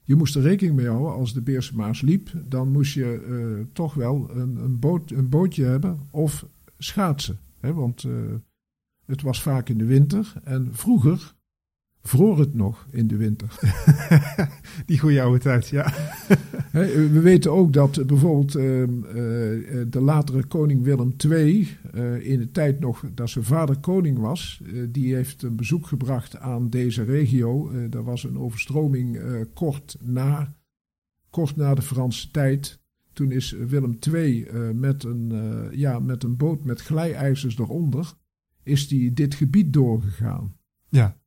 je 0.03 0.15
moest 0.15 0.35
er 0.35 0.43
rekening 0.43 0.77
mee 0.77 0.89
houden 0.89 1.13
als 1.13 1.33
de 1.33 1.43
Beerse 1.43 1.77
Maas 1.77 2.01
liep, 2.01 2.33
dan 2.47 2.69
moest 2.69 2.95
je 2.95 3.25
uh, 3.29 3.67
toch 3.73 3.95
wel 3.95 4.31
een, 4.31 4.57
een, 4.57 4.79
boot, 4.79 5.11
een 5.11 5.29
bootje 5.29 5.65
hebben 5.65 6.01
of 6.11 6.47
schaatsen. 6.79 7.39
Hè? 7.61 7.73
Want 7.73 8.07
het 9.07 9.23
was 9.23 9.43
vaak 9.43 9.69
in 9.69 9.79
de 9.79 9.85
winter 9.85 10.33
en 10.43 10.69
vroeger 10.75 11.35
vroor 12.07 12.39
het 12.39 12.55
nog 12.55 12.87
in 12.91 13.07
de 13.07 13.17
winter. 13.17 13.59
Die 14.87 14.99
goede 14.99 15.23
oude 15.23 15.39
tijd, 15.39 15.69
ja. 15.69 15.93
We 17.13 17.21
weten 17.21 17.53
ook 17.53 17.73
dat 17.73 18.07
bijvoorbeeld 18.07 18.55
ehm, 18.55 19.05
eh, 19.05 19.15
de 19.89 20.01
latere 20.01 20.45
koning 20.45 20.83
Willem 20.83 21.15
II, 21.31 21.69
in 22.21 22.39
de 22.39 22.51
tijd 22.53 22.81
nog 22.81 23.05
dat 23.15 23.31
zijn 23.31 23.45
vader 23.45 23.79
koning 23.79 24.19
was, 24.19 24.63
die 24.89 25.15
heeft 25.15 25.43
een 25.43 25.57
bezoek 25.57 25.87
gebracht 25.87 26.39
aan 26.39 26.71
deze 26.71 27.03
regio. 27.03 27.71
er 27.91 28.05
was 28.05 28.25
een 28.25 28.39
overstroming 28.39 29.21
kort, 29.55 29.97
na, 30.01 30.57
kort 31.31 31.57
na 31.57 31.75
de 31.75 31.83
Franse 31.83 32.31
tijd. 32.31 32.83
Toen 33.13 33.31
is 33.31 33.51
Willem 33.51 33.99
II 34.13 34.47
met, 34.75 35.05
een, 35.05 35.33
ja, 35.71 35.99
met 35.99 36.23
een 36.23 36.37
boot 36.37 36.65
met 36.65 36.81
glijijzers 36.81 37.59
eronder, 37.59 38.13
is 38.63 38.89
die 38.89 39.13
dit 39.13 39.35
gebied 39.35 39.73
doorgegaan. 39.73 40.57
Ja. 40.89 41.23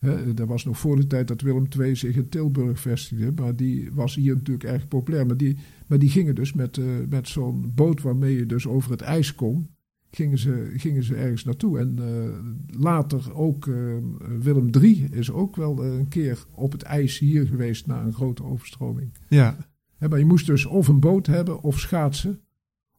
He, 0.00 0.34
dat 0.34 0.48
was 0.48 0.64
nog 0.64 0.78
voor 0.78 0.96
de 0.96 1.06
tijd 1.06 1.28
dat 1.28 1.40
Willem 1.40 1.66
II 1.78 1.96
zich 1.96 2.16
in 2.16 2.28
Tilburg 2.28 2.80
vestigde. 2.80 3.32
Maar 3.42 3.56
die 3.56 3.90
was 3.92 4.14
hier 4.14 4.34
natuurlijk 4.34 4.64
erg 4.64 4.88
populair. 4.88 5.26
Maar 5.26 5.36
die, 5.36 5.56
maar 5.86 5.98
die 5.98 6.10
gingen 6.10 6.34
dus 6.34 6.52
met, 6.52 6.76
uh, 6.76 6.86
met 7.08 7.28
zo'n 7.28 7.72
boot 7.74 8.02
waarmee 8.02 8.36
je 8.36 8.46
dus 8.46 8.66
over 8.66 8.90
het 8.90 9.00
ijs 9.00 9.34
kon. 9.34 9.70
Gingen 10.10 10.38
ze, 10.38 10.72
gingen 10.76 11.02
ze 11.02 11.14
ergens 11.14 11.44
naartoe. 11.44 11.78
En 11.78 11.96
uh, 12.00 12.80
later 12.80 13.34
ook 13.34 13.66
uh, 13.66 13.96
Willem 14.40 14.70
III 14.80 15.08
is 15.10 15.30
ook 15.30 15.56
wel 15.56 15.84
een 15.84 16.08
keer 16.08 16.44
op 16.54 16.72
het 16.72 16.82
ijs 16.82 17.18
hier 17.18 17.46
geweest 17.46 17.86
na 17.86 18.02
een 18.02 18.12
grote 18.12 18.44
overstroming. 18.44 19.14
Ja. 19.28 19.56
He, 19.96 20.08
maar 20.08 20.18
je 20.18 20.24
moest 20.24 20.46
dus 20.46 20.66
of 20.66 20.88
een 20.88 21.00
boot 21.00 21.26
hebben 21.26 21.62
of 21.62 21.78
schaatsen. 21.78 22.40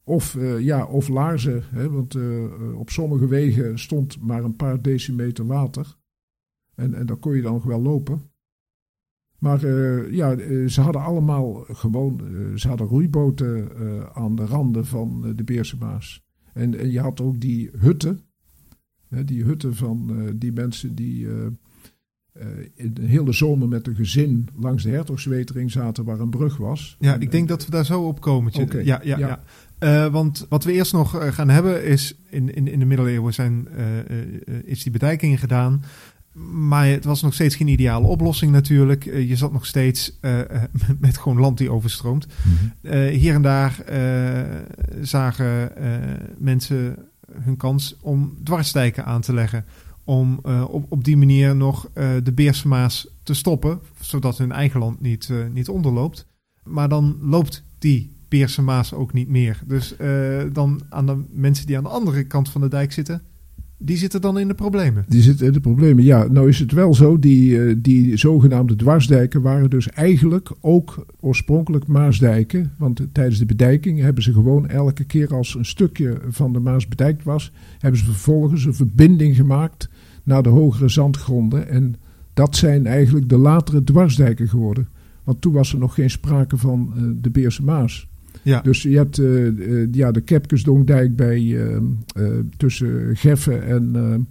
Of, 0.04 0.38
ja, 0.58 0.84
of 0.84 1.08
laarzen. 1.08 1.62
Hè, 1.70 1.90
want 1.90 2.16
op 2.74 2.90
sommige 2.90 3.26
wegen 3.26 3.78
stond 3.78 4.20
maar 4.20 4.44
een 4.44 4.56
paar 4.56 4.82
decimeter 4.82 5.46
water. 5.46 5.96
En, 6.82 6.94
en 6.94 7.06
daar 7.06 7.16
kon 7.16 7.36
je 7.36 7.42
dan 7.42 7.62
wel 7.64 7.82
lopen. 7.82 8.30
Maar 9.42 9.64
uh, 9.64 10.12
ja, 10.12 10.34
eh, 10.34 10.68
ze 10.68 10.80
hadden 10.80 11.02
allemaal 11.02 11.64
gewoon, 11.68 12.20
uh, 12.30 12.56
ze 12.56 12.68
hadden 12.68 12.86
roeiboten 12.86 13.68
aan 14.14 14.34
de 14.34 14.44
randen 14.44 14.86
van 14.86 15.32
de 15.36 15.44
Beerse 15.44 15.76
Maas. 15.76 16.24
En, 16.52 16.78
en 16.78 16.90
je 16.90 17.00
had 17.00 17.20
ook 17.20 17.40
die 17.40 17.70
hutten, 17.78 18.20
die 19.24 19.44
hutten 19.44 19.74
van 19.74 20.30
die 20.36 20.52
mensen 20.52 20.94
die 20.94 21.26
in 22.74 22.94
de 22.94 23.02
hele 23.02 23.32
zomer 23.32 23.68
met 23.68 23.86
een 23.86 23.94
gezin 23.94 24.48
langs 24.56 24.82
de 24.82 24.90
Hertogswetering 24.90 25.70
zaten 25.70 26.04
waar 26.04 26.20
een 26.20 26.30
brug 26.30 26.56
was. 26.56 26.96
Ja, 26.98 27.14
ik 27.18 27.30
denk 27.30 27.48
dat 27.48 27.64
we 27.64 27.70
daar 27.70 27.84
zo 27.84 28.06
op 28.06 28.20
komen. 28.20 28.52
Ja, 28.84 29.00
ja, 29.04 29.18
ja. 29.18 29.42
ja. 29.80 30.10
want 30.10 30.46
wat 30.48 30.64
we 30.64 30.72
eerst 30.72 30.92
nog 30.92 31.34
gaan 31.34 31.48
hebben 31.48 31.84
is, 31.84 32.18
in, 32.30 32.54
in, 32.54 32.68
in 32.68 32.78
de 32.78 32.84
middeleeuwen 32.84 33.34
zijn, 33.34 33.68
is 34.64 34.82
die 34.82 34.92
bedijking 34.92 35.40
gedaan. 35.40 35.82
Maar 36.32 36.86
het 36.86 37.04
was 37.04 37.22
nog 37.22 37.34
steeds 37.34 37.56
geen 37.56 37.68
ideale 37.68 38.06
oplossing 38.06 38.52
natuurlijk. 38.52 39.06
Eh, 39.06 39.28
je 39.28 39.36
zat 39.36 39.52
nog 39.52 39.66
steeds 39.66 40.18
uh, 40.20 40.40
met 40.98 41.18
gewoon 41.18 41.40
land 41.40 41.58
die 41.58 41.70
overstroomt. 41.70 42.26
Mhm. 42.82 43.08
hier 43.08 43.34
en 43.34 43.42
daar 43.42 43.84
zagen 45.00 45.72
mensen 46.38 46.96
hun 47.42 47.56
kans 47.56 47.96
om 48.00 48.36
dwarsdijken 48.42 49.04
aan 49.04 49.20
te 49.20 49.34
leggen. 49.34 49.64
om 50.04 50.40
op, 50.68 50.86
op 50.88 51.04
die 51.04 51.16
manier 51.16 51.56
nog 51.56 51.90
de 52.22 52.32
Beerse 52.34 52.68
Maas 52.68 53.08
te 53.22 53.34
stoppen, 53.34 53.80
zodat 54.00 54.38
hun 54.38 54.52
eigen 54.52 54.80
land 54.80 55.00
niet, 55.00 55.30
niet 55.52 55.68
onderloopt. 55.68 56.26
Maar 56.64 56.88
dan 56.88 57.18
loopt 57.20 57.64
die 57.78 58.16
Beerse 58.28 58.62
Maas 58.62 58.94
ook 58.94 59.12
niet 59.12 59.28
meer. 59.28 59.62
Dus 59.66 59.94
dan 60.52 60.80
aan 60.88 61.06
de 61.06 61.24
mensen 61.30 61.66
die 61.66 61.76
aan 61.76 61.82
de 61.82 61.88
andere 61.88 62.24
kant 62.24 62.48
van 62.48 62.60
de 62.60 62.68
dijk 62.68 62.92
zitten, 62.92 63.22
die 63.84 63.96
zitten 63.96 64.20
dan 64.20 64.38
in 64.38 64.48
de 64.48 64.54
problemen. 64.54 65.04
Die 65.08 65.22
zitten 65.22 65.46
in 65.46 65.52
de 65.52 65.60
problemen, 65.60 66.04
ja. 66.04 66.26
Nou 66.26 66.48
is 66.48 66.58
het 66.58 66.72
wel 66.72 66.94
zo, 66.94 67.18
die, 67.18 67.62
eh, 67.62 67.74
die 67.78 68.16
zogenaamde 68.16 68.76
dwarsdijken 68.76 69.42
waren 69.42 69.70
dus 69.70 69.88
eigenlijk 69.88 70.52
ook 70.60 71.06
oorspronkelijk 71.20 71.86
Maasdijken. 71.86 72.72
Want 72.78 73.06
tijdens 73.12 73.38
de 73.38 73.46
bedijking 73.46 74.00
hebben 74.00 74.22
ze 74.22 74.32
gewoon 74.32 74.68
elke 74.68 75.04
keer 75.04 75.34
als 75.34 75.54
een 75.54 75.64
stukje 75.64 76.20
van 76.28 76.52
de 76.52 76.60
Maas 76.60 76.88
bedijkt 76.88 77.24
was, 77.24 77.52
hebben 77.78 78.00
ze 78.00 78.06
vervolgens 78.06 78.64
een 78.64 78.74
verbinding 78.74 79.36
gemaakt 79.36 79.88
naar 80.22 80.42
de 80.42 80.48
hogere 80.48 80.88
zandgronden. 80.88 81.68
En 81.68 81.94
dat 82.34 82.56
zijn 82.56 82.86
eigenlijk 82.86 83.28
de 83.28 83.38
latere 83.38 83.84
dwarsdijken 83.84 84.48
geworden. 84.48 84.88
Want 85.24 85.40
toen 85.40 85.52
was 85.52 85.72
er 85.72 85.78
nog 85.78 85.94
geen 85.94 86.10
sprake 86.10 86.56
van 86.56 86.92
uh, 86.96 87.02
de 87.22 87.30
Beerse 87.30 87.62
Maas. 87.62 88.10
Ja. 88.42 88.60
Dus 88.60 88.82
je 88.82 88.96
hebt 88.96 89.18
uh, 89.18 89.86
ja, 89.92 90.10
de 90.10 90.20
Kepkesdongdijk 90.20 91.16
bij, 91.16 91.40
uh, 91.40 91.78
tussen 92.56 93.16
Geffen 93.16 93.66
en, 93.66 94.26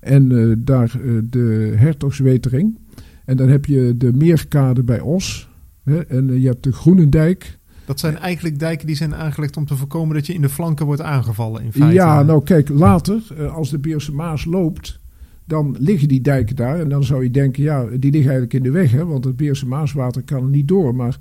en 0.00 0.54
daar 0.64 0.98
de 1.30 1.72
Hertogswetering. 1.76 2.78
En 3.24 3.36
dan 3.36 3.48
heb 3.48 3.64
je 3.64 3.94
de 3.96 4.12
Meerkade 4.12 4.82
bij 4.82 5.00
Os. 5.00 5.48
Hè, 5.84 6.00
en 6.00 6.40
je 6.40 6.46
hebt 6.46 6.64
de 6.64 6.72
Groenendijk. 6.72 7.58
Dat 7.84 8.00
zijn 8.00 8.18
eigenlijk 8.18 8.58
dijken 8.58 8.86
die 8.86 8.96
zijn 8.96 9.14
aangelegd 9.14 9.56
om 9.56 9.66
te 9.66 9.76
voorkomen 9.76 10.14
dat 10.14 10.26
je 10.26 10.34
in 10.34 10.42
de 10.42 10.48
flanken 10.48 10.86
wordt 10.86 11.00
aangevallen. 11.00 11.62
In 11.62 11.72
feite. 11.72 11.94
Ja, 11.94 12.22
nou 12.22 12.44
kijk, 12.44 12.68
later, 12.68 13.48
als 13.50 13.70
de 13.70 13.78
Beerse 13.78 14.12
Maas 14.12 14.44
loopt, 14.44 15.00
dan 15.44 15.76
liggen 15.78 16.08
die 16.08 16.20
dijken 16.20 16.56
daar. 16.56 16.80
En 16.80 16.88
dan 16.88 17.04
zou 17.04 17.22
je 17.22 17.30
denken, 17.30 17.62
ja, 17.62 17.84
die 17.84 18.10
liggen 18.10 18.30
eigenlijk 18.30 18.54
in 18.54 18.62
de 18.62 18.70
weg. 18.70 18.90
Hè, 18.90 19.06
want 19.06 19.24
het 19.24 19.36
Beerse 19.36 19.66
Maaswater 19.66 20.22
kan 20.22 20.42
er 20.42 20.48
niet 20.48 20.68
door. 20.68 20.94
Maar 20.94 21.18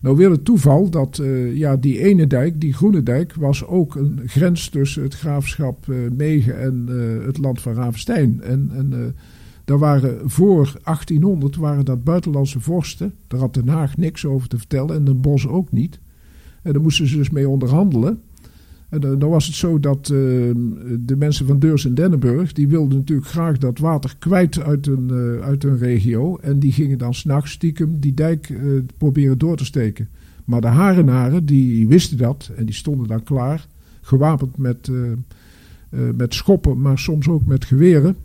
nou 0.00 0.16
wil 0.16 0.30
het 0.30 0.44
toeval 0.44 0.90
dat 0.90 1.18
uh, 1.18 1.56
ja, 1.56 1.76
die 1.76 1.98
ene 1.98 2.26
dijk, 2.26 2.60
die 2.60 2.72
Groene 2.72 3.02
Dijk, 3.02 3.34
was 3.34 3.66
ook 3.66 3.94
een 3.94 4.20
grens 4.26 4.68
tussen 4.68 5.02
het 5.02 5.14
graafschap 5.14 5.86
uh, 5.86 5.96
Megen 6.10 6.60
en 6.60 6.86
uh, 6.88 7.26
het 7.26 7.38
land 7.38 7.60
van 7.60 7.74
Ravenstein. 7.74 8.40
En, 8.42 8.70
en 8.72 9.14
daar 9.64 9.78
waren 9.78 10.30
voor 10.30 10.72
1800 10.84 11.56
waren 11.56 11.84
dat 11.84 12.04
buitenlandse 12.04 12.60
vorsten. 12.60 13.14
Daar 13.26 13.40
had 13.40 13.54
Den 13.54 13.68
Haag 13.68 13.96
niks 13.96 14.26
over 14.26 14.48
te 14.48 14.58
vertellen 14.58 14.96
en 14.96 15.04
Den 15.04 15.20
Bosch 15.20 15.46
ook 15.46 15.72
niet. 15.72 16.00
En 16.62 16.72
daar 16.72 16.82
moesten 16.82 17.06
ze 17.06 17.16
dus 17.16 17.30
mee 17.30 17.48
onderhandelen. 17.48 18.20
En 18.90 19.00
dan 19.00 19.30
was 19.30 19.46
het 19.46 19.54
zo 19.54 19.80
dat 19.80 20.08
uh, 20.12 20.16
de 21.00 21.16
mensen 21.18 21.46
van 21.46 21.58
Deurs 21.58 21.84
en 21.84 21.94
Dennenburg... 21.94 22.52
die 22.52 22.68
wilden 22.68 22.98
natuurlijk 22.98 23.28
graag 23.28 23.58
dat 23.58 23.78
water 23.78 24.14
kwijt 24.18 24.62
uit 24.62 24.86
een, 24.86 25.08
uh, 25.12 25.40
uit 25.40 25.64
een 25.64 25.78
regio. 25.78 26.36
En 26.36 26.58
die 26.58 26.72
gingen 26.72 26.98
dan 26.98 27.14
s'nachts 27.14 27.50
stiekem 27.50 28.00
die 28.00 28.14
dijk 28.14 28.48
uh, 28.48 28.82
proberen 28.96 29.38
door 29.38 29.56
te 29.56 29.64
steken. 29.64 30.08
Maar 30.44 30.60
de 30.60 30.66
Harenaren, 30.66 31.46
die 31.46 31.88
wisten 31.88 32.18
dat 32.18 32.50
en 32.56 32.66
die 32.66 32.74
stonden 32.74 33.08
dan 33.08 33.22
klaar... 33.22 33.66
gewapend 34.00 34.56
met, 34.56 34.90
met 36.16 36.34
schoppen, 36.34 36.80
maar 36.80 36.98
soms 36.98 37.28
ook 37.28 37.46
met 37.46 37.64
geweren... 37.64 38.16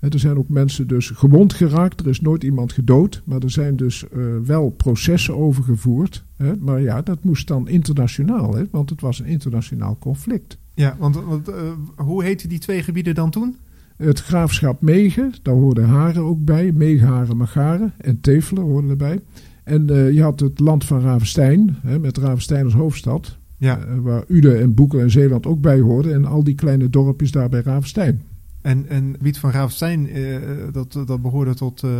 Er 0.00 0.18
zijn 0.18 0.38
ook 0.38 0.48
mensen 0.48 0.88
dus 0.88 1.10
gewond 1.10 1.52
geraakt. 1.52 2.00
Er 2.00 2.06
is 2.06 2.20
nooit 2.20 2.44
iemand 2.44 2.72
gedood. 2.72 3.22
Maar 3.24 3.40
er 3.40 3.50
zijn 3.50 3.76
dus 3.76 4.04
uh, 4.14 4.24
wel 4.44 4.70
processen 4.70 5.36
over 5.36 5.62
gevoerd. 5.62 6.24
Hè? 6.36 6.56
Maar 6.56 6.80
ja, 6.80 7.02
dat 7.02 7.24
moest 7.24 7.48
dan 7.48 7.68
internationaal. 7.68 8.54
Hè? 8.54 8.64
Want 8.70 8.90
het 8.90 9.00
was 9.00 9.18
een 9.18 9.26
internationaal 9.26 9.96
conflict. 9.98 10.58
Ja, 10.74 10.96
want, 10.98 11.24
want 11.24 11.48
uh, 11.48 11.54
hoe 11.96 12.24
heten 12.24 12.48
die 12.48 12.58
twee 12.58 12.82
gebieden 12.82 13.14
dan 13.14 13.30
toen? 13.30 13.56
Het 13.96 14.20
graafschap 14.20 14.80
Megen, 14.80 15.32
daar 15.42 15.54
hoorden 15.54 15.84
Haren 15.84 16.22
ook 16.22 16.44
bij. 16.44 16.72
Meegharen, 16.72 17.36
Magaren 17.36 17.92
en 17.98 18.20
Tevelen 18.20 18.64
hoorden 18.64 18.90
erbij. 18.90 19.20
En 19.64 19.90
uh, 19.90 20.12
je 20.12 20.22
had 20.22 20.40
het 20.40 20.60
land 20.60 20.84
van 20.84 21.00
Ravenstein, 21.00 21.76
hè, 21.82 21.98
met 21.98 22.18
Ravenstein 22.18 22.64
als 22.64 22.74
hoofdstad. 22.74 23.38
Ja. 23.56 23.78
waar 24.02 24.24
Uden 24.28 24.60
en 24.60 24.74
Boeken 24.74 25.00
en 25.00 25.10
Zeeland 25.10 25.46
ook 25.46 25.60
bij 25.60 25.80
hoorden. 25.80 26.14
En 26.14 26.24
al 26.24 26.44
die 26.44 26.54
kleine 26.54 26.90
dorpjes 26.90 27.30
daar 27.30 27.48
bij 27.48 27.60
Ravenstein. 27.60 28.22
En, 28.62 28.88
en 28.88 29.14
gebied 29.16 29.38
van 29.38 29.50
Ravenstein, 29.50 30.18
uh, 30.18 30.36
dat, 30.72 30.92
dat 31.06 31.22
behoorde 31.22 31.54
tot 31.54 31.82
uh, 31.82 31.90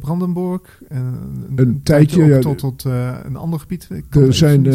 Brandenburg. 0.00 0.82
En 0.88 1.04
een, 1.48 1.58
een 1.58 1.80
tijdje. 1.82 2.24
Ja, 2.24 2.38
tot 2.38 2.58
tot 2.58 2.84
een 3.24 3.36
ander 3.36 3.60
gebied. 3.60 3.88
Er 4.10 4.34
zijn 4.34 4.70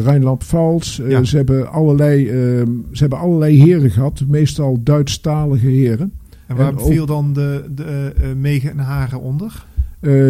Rijnland-Pfalz. 0.00 0.96
Ja. 0.96 1.24
ze, 1.24 1.36
hebben 1.36 1.70
allerlei, 1.70 2.28
ehm, 2.28 2.70
ze 2.92 3.00
hebben 3.00 3.18
allerlei 3.18 3.62
heren 3.62 3.90
gehad, 3.90 4.24
meestal 4.26 4.80
Duitsstalige 4.82 5.66
heren. 5.66 6.12
En 6.46 6.56
waar 6.56 6.72
en 6.72 6.80
viel 6.80 7.06
dan 7.06 7.32
de, 7.32 7.64
de 7.74 8.12
Megen 8.36 8.70
en 8.70 8.78
Haren 8.78 9.20
onder? 9.20 9.66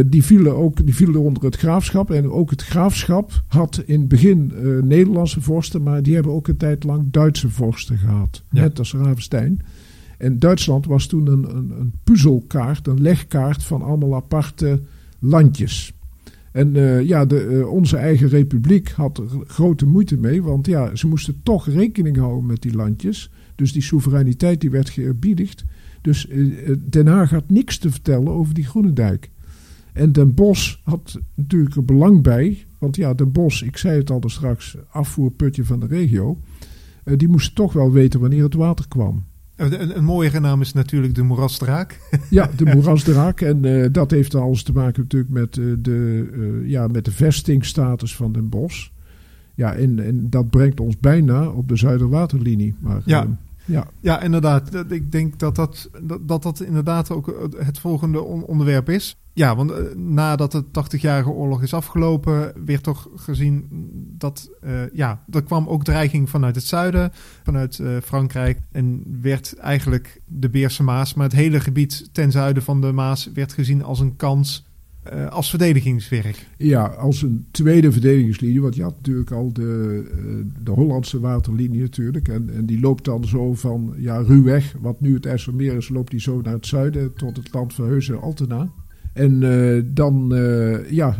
die, 0.06 0.24
vielen 0.24 0.56
ook, 0.56 0.86
die 0.86 0.94
vielen 0.94 1.20
onder 1.20 1.44
het 1.44 1.56
graafschap. 1.56 2.10
En 2.10 2.30
ook 2.30 2.50
het 2.50 2.62
graafschap 2.62 3.42
had 3.48 3.82
in 3.86 3.98
het 4.00 4.08
begin 4.08 4.52
Nederlandse 4.82 5.40
vorsten, 5.40 5.82
maar 5.82 6.02
die 6.02 6.14
hebben 6.14 6.32
ook 6.32 6.48
een 6.48 6.56
tijd 6.56 6.84
lang 6.84 7.06
Duitse 7.10 7.50
vorsten 7.50 7.98
gehad. 7.98 8.42
Ja. 8.50 8.60
Net 8.60 8.78
als 8.78 8.94
Ravenstein. 8.94 9.60
En 10.22 10.38
Duitsland 10.38 10.86
was 10.86 11.06
toen 11.06 11.26
een, 11.26 11.56
een, 11.56 11.70
een 11.70 11.92
puzzelkaart, 12.04 12.86
een 12.86 13.00
legkaart 13.00 13.64
van 13.64 13.82
allemaal 13.82 14.14
aparte 14.14 14.80
landjes. 15.18 15.92
En 16.52 16.74
uh, 16.74 17.06
ja, 17.06 17.26
de, 17.26 17.44
uh, 17.50 17.72
onze 17.72 17.96
eigen 17.96 18.28
republiek 18.28 18.90
had 18.90 19.18
er 19.18 19.26
grote 19.46 19.86
moeite 19.86 20.16
mee, 20.16 20.42
want 20.42 20.66
ja, 20.66 20.94
ze 20.96 21.06
moesten 21.06 21.40
toch 21.42 21.66
rekening 21.66 22.16
houden 22.16 22.46
met 22.46 22.62
die 22.62 22.74
landjes. 22.74 23.30
Dus 23.54 23.72
die 23.72 23.82
soevereiniteit 23.82 24.60
die 24.60 24.70
werd 24.70 24.90
geëerbiedigd. 24.90 25.64
Dus 26.00 26.28
uh, 26.28 26.76
Den 26.80 27.06
Haag 27.06 27.30
had 27.30 27.50
niks 27.50 27.78
te 27.78 27.90
vertellen 27.90 28.32
over 28.32 28.54
die 28.54 28.66
Groenendijk. 28.66 29.30
En 29.92 30.12
Den 30.12 30.34
Bosch 30.34 30.76
had 30.82 31.20
natuurlijk 31.34 31.76
er 31.76 31.84
belang 31.84 32.22
bij, 32.22 32.64
want 32.78 32.96
ja, 32.96 33.14
Den 33.14 33.32
Bosch, 33.32 33.62
ik 33.62 33.76
zei 33.76 33.98
het 33.98 34.10
al 34.10 34.22
straks, 34.26 34.76
afvoerputje 34.90 35.64
van 35.64 35.80
de 35.80 35.86
regio, 35.86 36.38
die 37.16 37.28
moest 37.28 37.54
toch 37.54 37.72
wel 37.72 37.92
weten 37.92 38.20
wanneer 38.20 38.42
het 38.42 38.54
water 38.54 38.88
kwam. 38.88 39.24
Een, 39.56 39.96
een 39.96 40.04
mooiere 40.04 40.40
naam 40.40 40.60
is 40.60 40.72
natuurlijk 40.72 41.14
de 41.14 41.22
moerasdraak. 41.22 41.98
Ja, 42.30 42.50
de 42.56 42.64
moerasdraak. 42.64 43.40
En 43.40 43.64
uh, 43.64 43.86
dat 43.92 44.10
heeft 44.10 44.34
alles 44.34 44.62
te 44.62 44.72
maken 44.72 45.02
natuurlijk 45.02 45.32
met, 45.32 45.56
uh, 45.56 45.74
de, 45.78 46.28
uh, 46.32 46.70
ja, 46.70 46.86
met 46.86 47.04
de 47.04 47.12
vestingstatus 47.12 48.16
van 48.16 48.32
Den 48.32 48.48
Bosch. 48.48 48.88
Ja, 49.54 49.74
en, 49.74 49.98
en 49.98 50.30
dat 50.30 50.50
brengt 50.50 50.80
ons 50.80 50.98
bijna 50.98 51.48
op 51.48 51.68
de 51.68 51.76
Zuiderwaterlinie. 51.76 52.74
Maar, 52.80 53.00
ja. 53.04 53.26
Ja. 53.72 53.86
ja, 54.00 54.20
inderdaad. 54.20 54.90
Ik 54.92 55.12
denk 55.12 55.38
dat 55.38 55.54
dat, 55.54 55.90
dat, 56.20 56.42
dat 56.42 56.60
inderdaad 56.60 57.10
ook 57.10 57.54
het 57.56 57.78
volgende 57.78 58.22
onderwerp 58.22 58.88
is. 58.88 59.16
Ja, 59.34 59.56
want 59.56 59.70
uh, 59.70 59.76
nadat 59.94 60.52
de 60.52 60.64
80-jarige 60.64 61.30
oorlog 61.30 61.62
is 61.62 61.74
afgelopen, 61.74 62.52
werd 62.64 62.82
toch 62.82 63.08
gezien 63.16 63.66
dat 64.18 64.50
uh, 64.64 64.80
ja, 64.92 65.24
er 65.30 65.42
kwam 65.42 65.68
ook 65.68 65.84
dreiging 65.84 66.30
vanuit 66.30 66.54
het 66.54 66.64
zuiden, 66.64 67.12
vanuit 67.42 67.80
Frankrijk. 68.04 68.60
En 68.72 69.02
werd 69.20 69.56
eigenlijk 69.56 70.20
de 70.26 70.50
Beerse 70.50 70.82
Maas, 70.82 71.14
maar 71.14 71.26
het 71.26 71.36
hele 71.36 71.60
gebied 71.60 72.08
ten 72.12 72.30
zuiden 72.30 72.62
van 72.62 72.80
de 72.80 72.92
Maas, 72.92 73.30
werd 73.34 73.52
gezien 73.52 73.84
als 73.84 74.00
een 74.00 74.16
kans 74.16 74.70
uh, 75.12 75.28
als 75.28 75.50
verdedigingswerk. 75.50 76.48
Ja, 76.58 76.86
als 76.86 77.22
een 77.22 77.46
tweede 77.50 77.92
verdedigingslinie. 77.92 78.60
Want 78.60 78.74
je 78.74 78.82
had 78.82 78.96
natuurlijk 78.96 79.30
al 79.30 79.52
de, 79.52 80.02
uh, 80.16 80.64
de 80.64 80.70
Hollandse 80.70 81.20
waterlinie 81.20 81.80
natuurlijk. 81.80 82.28
En, 82.28 82.50
en 82.54 82.66
die 82.66 82.80
loopt 82.80 83.04
dan 83.04 83.24
zo 83.24 83.54
van 83.54 83.94
ja, 83.96 84.16
Ruweg, 84.16 84.74
wat 84.80 85.00
nu 85.00 85.14
het 85.14 85.26
IJsselmeer 85.26 85.76
is, 85.76 85.88
loopt 85.88 86.10
die 86.10 86.20
zo 86.20 86.40
naar 86.40 86.52
het 86.52 86.66
zuiden 86.66 87.14
tot 87.14 87.36
het 87.36 87.52
land 87.52 87.74
van 87.74 87.86
Heus 87.86 88.08
en 88.08 88.20
Altena. 88.20 88.72
En 89.12 89.42
uh, 89.42 89.82
dan, 89.84 90.34
ja, 90.90 91.16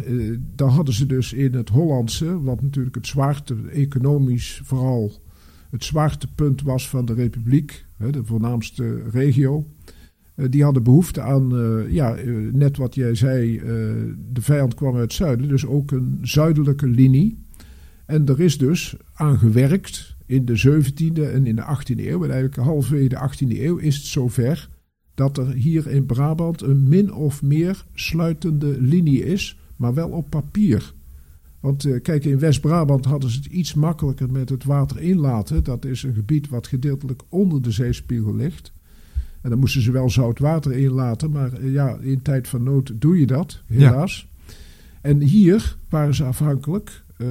dan 0.54 0.68
hadden 0.68 0.94
ze 0.94 1.06
dus 1.06 1.32
in 1.32 1.54
het 1.54 1.68
Hollandse, 1.68 2.42
wat 2.42 2.62
natuurlijk 2.62 2.94
het 2.94 3.06
zwaarte, 3.06 3.56
economisch 3.72 4.60
vooral 4.64 5.12
het 5.70 5.84
zwaartepunt 5.84 6.62
was 6.62 6.88
van 6.88 7.04
de 7.04 7.14
republiek, 7.14 7.84
hè, 7.96 8.10
de 8.10 8.24
voornaamste 8.24 9.02
regio. 9.10 9.66
Eh, 10.42 10.48
die 10.50 10.62
hadden 10.62 10.82
behoefte 10.82 11.20
aan, 11.20 11.54
uh, 11.54 11.92
ja, 11.92 12.22
uh, 12.22 12.52
net 12.52 12.76
wat 12.76 12.94
jij 12.94 13.14
zei, 13.14 13.60
de 14.32 14.40
vijand 14.40 14.74
kwam 14.74 14.92
uit 14.92 15.02
het 15.02 15.12
zuiden, 15.12 15.48
dus 15.48 15.66
ook 15.66 15.90
een 15.90 16.18
zuidelijke 16.22 16.86
linie. 16.86 17.44
En 18.06 18.26
er 18.26 18.40
is 18.40 18.58
dus 18.58 18.96
aan 19.14 19.38
gewerkt 19.38 20.16
in 20.26 20.44
de 20.44 20.56
17e 20.56 21.32
en 21.32 21.46
in 21.46 21.56
de 21.56 21.62
18e 21.62 22.06
eeuw, 22.06 22.24
en 22.24 22.30
eigenlijk 22.30 22.56
halverwege 22.56 23.08
de 23.08 23.30
18e 23.30 23.60
eeuw 23.60 23.76
is 23.76 23.96
het 23.96 24.06
zover 24.06 24.68
dat 25.14 25.38
er 25.38 25.52
hier 25.52 25.86
in 25.86 26.06
Brabant 26.06 26.62
een 26.62 26.88
min 26.88 27.12
of 27.12 27.42
meer 27.42 27.84
sluitende 27.94 28.80
linie 28.80 29.24
is, 29.24 29.58
maar 29.76 29.94
wel 29.94 30.08
op 30.08 30.30
papier. 30.30 30.94
Want 31.60 32.00
kijk, 32.02 32.24
in 32.24 32.38
West-Brabant 32.38 33.04
hadden 33.04 33.30
ze 33.30 33.36
het 33.36 33.46
iets 33.46 33.74
makkelijker 33.74 34.30
met 34.30 34.48
het 34.48 34.64
water 34.64 35.00
inlaten. 35.00 35.64
Dat 35.64 35.84
is 35.84 36.02
een 36.02 36.14
gebied 36.14 36.48
wat 36.48 36.66
gedeeltelijk 36.66 37.22
onder 37.28 37.62
de 37.62 37.70
zeespiegel 37.70 38.34
ligt. 38.34 38.72
En 39.42 39.50
dan 39.50 39.58
moesten 39.58 39.82
ze 39.82 39.92
wel 39.92 40.10
zout 40.10 40.38
water 40.38 40.72
inlaten, 40.72 41.30
maar 41.30 41.52
eh, 41.52 41.72
ja, 41.72 41.96
in 42.00 42.22
tijd 42.22 42.48
van 42.48 42.62
nood 42.62 42.92
doe 43.00 43.18
je 43.18 43.26
dat, 43.26 43.62
helaas. 43.66 44.28
En 45.00 45.20
hier 45.20 45.76
waren 45.88 46.14
ze 46.14 46.24
afhankelijk, 46.24 47.04
uh, 47.18 47.28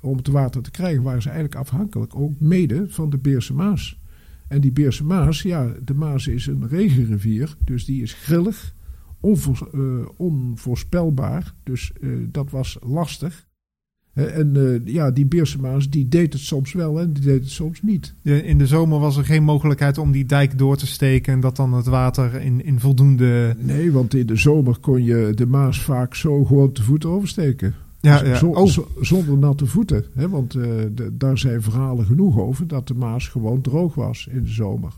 om 0.00 0.16
het 0.16 0.28
water 0.28 0.62
te 0.62 0.70
krijgen, 0.70 1.02
waren 1.02 1.22
ze 1.22 1.28
eigenlijk 1.28 1.60
afhankelijk 1.60 2.16
ook 2.16 2.32
mede 2.38 2.84
van 2.88 3.10
de 3.10 3.18
Beerse 3.18 3.54
Maas. 3.54 4.00
En 4.48 4.60
die 4.60 4.72
Beerse 4.72 5.04
Maas, 5.04 5.42
ja, 5.42 5.72
de 5.84 5.94
Maas 5.94 6.26
is 6.26 6.46
een 6.46 6.68
regenrivier, 6.68 7.56
dus 7.64 7.84
die 7.84 8.02
is 8.02 8.12
grillig, 8.12 8.74
onvoor, 9.20 9.68
uh, 9.74 10.08
onvoorspelbaar. 10.16 11.54
Dus 11.62 11.92
uh, 12.00 12.26
dat 12.30 12.50
was 12.50 12.78
lastig. 12.80 13.46
En 14.14 14.52
uh, 14.56 14.80
ja, 14.84 15.10
die 15.10 15.26
Beerse 15.26 15.60
Maas 15.60 15.90
die 15.90 16.08
deed 16.08 16.32
het 16.32 16.42
soms 16.42 16.72
wel 16.72 17.00
en 17.00 17.12
die 17.12 17.22
deed 17.22 17.40
het 17.40 17.50
soms 17.50 17.82
niet. 17.82 18.14
In 18.22 18.58
de 18.58 18.66
zomer 18.66 18.98
was 18.98 19.16
er 19.16 19.24
geen 19.24 19.44
mogelijkheid 19.44 19.98
om 19.98 20.12
die 20.12 20.24
dijk 20.24 20.58
door 20.58 20.76
te 20.76 20.86
steken 20.86 21.32
en 21.32 21.40
dat 21.40 21.56
dan 21.56 21.72
het 21.72 21.86
water 21.86 22.34
in, 22.40 22.64
in 22.64 22.80
voldoende. 22.80 23.56
Nee, 23.58 23.92
want 23.92 24.14
in 24.14 24.26
de 24.26 24.36
zomer 24.36 24.78
kon 24.78 25.04
je 25.04 25.32
de 25.34 25.46
Maas 25.46 25.82
vaak 25.82 26.14
zo 26.14 26.44
gewoon 26.44 26.72
te 26.72 26.82
voeten 26.82 27.10
oversteken. 27.10 27.74
Ja, 28.00 28.24
ja. 28.24 28.40
oh. 28.40 28.78
Zonder 29.00 29.38
natte 29.38 29.66
voeten. 29.66 30.04
Hè? 30.14 30.28
Want 30.28 30.54
uh, 30.54 30.64
de, 30.94 31.16
daar 31.16 31.38
zijn 31.38 31.62
verhalen 31.62 32.04
genoeg 32.04 32.38
over 32.38 32.66
dat 32.66 32.88
de 32.88 32.94
Maas 32.94 33.28
gewoon 33.28 33.60
droog 33.60 33.94
was 33.94 34.28
in 34.30 34.42
de 34.42 34.50
zomer. 34.50 34.92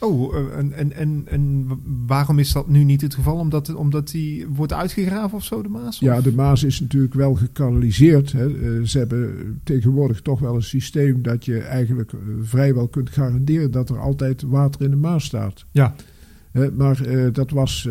Oh, 0.00 0.34
en, 0.56 0.72
en, 0.72 0.92
en, 0.92 1.22
en 1.26 1.68
waarom 2.06 2.38
is 2.38 2.52
dat 2.52 2.68
nu 2.68 2.84
niet 2.84 3.00
het 3.00 3.14
geval? 3.14 3.36
Omdat, 3.36 3.74
omdat 3.74 4.10
die 4.10 4.46
wordt 4.48 4.72
uitgegraven 4.72 5.36
of 5.36 5.44
zo, 5.44 5.62
de 5.62 5.68
Maas? 5.68 5.96
Of? 5.96 6.00
Ja, 6.00 6.20
de 6.20 6.32
Maas 6.32 6.64
is 6.64 6.80
natuurlijk 6.80 7.14
wel 7.14 7.34
gekanaliseerd. 7.34 8.32
Hè. 8.32 8.86
Ze 8.86 8.98
hebben 8.98 9.60
tegenwoordig 9.64 10.20
toch 10.20 10.40
wel 10.40 10.54
een 10.54 10.62
systeem 10.62 11.22
dat 11.22 11.44
je 11.44 11.58
eigenlijk 11.58 12.12
vrijwel 12.42 12.88
kunt 12.88 13.10
garanderen 13.10 13.70
dat 13.70 13.90
er 13.90 13.98
altijd 13.98 14.42
water 14.42 14.82
in 14.82 14.90
de 14.90 14.96
Maas 14.96 15.24
staat. 15.24 15.64
Ja. 15.70 15.94
Maar 16.76 17.02
dat, 17.32 17.50
was, 17.50 17.88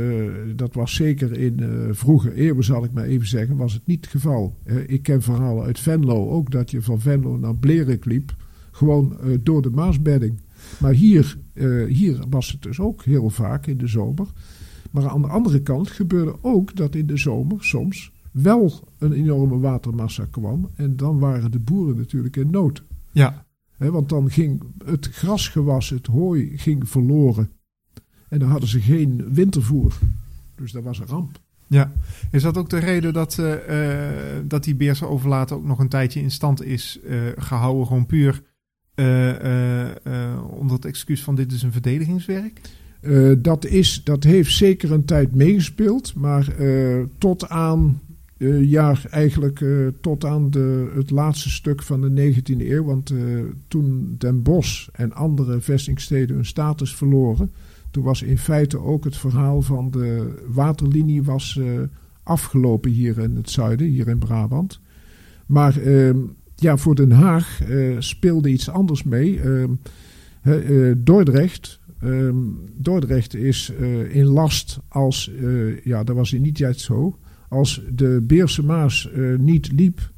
dat 0.56 0.74
was 0.74 0.96
zeker 0.96 1.38
in 1.38 1.88
vroege 1.92 2.34
eeuwen, 2.34 2.64
zal 2.64 2.84
ik 2.84 2.92
maar 2.92 3.04
even 3.04 3.28
zeggen, 3.28 3.56
was 3.56 3.74
het 3.74 3.86
niet 3.86 4.02
het 4.02 4.10
geval. 4.10 4.56
ik 4.88 5.04
ken 5.04 5.22
verhalen 5.22 5.66
uit 5.66 5.80
Venlo 5.80 6.30
ook 6.30 6.52
dat 6.52 6.72
je 6.72 6.82
van 6.82 7.00
Venlo 7.00 7.38
naar 7.38 7.56
Blerik 7.56 8.06
liep, 8.06 8.36
gewoon 8.72 9.18
door 9.44 9.62
de 9.62 9.70
Maasbedding. 9.70 10.40
Maar 10.80 10.94
hier, 10.94 11.38
hier 11.88 12.24
was 12.30 12.52
het 12.52 12.62
dus 12.62 12.80
ook 12.80 13.04
heel 13.04 13.30
vaak 13.30 13.68
in 13.68 13.78
de 13.78 13.88
zomer. 13.88 14.28
Maar 14.92 15.10
aan 15.10 15.22
de 15.22 15.28
andere 15.28 15.62
kant 15.62 15.90
gebeurde 15.90 16.36
ook 16.42 16.76
dat 16.76 16.96
in 16.96 17.08
de 17.08 17.18
zomer 17.18 17.64
soms 17.64 18.12
wel 18.32 18.88
een 18.98 19.14
enorme 19.14 19.60
watermassa 19.60 20.26
kwam. 20.32 20.70
En 20.76 20.96
dan 20.96 21.20
waren 21.20 21.52
de 21.52 21.60
boeren 21.60 21.98
natuurlijk 21.98 22.36
in 22.36 22.50
nood. 22.50 22.84
Ja. 23.12 23.46
want 23.78 24.10
dan 24.10 24.30
ging 24.30 24.64
het 24.86 25.08
grasgewas, 25.08 25.90
het 25.90 26.08
hooi, 26.08 26.58
ging 26.58 26.90
verloren. 26.90 27.50
En 28.30 28.40
dan 28.40 28.50
hadden 28.50 28.70
ze 28.70 28.82
geen 28.82 29.34
wintervoer. 29.34 29.94
Dus 30.56 30.72
dat 30.72 30.84
was 30.84 31.00
een 31.00 31.06
ramp. 31.06 31.40
Ja, 31.68 31.92
is 32.32 32.42
dat 32.42 32.58
ook 32.58 32.70
de 32.70 32.78
reden 32.78 33.14
dat, 33.14 33.38
uh, 33.40 33.54
uh, 33.70 34.40
dat 34.46 34.64
die 34.64 34.76
Beerse 34.76 35.08
overlaten 35.08 35.56
ook 35.56 35.66
nog 35.66 35.80
een 35.80 35.90
tijdje 35.90 36.22
in 36.22 36.32
stand 36.32 36.64
is 36.64 37.00
uh, 37.04 37.22
gehouden? 37.36 37.88
Gewoon 37.88 38.06
puur 38.06 38.44
onder 40.50 40.76
het 40.76 40.86
excuus 40.86 41.24
van 41.24 41.36
dit 41.36 41.52
is 41.52 41.64
een 41.64 41.72
verdedigingswerk? 41.72 42.62
dat, 43.38 43.66
is, 43.66 44.04
dat 44.04 44.24
heeft 44.24 44.54
zeker 44.54 44.92
een 44.92 45.06
tijd 45.06 45.36
meegespeeld. 45.36 46.16
Maar 46.16 46.56
tot 47.18 47.50
aan, 47.50 48.02
ja, 48.62 48.96
eigenlijk 49.10 49.64
tot 50.02 50.26
aan 50.26 50.50
de, 50.52 50.92
het 50.96 51.10
laatste 51.10 51.50
stuk 51.50 51.84
van 51.84 52.02
de 52.02 52.34
19e 52.34 52.58
eeuw. 52.58 52.84
Want 52.84 53.14
toen 53.68 54.16
Den 54.18 54.42
Bosch 54.42 54.88
en 54.92 55.14
andere 55.14 55.62
vestingsteden 55.62 56.36
hun 56.36 56.46
status 56.46 56.96
verloren 56.96 57.52
toen 57.92 58.04
was 58.04 58.22
in 58.22 58.38
feite 58.38 58.80
ook 58.80 59.04
het 59.04 59.18
verhaal 59.18 59.62
van 59.62 59.92
de 59.92 60.34
waterlinie 60.48 61.24
was, 61.24 61.58
uh, 61.60 61.80
afgelopen 62.24 62.92
hier 62.92 63.18
in 63.18 63.36
het 63.36 63.50
zuiden, 63.50 63.88
hier 63.88 64.08
in 64.08 64.18
Brabant. 64.18 64.80
Maar 65.46 65.80
uh, 65.80 66.16
ja, 66.60 66.78
voor 66.78 66.96
Den 66.96 67.12
Haag 67.12 67.70
uh, 67.70 67.96
speelde 68.00 68.50
iets 68.50 68.70
anders 68.70 69.04
mee. 69.04 69.42
Ehm, 69.42 69.72
Dordrecht, 70.98 71.80
ehm, 72.02 72.36
Dordrecht 72.78 73.36
is 73.36 73.72
in 74.10 74.26
last 74.26 74.80
als, 74.88 75.32
ja, 75.84 76.04
dat 76.04 76.16
was 76.16 76.34
in 76.34 76.42
die 76.42 76.52
tijd 76.52 76.80
zo, 76.80 77.18
als 77.50 77.82
de 77.94 78.24
Beerse 78.28 78.66
Maas 78.66 79.10
niet 79.38 79.72
liep, 79.72 80.12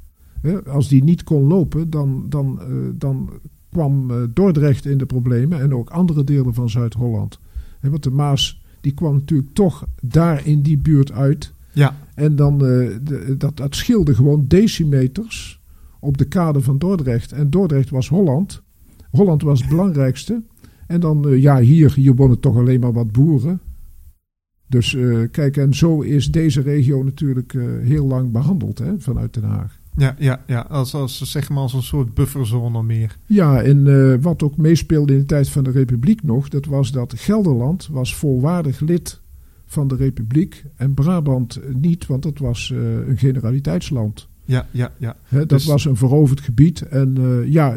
als 0.67 0.87
die 0.87 1.03
niet 1.03 1.23
kon 1.23 1.43
lopen, 1.43 1.89
dan, 1.89 2.25
dan, 2.29 2.59
dan 2.97 3.29
kwam 3.71 4.11
Dordrecht 4.33 4.85
in 4.85 4.97
de 4.97 5.05
problemen 5.05 5.61
en 5.61 5.73
ook 5.73 5.89
andere 5.89 6.23
delen 6.23 6.53
van 6.53 6.69
Zuid-Holland. 6.69 7.39
Want 7.81 8.03
de 8.03 8.11
Maas 8.11 8.61
die 8.81 8.93
kwam 8.93 9.13
natuurlijk 9.13 9.53
toch 9.53 9.87
daar 10.01 10.47
in 10.47 10.61
die 10.61 10.77
buurt 10.77 11.11
uit. 11.11 11.53
Ja. 11.71 11.97
En 12.15 12.35
dan, 12.35 12.53
uh, 12.53 12.59
de, 13.03 13.35
dat, 13.37 13.57
dat 13.57 13.75
scheelde 13.75 14.15
gewoon 14.15 14.45
decimeters 14.47 15.60
op 16.01 16.17
de 16.17 16.25
kade 16.25 16.61
van 16.61 16.77
Dordrecht. 16.77 17.31
En 17.31 17.49
Dordrecht 17.49 17.89
was 17.89 18.09
Holland. 18.09 18.61
Holland 19.11 19.41
was 19.41 19.59
het 19.59 19.69
belangrijkste. 19.69 20.43
En 20.87 20.99
dan, 20.99 21.27
uh, 21.27 21.41
ja, 21.41 21.59
hier, 21.59 21.93
hier 21.93 22.15
wonen 22.15 22.39
toch 22.39 22.57
alleen 22.57 22.79
maar 22.79 22.93
wat 22.93 23.11
boeren. 23.11 23.61
Dus 24.67 24.93
uh, 24.93 25.27
kijk, 25.31 25.57
en 25.57 25.73
zo 25.73 26.01
is 26.01 26.31
deze 26.31 26.61
regio 26.61 27.03
natuurlijk 27.03 27.51
heel 27.81 28.07
lang 28.07 28.31
behandeld 28.31 28.77
hè, 28.77 28.99
vanuit 28.99 29.33
Den 29.33 29.43
Haag. 29.43 29.79
Ja, 29.95 30.15
ja, 30.19 30.43
ja. 30.47 30.59
Als, 30.59 30.93
als, 30.93 31.31
zeg 31.31 31.49
maar 31.49 31.59
als 31.59 31.73
een 31.73 31.83
soort 31.83 32.13
bufferzone 32.13 32.83
meer. 32.83 33.17
Ja, 33.25 33.61
en 33.61 33.85
uh, 33.85 34.15
wat 34.21 34.43
ook 34.43 34.57
meespeelde 34.57 35.13
in 35.13 35.19
de 35.19 35.25
tijd 35.25 35.49
van 35.49 35.63
de 35.63 35.71
Republiek 35.71 36.23
nog, 36.23 36.49
dat 36.49 36.65
was 36.65 36.91
dat 36.91 37.13
Gelderland 37.15 37.87
was 37.91 38.15
volwaardig 38.15 38.79
lid 38.79 39.21
van 39.65 39.87
de 39.87 39.95
Republiek 39.95 40.65
en 40.75 40.93
Brabant 40.93 41.59
niet, 41.73 42.07
want 42.07 42.23
dat 42.23 42.39
was 42.39 42.73
een 43.07 43.17
generaliteitsland. 43.17 44.29
Ja, 44.45 44.67
ja, 44.71 44.91
ja. 44.97 45.15
He, 45.23 45.37
dat 45.37 45.49
dus... 45.49 45.65
was 45.65 45.85
een 45.85 45.95
veroverd 45.95 46.41
gebied 46.41 46.81
en 46.81 47.15
uh, 47.19 47.47
ja, 47.47 47.75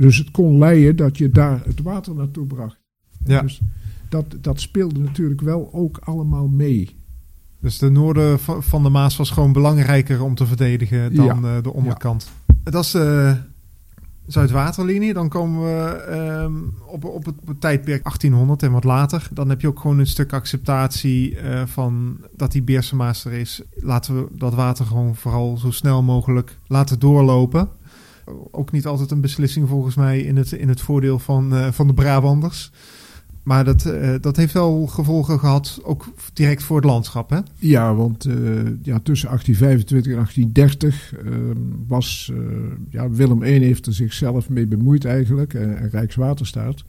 dus 0.00 0.18
het 0.18 0.30
kon 0.30 0.58
leiden 0.58 0.96
dat 0.96 1.18
je 1.18 1.30
daar 1.30 1.62
het 1.64 1.82
water 1.82 2.14
naartoe 2.14 2.46
bracht. 2.46 2.78
Ja. 3.24 3.40
Dus 3.40 3.60
dat, 4.08 4.24
dat 4.40 4.60
speelde 4.60 5.00
natuurlijk 5.00 5.40
wel 5.40 5.68
ook 5.72 5.98
allemaal 5.98 6.48
mee. 6.48 6.96
Dus 7.60 7.78
de 7.78 7.90
noorden 7.90 8.38
van 8.58 8.82
de 8.82 8.88
Maas 8.88 9.16
was 9.16 9.30
gewoon 9.30 9.52
belangrijker 9.52 10.22
om 10.22 10.34
te 10.34 10.46
verdedigen 10.46 11.14
dan 11.14 11.40
ja. 11.42 11.60
de 11.60 11.72
onderkant. 11.72 12.30
Ja. 12.46 12.70
Dat 12.70 12.84
is 12.84 12.96
Zuidwaterlinie. 14.26 15.12
Dan 15.12 15.28
komen 15.28 15.62
we 15.62 16.06
um, 16.44 16.74
op, 16.86 17.04
op 17.04 17.24
het 17.24 17.60
tijdperk 17.60 18.02
1800 18.02 18.62
en 18.62 18.72
wat 18.72 18.84
later. 18.84 19.28
Dan 19.32 19.48
heb 19.48 19.60
je 19.60 19.68
ook 19.68 19.80
gewoon 19.80 19.98
een 19.98 20.06
stuk 20.06 20.32
acceptatie 20.32 21.42
uh, 21.42 21.62
van 21.66 22.18
dat 22.36 22.52
die 22.52 22.62
Beerse 22.62 22.96
Maas 22.96 23.24
er 23.24 23.32
is. 23.32 23.62
Laten 23.74 24.16
we 24.16 24.26
dat 24.32 24.54
water 24.54 24.86
gewoon 24.86 25.16
vooral 25.16 25.56
zo 25.56 25.70
snel 25.70 26.02
mogelijk 26.02 26.58
laten 26.66 26.98
doorlopen. 26.98 27.68
Ook 28.50 28.72
niet 28.72 28.86
altijd 28.86 29.10
een 29.10 29.20
beslissing 29.20 29.68
volgens 29.68 29.94
mij 29.94 30.20
in 30.20 30.36
het, 30.36 30.52
in 30.52 30.68
het 30.68 30.80
voordeel 30.80 31.18
van, 31.18 31.54
uh, 31.54 31.72
van 31.72 31.86
de 31.86 31.94
Brabanders. 31.94 32.70
Maar 33.44 33.64
dat, 33.64 33.84
uh, 33.86 34.14
dat 34.20 34.36
heeft 34.36 34.52
wel 34.52 34.86
gevolgen 34.86 35.38
gehad, 35.38 35.80
ook 35.82 36.12
direct 36.32 36.62
voor 36.62 36.76
het 36.76 36.84
landschap, 36.84 37.30
hè? 37.30 37.38
Ja, 37.58 37.94
want 37.94 38.26
uh, 38.26 38.34
ja, 38.82 39.00
tussen 39.00 39.28
1825 39.28 40.12
en 40.12 40.18
1830 40.18 41.14
uh, 41.24 41.32
was... 41.86 42.32
eh, 42.34 42.40
ja, 42.88 43.10
Willem 43.10 43.42
I 43.42 43.58
heeft 43.64 43.86
er 43.86 43.92
zichzelf 43.92 44.48
mee 44.48 44.66
bemoeid 44.66 45.04
eigenlijk, 45.04 45.54
en, 45.54 45.88
Rijkswaterstaat. 45.90 46.84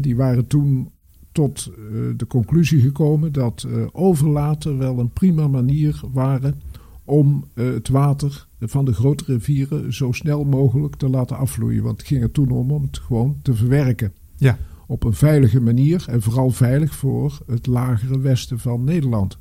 die 0.00 0.16
waren 0.16 0.46
toen 0.46 0.90
tot 1.32 1.70
eh, 1.70 1.98
de 2.16 2.26
conclusie 2.26 2.80
gekomen 2.80 3.32
dat 3.32 3.66
overlaten 3.92 4.78
wel 4.78 4.98
een 4.98 5.12
prima 5.12 5.48
manier 5.48 6.00
waren... 6.12 6.60
om 7.04 7.44
het 7.54 7.88
water 7.88 8.46
van 8.60 8.84
de 8.84 8.92
grote 8.92 9.24
rivieren 9.26 9.94
zo 9.94 10.12
snel 10.12 10.44
mogelijk 10.44 10.96
te 10.96 11.08
laten 11.08 11.36
afvloeien. 11.36 11.82
Want 11.82 11.98
het 11.98 12.06
ging 12.06 12.22
er 12.22 12.30
toen 12.30 12.50
om 12.50 12.70
om 12.70 12.82
het 12.82 12.98
gewoon 12.98 13.36
te 13.42 13.54
verwerken. 13.54 14.12
Ja 14.36 14.58
op 14.94 15.04
een 15.04 15.14
veilige 15.14 15.60
manier 15.60 16.04
en 16.08 16.22
vooral 16.22 16.50
veilig 16.50 16.94
voor 16.94 17.38
het 17.46 17.66
lagere 17.66 18.20
westen 18.20 18.58
van 18.58 18.84
Nederland. 18.84 19.38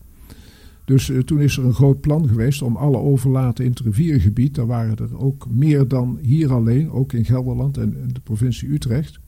Dus 0.85 1.09
uh, 1.09 1.19
toen 1.19 1.41
is 1.41 1.57
er 1.57 1.65
een 1.65 1.73
groot 1.73 2.01
plan 2.01 2.27
geweest 2.27 2.61
om 2.61 2.75
alle 2.75 2.97
overlaten 2.97 3.63
in 3.63 3.69
het 3.69 3.79
riviergebied, 3.79 4.55
daar 4.55 4.65
waren 4.65 4.97
er 4.97 5.17
ook 5.17 5.47
meer 5.49 5.87
dan 5.87 6.19
hier 6.21 6.53
alleen, 6.53 6.91
ook 6.91 7.13
in 7.13 7.25
Gelderland 7.25 7.77
en, 7.77 8.09
de 8.13 8.19
provincie 8.19 8.69
Utrecht, 8.69 9.19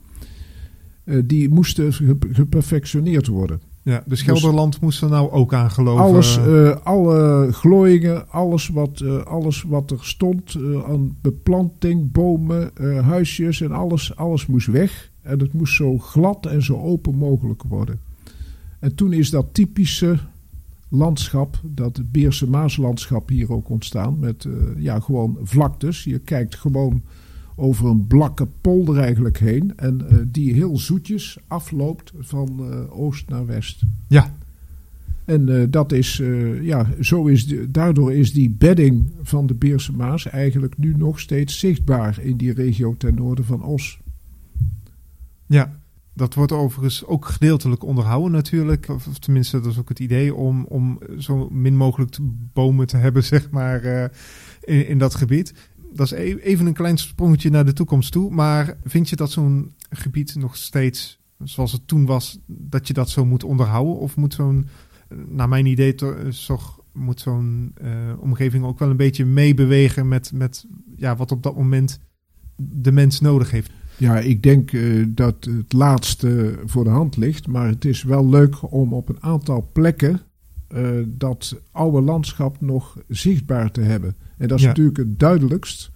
uh, 1.06 1.24
die 1.26 1.50
moesten 1.50 1.94
geperfectioneerd 2.32 3.28
worden. 3.28 3.62
Ja, 3.86 4.04
dus 4.06 4.22
Gelderland 4.22 4.72
dus 4.72 4.82
moest 4.82 5.02
er 5.02 5.10
nou 5.10 5.32
ook 5.32 5.54
aan 5.54 5.72
geloven. 5.72 6.04
Alles, 6.04 6.38
uh, 6.38 6.76
alle 6.84 7.48
glooiingen, 7.52 8.30
alles 8.30 8.68
wat, 8.68 9.04
alles 9.26 9.62
wat 9.62 9.92
er 9.92 9.98
stond 10.02 10.58
aan 10.88 11.18
beplanting, 11.22 12.12
bomen, 12.12 12.72
huisjes 13.04 13.62
en 13.62 13.72
alles, 13.72 14.16
alles 14.16 14.46
moest 14.46 14.68
weg. 14.68 15.12
En 15.22 15.40
het 15.40 15.54
moest 15.54 15.76
zo 15.76 15.98
glad 15.98 16.46
en 16.46 16.64
zo 16.64 16.78
open 16.78 17.16
mogelijk 17.16 17.64
worden. 17.64 18.00
En 18.80 18.96
toen 18.96 19.14
is 19.14 19.30
dat 19.30 19.46
typische 19.52 20.18
landschap, 20.90 21.60
dat 21.64 22.02
Beerse 22.12 22.50
Maaslandschap 22.50 23.30
hier 23.30 23.52
ook 23.52 23.70
ontstaan. 23.70 24.20
Met 24.20 24.48
ja, 24.78 25.00
gewoon 25.00 25.38
vlaktes. 25.44 26.04
Je 26.04 26.20
kijkt 26.20 26.56
gewoon 26.56 27.02
over 27.56 27.86
een 27.86 28.08
blakke 28.08 28.48
polder 28.62 28.98
eigenlijk 28.98 29.40
heen. 29.40 29.78
En 29.78 30.02
uh, 30.12 30.20
die 30.28 30.54
heel 30.54 30.78
zoetjes 30.78 31.38
afloopt 31.48 32.12
van 32.18 32.58
uh, 32.60 33.00
oost 33.00 33.30
naar 33.30 33.46
west. 33.46 33.84
Ja. 34.08 34.34
En 35.26 35.72
dat 35.72 35.92
is, 35.92 36.22
ja, 36.62 36.88
zo 37.00 37.26
is 37.26 37.48
de, 37.48 37.72
daardoor 37.72 38.14
is 38.14 38.34
die 38.34 38.50
bedding 38.50 39.12
van 39.22 39.48
de 39.48 39.54
Beerse 39.54 39.92
Maas 39.92 40.26
eigenlijk 40.30 40.78
nu 40.78 40.94
nog 40.98 41.20
steeds 41.20 41.60
zichtbaar 41.60 42.20
in 42.22 42.38
die 42.38 42.54
regio 42.54 42.96
ten 42.98 43.16
noorden 43.16 43.46
van 43.46 43.64
Os. 43.64 44.00
Ja, 45.46 45.80
Dat 46.14 46.34
wordt 46.34 46.52
overigens 46.52 47.06
ook 47.06 47.26
gedeeltelijk 47.26 47.84
onderhouden 47.84 48.32
natuurlijk. 48.32 48.90
Of 48.90 49.20
tenminste, 49.20 49.60
dat 49.60 49.72
is 49.72 49.80
ook 49.80 49.90
het 49.90 50.00
idee 50.00 50.34
om, 50.34 50.66
om 50.66 51.00
zo 51.18 51.50
min 51.50 51.76
mogelijk 51.76 52.18
bomen 52.54 52.88
te 52.88 52.98
hebben, 52.98 53.24
zeg 53.34 53.50
maar, 53.50 54.12
in, 54.62 54.88
in 54.88 54.98
dat 54.98 55.16
gebied. 55.16 55.54
Dat 55.96 56.12
is 56.12 56.12
e-, 56.12 56.36
even 56.36 56.66
een 56.66 56.74
klein 56.74 56.98
sprongetje 56.98 57.50
naar 57.50 57.66
de 57.66 57.74
toekomst 57.74 58.12
toe. 58.12 58.32
Maar 58.32 58.78
vind 58.84 59.10
je 59.10 59.16
dat 59.16 59.32
zo'n 59.32 59.74
gebied 59.90 60.36
nog 60.36 60.56
steeds, 60.56 61.20
zoals 61.44 61.72
het 61.72 61.88
toen 61.88 62.06
was, 62.06 62.40
dat 62.48 62.88
je 62.88 62.94
dat 62.94 63.10
zo 63.10 63.26
moet 63.26 63.44
onderhouden? 63.44 63.98
Of 64.00 64.16
moet 64.16 64.34
zo'n, 64.34 64.68
naar 65.28 65.50
mijn 65.50 65.66
idee, 65.66 65.96
toch, 65.96 66.80
moet 66.94 67.20
zo'n 67.20 67.74
uh, 67.84 67.90
omgeving 68.20 68.66
ook 68.66 68.80
wel 68.80 68.90
een 68.90 68.98
beetje 68.98 69.26
meebewegen 69.26 70.08
met, 70.08 70.32
met 70.34 70.66
ja, 70.96 71.16
wat 71.16 71.32
op 71.32 71.44
dat 71.44 71.56
moment 71.56 72.00
de 72.56 72.92
mens 72.92 73.20
nodig 73.20 73.52
heeft? 73.52 73.72
Ja, 73.98 74.20
ik 74.20 74.44
denk 74.44 74.72
uh, 74.72 75.06
dat 75.10 75.46
het 75.46 75.74
laatste 75.74 76.60
voor 76.66 76.84
de 76.84 76.90
hand 76.90 77.18
ligt. 77.18 77.48
Maar 77.48 77.68
het 77.68 77.86
is 77.86 78.04
wel 78.04 78.30
leuk 78.30 78.72
om 78.72 78.94
op 78.94 79.10
een 79.10 79.24
aantal 79.24 79.70
plekken 79.74 80.22
uh, 80.74 80.90
dat 81.08 81.62
oude 81.72 82.02
landschap 82.02 82.62
nog 82.62 82.98
zichtbaar 83.08 83.72
te 83.72 83.82
hebben. 83.82 84.16
En 84.38 84.48
dat 84.48 84.60
is 84.60 84.66
natuurlijk 84.66 84.98
het 84.98 85.20
duidelijkst 85.20 85.92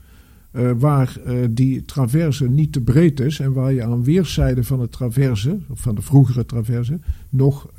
uh, 0.54 0.72
waar 0.78 1.18
die 1.50 1.86
traverse 1.86 2.50
niet 2.50 2.72
te 2.72 2.82
breed 2.82 3.20
is. 3.20 3.40
En 3.40 3.54
waar 3.54 3.74
je 3.74 3.84
aan 3.84 4.04
weerszijden 4.04 4.64
van 4.64 4.80
de 4.80 4.90
traverse, 4.90 5.60
of 5.70 5.80
van 5.80 5.96
de 5.96 6.02
vroegere 6.02 6.46
traverse, 6.46 7.00
nog 7.30 7.70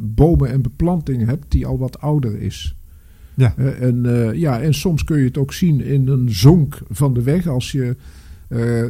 bomen 0.00 0.50
en 0.50 0.62
beplanting 0.62 1.26
hebt 1.26 1.50
die 1.50 1.66
al 1.66 1.78
wat 1.78 2.00
ouder 2.00 2.40
is. 2.40 2.76
Ja. 3.34 3.56
en, 3.56 4.02
ja, 4.34 4.60
en 4.60 4.74
soms 4.74 5.04
kun 5.04 5.18
je 5.18 5.24
het 5.24 5.38
ook 5.38 5.52
zien 5.52 5.80
in 5.80 6.08
een 6.08 6.30
zonk 6.30 6.78
van 6.90 7.14
de 7.14 7.22
weg. 7.22 7.46
Als 7.46 7.72
je 7.72 7.96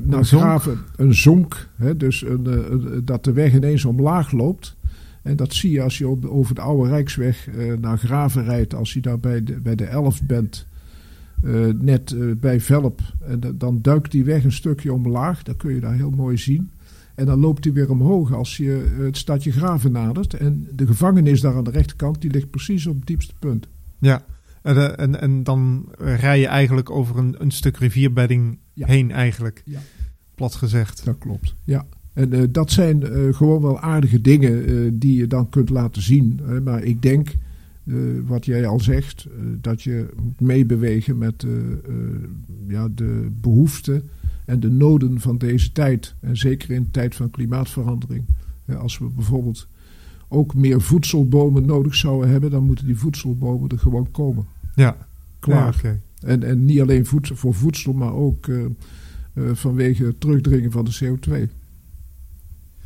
naar 0.02 0.24
graven, 0.24 0.78
een 0.96 1.14
zonk, 1.14 1.68
hè, 1.76 1.96
dus 1.96 2.24
een, 2.24 2.72
een, 2.72 3.04
dat 3.04 3.24
de 3.24 3.32
weg 3.32 3.54
ineens 3.54 3.84
omlaag 3.84 4.32
loopt. 4.32 4.76
En 5.22 5.36
dat 5.36 5.54
zie 5.54 5.70
je 5.70 5.82
als 5.82 5.98
je 5.98 6.08
op, 6.08 6.24
over 6.24 6.54
de 6.54 6.60
oude 6.60 6.88
Rijksweg 6.88 7.48
uh, 7.48 7.76
naar 7.76 7.98
Graven 7.98 8.44
rijdt, 8.44 8.74
als 8.74 8.92
je 8.92 9.00
daar 9.00 9.20
bij 9.20 9.42
de, 9.42 9.60
bij 9.60 9.74
de 9.74 9.84
Elf 9.84 10.22
bent, 10.22 10.66
uh, 11.44 11.66
net 11.66 12.14
bij 12.40 12.60
Velp. 12.60 13.00
En 13.20 13.40
dan 13.54 13.82
duikt 13.82 14.10
die 14.10 14.24
weg 14.24 14.44
een 14.44 14.52
stukje 14.52 14.92
omlaag, 14.92 15.42
dat 15.42 15.56
kun 15.56 15.74
je 15.74 15.80
daar 15.80 15.94
heel 15.94 16.10
mooi 16.10 16.36
zien. 16.36 16.70
En 17.14 17.26
dan 17.26 17.40
loopt 17.40 17.64
hij 17.64 17.72
weer 17.72 17.90
omhoog 17.90 18.32
als 18.32 18.56
je 18.56 18.94
het 18.98 19.16
stadje 19.16 19.52
Graven 19.52 19.92
nadert. 19.92 20.34
En 20.34 20.68
de 20.74 20.86
gevangenis 20.86 21.40
daar 21.40 21.56
aan 21.56 21.64
de 21.64 21.70
rechterkant, 21.70 22.20
die 22.20 22.30
ligt 22.30 22.50
precies 22.50 22.86
op 22.86 22.96
het 22.96 23.06
diepste 23.06 23.34
punt. 23.38 23.68
Ja, 23.98 24.24
en, 24.62 24.98
en, 24.98 25.20
en 25.20 25.42
dan 25.42 25.88
rij 25.98 26.40
je 26.40 26.46
eigenlijk 26.46 26.90
over 26.90 27.18
een, 27.18 27.34
een 27.38 27.50
stuk 27.50 27.76
rivierbedding 27.76 28.58
heen 28.74 29.10
eigenlijk. 29.10 29.62
Ja. 29.64 29.80
Plat 30.34 30.54
gezegd. 30.54 31.04
Dat 31.04 31.18
klopt, 31.18 31.54
ja. 31.64 31.86
En 32.12 32.34
uh, 32.34 32.42
dat 32.50 32.70
zijn 32.70 33.00
uh, 33.00 33.34
gewoon 33.34 33.62
wel 33.62 33.80
aardige 33.80 34.20
dingen 34.20 34.70
uh, 34.70 34.90
die 34.94 35.16
je 35.16 35.26
dan 35.26 35.48
kunt 35.48 35.70
laten 35.70 36.02
zien. 36.02 36.40
maar 36.64 36.82
ik 36.82 37.02
denk, 37.02 37.36
wat 38.26 38.44
jij 38.44 38.66
al 38.66 38.80
zegt, 38.80 39.26
dat 39.60 39.82
je 39.82 40.06
moet 40.22 40.40
meebewegen 40.40 41.18
met 41.18 41.46
ja, 42.68 42.88
de 42.94 43.28
behoeften 43.40 44.02
en 44.44 44.60
de 44.60 44.70
noden 44.70 45.20
van 45.20 45.38
deze 45.38 45.72
tijd. 45.72 46.14
En 46.20 46.36
zeker 46.36 46.70
in 46.70 46.82
de 46.82 46.90
tijd 46.90 47.14
van 47.14 47.30
klimaatverandering. 47.30 48.24
als 48.78 48.98
we 48.98 49.04
bijvoorbeeld 49.04 49.68
ook 50.28 50.54
meer 50.54 50.80
voedselbomen 50.80 51.66
nodig 51.66 51.94
zouden 51.94 52.30
hebben, 52.30 52.50
dan 52.50 52.64
moeten 52.64 52.86
die 52.86 52.96
voedselbomen 52.96 53.68
er 53.68 53.78
gewoon 53.78 54.10
komen. 54.10 54.44
Ja, 54.74 54.96
klaar. 55.38 55.80
Ja, 55.82 55.96
en, 56.20 56.42
en 56.42 56.64
niet 56.64 56.80
alleen 56.80 57.06
voedsel, 57.06 57.36
voor 57.36 57.54
voedsel, 57.54 57.92
maar 57.92 58.12
ook 58.12 58.50
vanwege 59.34 60.04
het 60.04 60.20
terugdringen 60.20 60.70
van 60.70 60.84
de 60.84 60.98
CO2. 61.04 61.61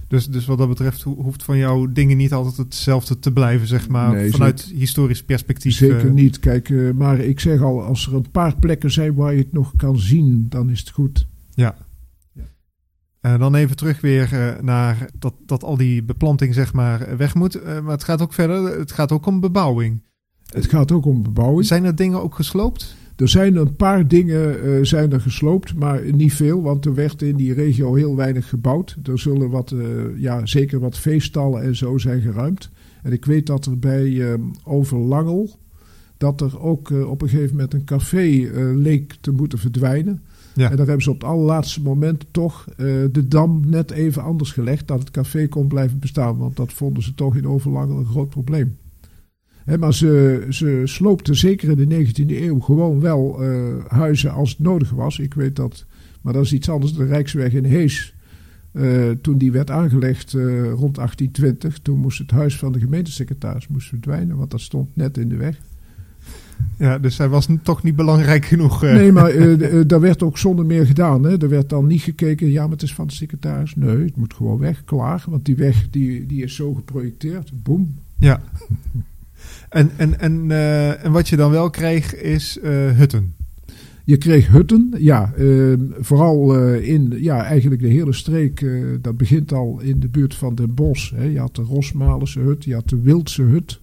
Dus, 0.08 0.26
dus 0.26 0.46
wat 0.46 0.58
dat 0.58 0.68
betreft 0.68 1.02
hoeft 1.02 1.42
van 1.42 1.58
jou 1.58 1.92
dingen 1.92 2.16
niet 2.16 2.32
altijd 2.32 2.56
hetzelfde 2.56 3.18
te 3.18 3.32
blijven, 3.32 3.66
zeg 3.66 3.88
maar, 3.88 4.12
nee, 4.12 4.30
vanuit 4.30 4.60
zeker, 4.60 4.78
historisch 4.78 5.24
perspectief. 5.24 5.76
Zeker 5.76 6.04
uh, 6.04 6.12
niet. 6.12 6.38
Kijk, 6.38 6.94
maar 6.94 7.18
ik 7.18 7.40
zeg 7.40 7.60
al, 7.60 7.82
als 7.82 8.06
er 8.06 8.14
een 8.14 8.30
paar 8.30 8.56
plekken 8.56 8.90
zijn 8.90 9.14
waar 9.14 9.32
je 9.32 9.38
het 9.38 9.52
nog 9.52 9.72
kan 9.76 9.98
zien, 9.98 10.46
dan 10.48 10.70
is 10.70 10.80
het 10.80 10.90
goed. 10.90 11.26
Ja. 11.54 11.76
Uh, 13.22 13.38
dan 13.38 13.54
even 13.54 13.76
terug 13.76 14.00
weer 14.00 14.32
uh, 14.32 14.62
naar 14.62 15.10
dat, 15.18 15.34
dat 15.46 15.64
al 15.64 15.76
die 15.76 16.02
beplanting 16.02 16.54
zeg 16.54 16.72
maar 16.72 17.16
weg 17.16 17.34
moet. 17.34 17.64
Maar 17.64 17.92
het 17.92 18.04
gaat 18.04 18.22
ook 18.22 18.32
verder, 18.32 18.78
het 18.78 18.92
gaat 18.92 19.12
ook 19.12 19.26
om 19.26 19.40
bebouwing. 19.40 20.02
Het 20.46 20.66
gaat 20.66 20.92
ook 20.92 21.06
om 21.06 21.22
bebouwing. 21.22 21.66
Zijn 21.66 21.84
er 21.84 21.94
dingen 21.94 22.22
ook 22.22 22.34
gesloopt? 22.34 22.96
Er 23.16 23.28
zijn 23.28 23.56
een 23.56 23.76
paar 23.76 24.08
dingen 24.08 24.86
zijn 24.86 25.12
er 25.12 25.20
gesloopt, 25.20 25.74
maar 25.74 26.12
niet 26.12 26.34
veel, 26.34 26.62
want 26.62 26.84
er 26.84 26.94
werd 26.94 27.22
in 27.22 27.36
die 27.36 27.52
regio 27.52 27.94
heel 27.94 28.16
weinig 28.16 28.48
gebouwd. 28.48 28.96
Er 29.04 29.18
zullen 29.18 29.50
wat, 29.50 29.74
ja, 30.16 30.46
zeker 30.46 30.80
wat 30.80 30.98
veestallen 30.98 31.62
en 31.62 31.76
zo 31.76 31.98
zijn 31.98 32.20
geruimd. 32.20 32.70
En 33.02 33.12
ik 33.12 33.24
weet 33.24 33.46
dat 33.46 33.66
er 33.66 33.78
bij 33.78 34.38
Overlangel, 34.64 35.58
dat 36.16 36.40
er 36.40 36.60
ook 36.60 36.90
op 36.90 37.22
een 37.22 37.28
gegeven 37.28 37.56
moment 37.56 37.74
een 37.74 37.84
café 37.84 38.50
leek 38.74 39.16
te 39.20 39.30
moeten 39.30 39.58
verdwijnen. 39.58 40.22
Ja. 40.54 40.70
En 40.70 40.76
daar 40.76 40.86
hebben 40.86 41.04
ze 41.04 41.10
op 41.10 41.20
het 41.20 41.30
allerlaatste 41.30 41.82
moment 41.82 42.24
toch 42.30 42.64
de 43.12 43.24
dam 43.28 43.62
net 43.66 43.90
even 43.90 44.22
anders 44.22 44.52
gelegd. 44.52 44.88
Dat 44.88 44.98
het 44.98 45.10
café 45.10 45.48
kon 45.48 45.68
blijven 45.68 45.98
bestaan. 45.98 46.38
Want 46.38 46.56
dat 46.56 46.72
vonden 46.72 47.02
ze 47.02 47.14
toch 47.14 47.36
in 47.36 47.48
Overlang 47.48 47.90
een 47.90 48.06
groot 48.06 48.28
probleem. 48.28 48.76
He, 49.66 49.78
maar 49.78 49.94
ze, 49.94 50.46
ze 50.48 50.82
sloopten 50.84 51.36
zeker 51.36 51.78
in 51.78 51.88
de 51.88 52.06
19e 52.06 52.42
eeuw 52.42 52.60
gewoon 52.60 53.00
wel 53.00 53.42
uh, 53.42 53.84
huizen 53.88 54.32
als 54.32 54.50
het 54.50 54.58
nodig 54.58 54.90
was. 54.90 55.18
Ik 55.18 55.34
weet 55.34 55.56
dat, 55.56 55.84
maar 56.20 56.32
dat 56.32 56.44
is 56.44 56.52
iets 56.52 56.68
anders. 56.68 56.92
De 56.92 57.04
Rijksweg 57.04 57.52
in 57.52 57.64
Hees, 57.64 58.14
uh, 58.72 59.10
toen 59.10 59.38
die 59.38 59.52
werd 59.52 59.70
aangelegd 59.70 60.32
rond 60.32 60.94
1820, 60.94 61.78
toen 61.78 61.98
moest 61.98 62.18
het 62.18 62.30
huis 62.30 62.58
van 62.58 62.72
de 62.72 62.80
gemeentesecretaris 62.80 63.68
moest 63.68 63.88
verdwijnen. 63.88 64.36
Want 64.36 64.50
dat 64.50 64.60
stond 64.60 64.96
net 64.96 65.18
in 65.18 65.28
de 65.28 65.36
weg. 65.36 65.58
Ja, 66.78 66.98
dus 66.98 67.18
hij 67.18 67.28
was 67.28 67.48
toch 67.62 67.82
niet 67.82 67.96
belangrijk 67.96 68.44
genoeg. 68.44 68.82
Nee, 68.82 69.12
maar 69.12 69.34
uh, 69.36 69.82
daar 69.86 70.00
werd 70.00 70.22
ook 70.22 70.38
zonder 70.38 70.66
meer 70.66 70.86
gedaan. 70.86 71.22
Hè. 71.22 71.38
Er 71.42 71.48
werd 71.48 71.68
dan 71.68 71.86
niet 71.86 72.02
gekeken, 72.02 72.50
ja, 72.50 72.62
maar 72.62 72.70
het 72.70 72.82
is 72.82 72.94
van 72.94 73.06
de 73.06 73.12
secretaris. 73.12 73.74
Nee, 73.74 74.04
het 74.04 74.16
moet 74.16 74.34
gewoon 74.34 74.58
weg, 74.58 74.84
klaar. 74.84 75.24
Want 75.28 75.44
die 75.44 75.56
weg 75.56 75.90
die, 75.90 76.26
die 76.26 76.42
is 76.42 76.54
zo 76.54 76.74
geprojecteerd. 76.74 77.50
Boom. 77.62 77.94
Ja. 78.18 78.40
en, 79.68 79.90
en, 79.96 80.20
en, 80.20 80.44
uh, 80.48 81.04
en 81.04 81.12
wat 81.12 81.28
je 81.28 81.36
dan 81.36 81.50
wel 81.50 81.70
kreeg 81.70 82.14
is 82.14 82.58
hutten. 82.96 83.34
Je 84.04 84.16
kreeg 84.16 84.48
hutten, 84.48 84.92
ja. 84.98 85.32
Ehm, 85.36 85.80
vooral 85.98 86.54
in 86.74 87.14
ja, 87.16 87.44
eigenlijk 87.44 87.80
de 87.80 87.88
hele 87.88 88.12
streek. 88.12 88.66
dat 89.00 89.16
begint 89.16 89.52
al 89.52 89.80
in 89.80 90.00
de 90.00 90.08
buurt 90.08 90.34
van 90.34 90.54
Den 90.54 90.74
Bosch. 90.74 91.10
Hè. 91.14 91.24
Je 91.24 91.38
had 91.38 91.54
de 91.54 91.62
Rosmalense 91.62 92.40
hut, 92.40 92.64
je 92.64 92.74
had 92.74 92.88
de 92.88 93.00
Wildse 93.00 93.42
hut 93.42 93.80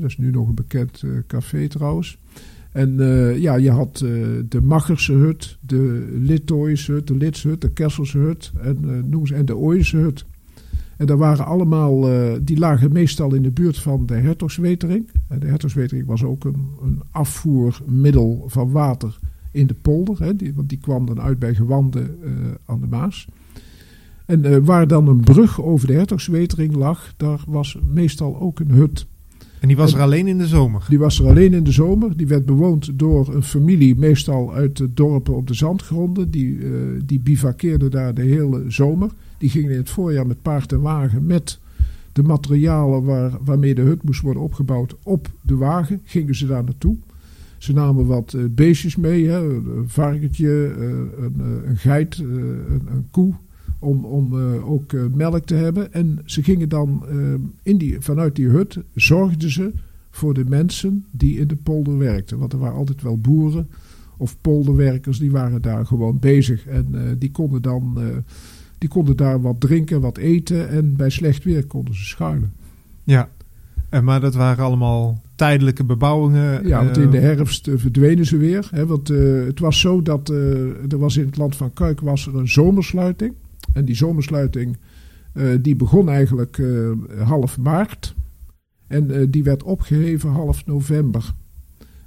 dat 0.00 0.10
is 0.10 0.18
nu 0.18 0.30
nog 0.30 0.48
een 0.48 0.54
bekend 0.54 1.02
café 1.26 1.68
trouwens. 1.68 2.18
En 2.72 2.96
ja, 3.40 3.56
je 3.56 3.70
had 3.70 3.98
de 4.48 4.60
Macherse 4.62 5.12
hut, 5.12 5.58
de 5.60 6.08
Litooise 6.20 6.92
hut, 6.92 7.06
de 7.06 7.16
Litse 7.16 7.48
hut, 7.48 7.60
de 7.60 7.70
Kesselse 7.70 8.18
hut 8.18 8.52
en, 8.60 9.08
noem 9.08 9.26
ze, 9.26 9.34
en 9.34 9.44
de 9.44 9.56
Ooise 9.56 9.96
hut. 9.96 10.24
En 11.02 11.08
daar 11.08 11.16
waren 11.16 11.46
allemaal, 11.46 12.08
die 12.42 12.58
lagen 12.58 12.92
meestal 12.92 13.34
in 13.34 13.42
de 13.42 13.50
buurt 13.50 13.78
van 13.78 14.06
de 14.06 14.14
Hertogswetering. 14.14 15.08
De 15.38 15.46
Hertogswetering 15.46 16.06
was 16.06 16.24
ook 16.24 16.44
een, 16.44 16.66
een 16.82 17.00
afvoermiddel 17.10 18.44
van 18.46 18.70
water 18.70 19.18
in 19.50 19.66
de 19.66 19.74
polder. 19.74 20.22
Hè, 20.22 20.36
die, 20.36 20.54
want 20.54 20.68
die 20.68 20.78
kwam 20.78 21.06
dan 21.06 21.20
uit 21.20 21.38
bij 21.38 21.54
Gewanden 21.54 22.18
aan 22.64 22.80
de 22.80 22.86
Maas. 22.86 23.28
En 24.26 24.64
waar 24.64 24.86
dan 24.86 25.08
een 25.08 25.20
brug 25.20 25.62
over 25.62 25.86
de 25.86 25.92
Hertogswetering 25.92 26.74
lag, 26.74 27.14
daar 27.16 27.40
was 27.46 27.78
meestal 27.92 28.40
ook 28.40 28.60
een 28.60 28.70
hut. 28.70 29.06
En 29.62 29.68
die 29.68 29.76
was 29.76 29.94
er 29.94 30.00
alleen 30.00 30.26
in 30.26 30.38
de 30.38 30.46
zomer? 30.46 30.84
Die 30.88 30.98
was 30.98 31.18
er 31.18 31.26
alleen 31.26 31.54
in 31.54 31.64
de 31.64 31.72
zomer. 31.72 32.16
Die 32.16 32.26
werd 32.26 32.46
bewoond 32.46 32.98
door 32.98 33.34
een 33.34 33.42
familie, 33.42 33.96
meestal 33.96 34.54
uit 34.54 34.76
de 34.76 34.92
dorpen 34.94 35.36
op 35.36 35.46
de 35.46 35.54
zandgronden. 35.54 36.30
Die, 36.30 36.54
uh, 36.54 37.00
die 37.04 37.20
bivakkeerde 37.20 37.88
daar 37.88 38.14
de 38.14 38.22
hele 38.22 38.64
zomer. 38.68 39.10
Die 39.42 39.50
gingen 39.50 39.70
in 39.70 39.76
het 39.76 39.90
voorjaar 39.90 40.26
met 40.26 40.42
paard 40.42 40.72
en 40.72 40.80
wagen 40.80 41.26
met 41.26 41.58
de 42.12 42.22
materialen 42.22 43.04
waar, 43.04 43.38
waarmee 43.44 43.74
de 43.74 43.82
hut 43.82 44.02
moest 44.02 44.20
worden 44.20 44.42
opgebouwd 44.42 44.96
op 45.02 45.30
de 45.40 45.56
wagen. 45.56 46.00
Gingen 46.04 46.34
ze 46.34 46.46
daar 46.46 46.64
naartoe. 46.64 46.96
Ze 47.58 47.72
namen 47.72 48.06
wat 48.06 48.32
uh, 48.32 48.44
beestjes 48.50 48.96
mee, 48.96 49.28
hè, 49.28 49.54
een 49.54 49.88
varkentje, 49.88 50.74
uh, 50.78 50.88
een, 51.24 51.40
een, 51.66 51.76
geit, 51.76 52.18
een, 52.18 52.82
een 52.86 53.06
koe 53.10 53.34
om, 53.78 54.04
om 54.04 54.34
ook 54.60 54.92
melk 55.14 55.44
te 55.44 55.54
hebben. 55.54 55.92
En 55.92 56.18
ze 56.24 56.42
gingen 56.42 56.68
dan 56.68 57.04
in 57.62 57.78
die, 57.78 58.00
vanuit 58.00 58.36
die 58.36 58.48
hut, 58.48 58.78
zorgden 58.94 59.50
ze 59.50 59.72
voor 60.10 60.34
de 60.34 60.44
mensen 60.44 61.04
die 61.10 61.38
in 61.38 61.46
de 61.46 61.56
polder 61.56 61.98
werkten. 61.98 62.38
Want 62.38 62.52
er 62.52 62.58
waren 62.58 62.76
altijd 62.76 63.02
wel 63.02 63.18
boeren 63.18 63.68
of 64.16 64.36
polderwerkers, 64.40 65.18
die 65.18 65.30
waren 65.30 65.62
daar 65.62 65.86
gewoon 65.86 66.18
bezig. 66.18 66.66
En 66.66 67.16
die 67.18 67.30
konden 67.30 67.62
dan 67.62 67.98
die 68.82 68.90
konden 68.90 69.16
daar 69.16 69.40
wat 69.40 69.60
drinken, 69.60 70.00
wat 70.00 70.16
eten 70.16 70.68
en 70.68 70.96
bij 70.96 71.10
slecht 71.10 71.44
weer 71.44 71.66
konden 71.66 71.94
ze 71.94 72.04
schuilen. 72.04 72.52
Ja, 73.04 73.28
en 73.88 74.04
maar 74.04 74.20
dat 74.20 74.34
waren 74.34 74.64
allemaal 74.64 75.20
tijdelijke 75.34 75.84
bebouwingen. 75.84 76.66
Ja, 76.66 76.84
want 76.84 76.96
in 76.96 77.10
de 77.10 77.18
herfst 77.18 77.68
verdwenen 77.74 78.26
ze 78.26 78.36
weer. 78.36 78.68
Hè, 78.70 78.86
want 78.86 79.08
het 79.46 79.58
was 79.58 79.80
zo 79.80 80.02
dat 80.02 80.28
er 80.28 80.98
was 80.98 81.16
in 81.16 81.26
het 81.26 81.36
land 81.36 81.56
van 81.56 81.72
Kuik 81.72 82.00
was 82.00 82.26
er 82.26 82.36
een 82.36 82.48
zomersluiting. 82.48 83.34
En 83.72 83.84
die 83.84 83.94
zomersluiting 83.94 84.76
die 85.60 85.76
begon 85.76 86.08
eigenlijk 86.08 86.62
half 87.24 87.58
maart. 87.58 88.14
En 88.86 89.30
die 89.30 89.44
werd 89.44 89.62
opgeheven 89.62 90.30
half 90.30 90.66
november. 90.66 91.34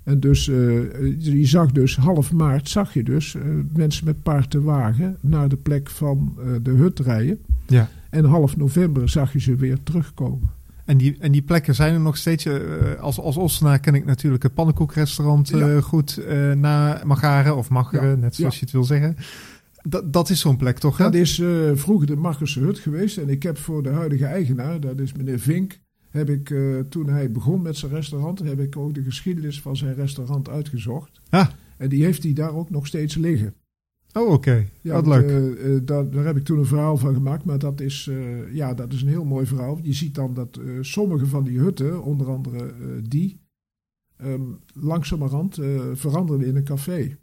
En 0.06 0.20
dus, 0.20 0.46
je 0.46 1.46
zag 1.46 1.72
dus 1.72 1.96
half 1.96 2.32
maart, 2.32 2.70
zag 2.70 2.94
je 2.94 3.04
dus 3.04 3.36
mensen 3.74 4.06
met 4.06 4.24
paard 4.24 4.50
te 4.50 4.62
wagen 4.62 5.18
naar 5.22 5.50
de 5.50 5.58
plek 5.58 5.90
van 5.90 6.38
de 6.62 6.72
hut 6.72 7.00
rijden. 7.00 7.40
Ja. 7.68 7.90
En 8.10 8.26
half 8.26 8.58
november 8.58 9.10
zag 9.10 9.34
je 9.34 9.40
ze 9.40 9.56
weer 9.56 9.78
terugkomen. 9.84 10.50
En 10.86 10.98
die, 10.98 11.16
en 11.20 11.32
die 11.32 11.42
plekken 11.42 11.76
zijn 11.76 11.94
er 11.94 12.00
nog 12.00 12.18
steeds. 12.18 12.46
Uh, 12.46 12.56
als, 13.00 13.20
als 13.20 13.38
Ossenaar 13.38 13.80
ken 13.80 13.94
ik 13.96 14.06
natuurlijk 14.06 14.44
het 14.44 14.54
pannenkoekrestaurant 14.54 15.52
uh, 15.52 15.78
goed 15.78 16.20
uh, 16.20 16.52
na 16.52 17.02
Magaren 17.06 17.56
of 17.56 17.70
Mageren, 17.70 18.10
ja. 18.10 18.16
net 18.16 18.36
zoals 18.36 18.56
je 18.56 18.62
het 18.62 18.72
wil 18.72 18.84
zeggen. 18.84 19.16
Dat, 19.84 20.14
dat 20.14 20.30
is 20.30 20.40
zo'n 20.40 20.58
plek 20.58 20.78
toch? 20.78 20.98
Hè? 20.98 21.04
Dat 21.04 21.14
is 21.14 21.42
vroeger 21.74 22.08
de 22.08 22.16
Magerse 22.16 22.60
Hut 22.60 22.80
geweest. 22.80 23.18
En 23.18 23.30
ik 23.30 23.44
heb 23.44 23.58
voor 23.58 23.84
de 23.84 23.90
huidige 23.90 24.26
eigenaar, 24.26 24.80
dat 24.80 25.00
is 25.00 25.14
meneer 25.14 25.40
Vink, 25.40 25.80
heb 26.16 26.30
ik 26.30 26.54
toen 26.90 27.10
hij 27.10 27.32
begon 27.32 27.62
met 27.62 27.78
zijn 27.78 27.92
restaurant, 27.92 28.40
heb 28.40 28.60
ik 28.60 28.78
ook 28.78 28.94
de 28.94 29.04
geschiedenis 29.04 29.62
van 29.62 29.78
zijn 29.78 29.96
restaurant 29.96 30.50
uitgezocht. 30.50 31.22
Ah. 31.30 31.48
En 31.78 31.90
die 31.90 32.04
heeft 32.04 32.24
hij 32.24 32.34
daar 32.34 32.54
ook 32.54 32.70
nog 32.70 32.88
steeds 32.88 33.16
liggen. 33.16 33.54
Oh, 34.14 34.32
oké. 34.32 34.68
Ja, 34.82 34.94
Wat 34.94 35.08
leuk. 35.08 35.30
Uh, 35.30 35.80
daar, 35.84 36.10
daar, 36.10 36.26
heb 36.26 36.38
ik 36.38 36.44
toen 36.44 36.58
een 36.58 36.66
verhaal 36.66 36.98
van 36.98 37.14
gemaakt. 37.14 37.46
Maar 37.46 37.60
dat 37.60 37.82
is, 37.82 38.10
ja, 38.52 38.74
dat 38.74 38.94
is 38.94 39.02
een 39.02 39.08
heel 39.08 39.26
mooi 39.26 39.46
verhaal. 39.46 39.80
Je 39.82 39.94
ziet 39.94 40.16
dan 40.16 40.34
dat 40.34 40.60
sommige 40.82 41.26
van 41.26 41.44
die 41.44 41.60
hutten, 41.60 42.04
onder 42.04 42.30
andere 42.30 42.74
die, 43.10 43.40
um, 44.24 44.60
langzamerhand 44.74 45.60
veranderden 45.94 46.48
in 46.48 46.56
een 46.56 46.64
café. 46.64 47.18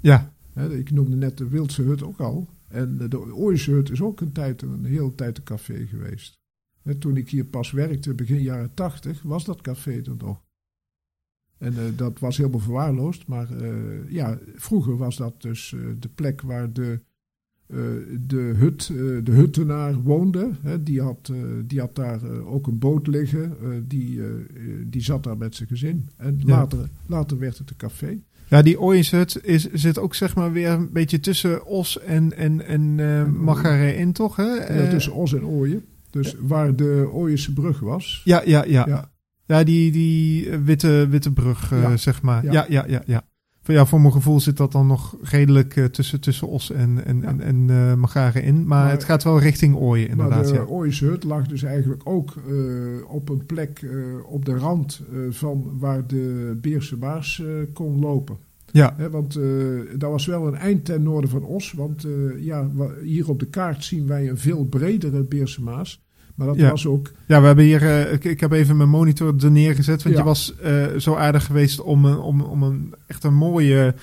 Ja. 0.00 0.32
Ik 0.70 0.90
noemde 0.90 1.16
net 1.16 1.38
de 1.38 1.48
Wildse 1.48 1.82
hut 1.82 2.02
ook 2.02 2.20
al. 2.20 2.48
En 2.68 3.08
de 3.08 3.34
Ooijse 3.34 3.70
hut 3.70 3.90
is 3.90 4.02
ook 4.02 4.20
een, 4.20 4.32
tijd, 4.32 4.62
een 4.62 4.84
hele 4.84 5.14
tijd 5.14 5.38
een 5.38 5.44
café 5.44 5.86
geweest. 5.86 6.35
Toen 6.98 7.16
ik 7.16 7.30
hier 7.30 7.44
pas 7.44 7.70
werkte, 7.70 8.14
begin 8.14 8.42
jaren 8.42 8.74
tachtig, 8.74 9.22
was 9.22 9.44
dat 9.44 9.60
café 9.60 9.92
er 9.92 10.16
nog. 10.18 10.44
En 11.58 11.72
uh, 11.72 11.80
dat 11.96 12.18
was 12.18 12.36
helemaal 12.36 12.60
verwaarloosd. 12.60 13.26
Maar 13.26 13.48
uh, 13.62 14.10
ja, 14.10 14.38
vroeger 14.54 14.96
was 14.96 15.16
dat 15.16 15.42
dus 15.42 15.72
uh, 15.72 15.86
de 15.98 16.08
plek 16.08 16.40
waar 16.40 16.72
de, 16.72 17.00
de, 18.26 18.52
hut, 18.56 18.86
de 19.24 19.32
huttenaar 19.32 20.02
woonde. 20.02 20.50
Hè, 20.60 20.82
die, 20.82 21.02
had, 21.02 21.32
die 21.64 21.80
had 21.80 21.94
daar 21.94 22.24
ook 22.44 22.66
een 22.66 22.78
boot 22.78 23.06
liggen. 23.06 23.56
die, 23.88 24.20
die 24.86 25.02
zat 25.02 25.24
daar 25.24 25.36
met 25.36 25.54
zijn 25.54 25.68
gezin. 25.68 26.08
En 26.16 26.36
ja. 26.38 26.46
later, 26.46 26.88
later 27.06 27.38
werd 27.38 27.58
het 27.58 27.70
een 27.70 27.76
café. 27.76 28.20
Ja, 28.48 28.62
die 28.62 28.80
Ooienshut 28.80 29.40
is 29.42 29.72
zit 29.72 29.98
ook 29.98 30.14
zeg 30.14 30.34
maar 30.34 30.52
weer 30.52 30.70
een 30.70 30.92
beetje 30.92 31.20
tussen 31.20 31.64
Os 31.64 32.00
en, 32.00 32.36
en, 32.36 32.66
en 32.66 32.94
Magare 33.44 33.96
in, 33.96 34.12
toch? 34.12 34.36
Hè? 34.36 34.78
Ja, 34.82 34.90
tussen 34.90 35.14
Os 35.14 35.34
en 35.34 35.44
Ooien. 35.44 35.84
Dus 36.16 36.36
waar 36.40 36.76
de 36.76 37.08
Ooiense 37.12 37.52
brug 37.52 37.80
was. 37.80 38.20
Ja, 38.24 38.42
ja, 38.44 38.64
ja. 38.64 38.84
ja. 38.86 39.10
Ja, 39.46 39.64
die, 39.64 39.92
die 39.92 40.50
witte, 40.50 41.06
witte 41.10 41.32
brug, 41.32 41.72
uh, 41.72 41.82
ja. 41.82 41.96
zeg 41.96 42.22
maar. 42.22 42.44
Ja. 42.44 42.52
ja, 42.52 42.64
ja, 42.68 42.84
ja, 42.88 43.02
ja. 43.06 43.22
Ja, 43.62 43.86
voor 43.86 44.00
mijn 44.00 44.12
gevoel 44.12 44.40
zit 44.40 44.56
dat 44.56 44.72
dan 44.72 44.86
nog 44.86 45.16
redelijk 45.22 45.76
uh, 45.76 45.84
tussen, 45.84 46.20
tussen 46.20 46.48
Os 46.48 46.70
en, 46.70 47.04
en, 47.04 47.24
en, 47.24 47.40
en 47.40 47.68
uh, 47.68 47.94
Magaren 47.94 48.42
in. 48.42 48.54
Maar, 48.54 48.64
maar, 48.66 48.90
het 48.90 49.04
gaat 49.04 49.22
wel 49.22 49.40
richting 49.40 49.76
Ooien, 49.76 50.08
inderdaad. 50.08 50.42
Maar 50.42 50.52
de 50.52 50.58
ja. 50.58 50.64
Ooiense 50.64 51.04
hut 51.04 51.24
lag 51.24 51.46
dus 51.46 51.62
eigenlijk 51.62 52.02
ook 52.04 52.34
uh, 52.48 53.10
op 53.10 53.28
een 53.28 53.46
plek 53.46 53.86
op 54.26 54.44
de 54.44 54.56
rand 54.56 55.02
van 55.30 55.78
waar 55.78 56.06
de 56.06 56.58
Beerse 56.60 56.96
Baars 56.96 57.42
kon 57.72 57.98
lopen. 57.98 58.36
Ja. 58.72 58.94
He, 58.96 59.10
want 59.10 59.38
dat 59.96 60.10
was 60.10 60.26
wel 60.26 60.46
een 60.46 60.54
eind 60.54 60.84
ten 60.84 61.02
noorden 61.02 61.30
van 61.30 61.44
Os. 61.44 61.72
Want 61.72 62.06
ja, 62.38 62.70
hier 63.02 63.28
op 63.28 63.40
de 63.40 63.46
kaart 63.46 63.84
zien 63.84 64.06
wij 64.06 64.28
een 64.28 64.38
veel 64.38 64.64
bredere 64.64 65.24
Beerse 65.24 65.62
Maas. 65.62 66.05
Maar 66.36 66.46
dat 66.46 66.56
ja. 66.56 66.70
was 66.70 66.86
ook. 66.86 67.12
Ja, 67.26 67.40
we 67.40 67.46
hebben 67.46 67.64
hier. 67.64 67.82
Uh, 67.82 68.12
ik, 68.12 68.24
ik, 68.24 68.40
heb 68.40 68.52
even 68.52 68.76
mijn 68.76 68.88
monitor 68.88 69.34
er 69.44 69.50
neergezet. 69.50 70.02
Want 70.02 70.14
ja. 70.14 70.20
je 70.20 70.26
was 70.26 70.54
uh, 70.64 70.86
zo 70.96 71.14
aardig 71.14 71.44
geweest 71.44 71.80
om, 71.80 72.06
om, 72.06 72.40
om 72.40 72.62
een 72.62 72.94
echt 73.06 73.24
een 73.24 73.34
mooie 73.34 73.94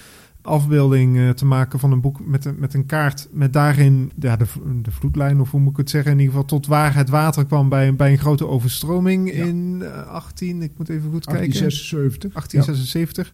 afbeelding 0.42 1.18
uh, 1.18 1.30
te 1.30 1.46
maken 1.46 1.80
van 1.80 1.92
een 1.92 2.02
boek 2.02 2.26
met 2.26 2.46
een, 2.46 2.56
met 2.60 2.74
een 2.74 2.86
kaart. 2.86 3.28
Met 3.32 3.54
daarin 3.54 4.12
ja, 4.20 4.36
de, 4.36 4.46
de 4.82 4.92
vloedlijn, 4.92 5.42
of 5.42 5.52
hoe 5.52 5.60
moet 5.60 5.72
ik 5.72 5.78
het 5.78 5.90
zeggen? 5.90 6.12
In 6.12 6.20
ieder 6.20 6.34
geval 6.34 6.48
tot 6.48 6.68
waar 6.68 6.96
het 6.96 7.10
water 7.10 7.46
kwam 7.46 7.70
bij, 7.70 7.96
bij 7.96 8.12
een 8.12 8.18
grote 8.18 8.48
overstroming 8.48 9.34
ja. 9.36 9.46
in 9.46 9.84
18. 10.08 10.62
Ik 10.62 10.72
moet 10.78 10.90
even 10.90 11.12
goed 11.12 11.26
1876. 11.26 12.32
kijken. 12.32 12.32
1876. 12.32 13.34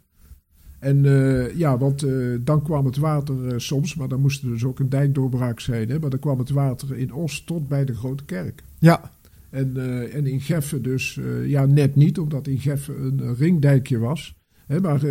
En 0.80 1.04
uh, 1.04 1.56
ja, 1.56 1.78
want 1.78 2.04
uh, 2.04 2.38
dan 2.42 2.62
kwam 2.62 2.86
het 2.86 2.98
water 2.98 3.36
uh, 3.46 3.54
soms, 3.58 3.96
maar 3.96 4.08
dan 4.08 4.22
moest 4.22 4.44
er 4.44 4.50
dus 4.50 4.66
ook 4.66 4.80
een 4.80 4.90
dijkdoorbraak 4.90 5.60
zijn. 5.60 5.90
Hè, 5.90 6.00
maar 6.00 6.10
dan 6.10 6.20
kwam 6.20 6.40
het 6.40 6.50
water 6.50 6.98
in 6.98 7.14
Os 7.14 7.44
tot 7.44 7.68
bij 7.68 7.86
de 7.86 7.96
Grote 7.96 8.24
Kerk. 8.24 8.64
Ja. 8.80 9.12
En, 9.50 9.78
en 10.12 10.28
in 10.28 10.42
Geffen 10.42 10.82
dus, 10.82 11.20
ja, 11.46 11.66
net 11.66 11.96
niet, 11.96 12.20
omdat 12.20 12.48
in 12.48 12.60
Geffen 12.60 13.04
een 13.04 13.36
ringdijkje 13.36 13.98
was. 13.98 14.38
Hè, 14.66 14.80
maar 14.80 15.02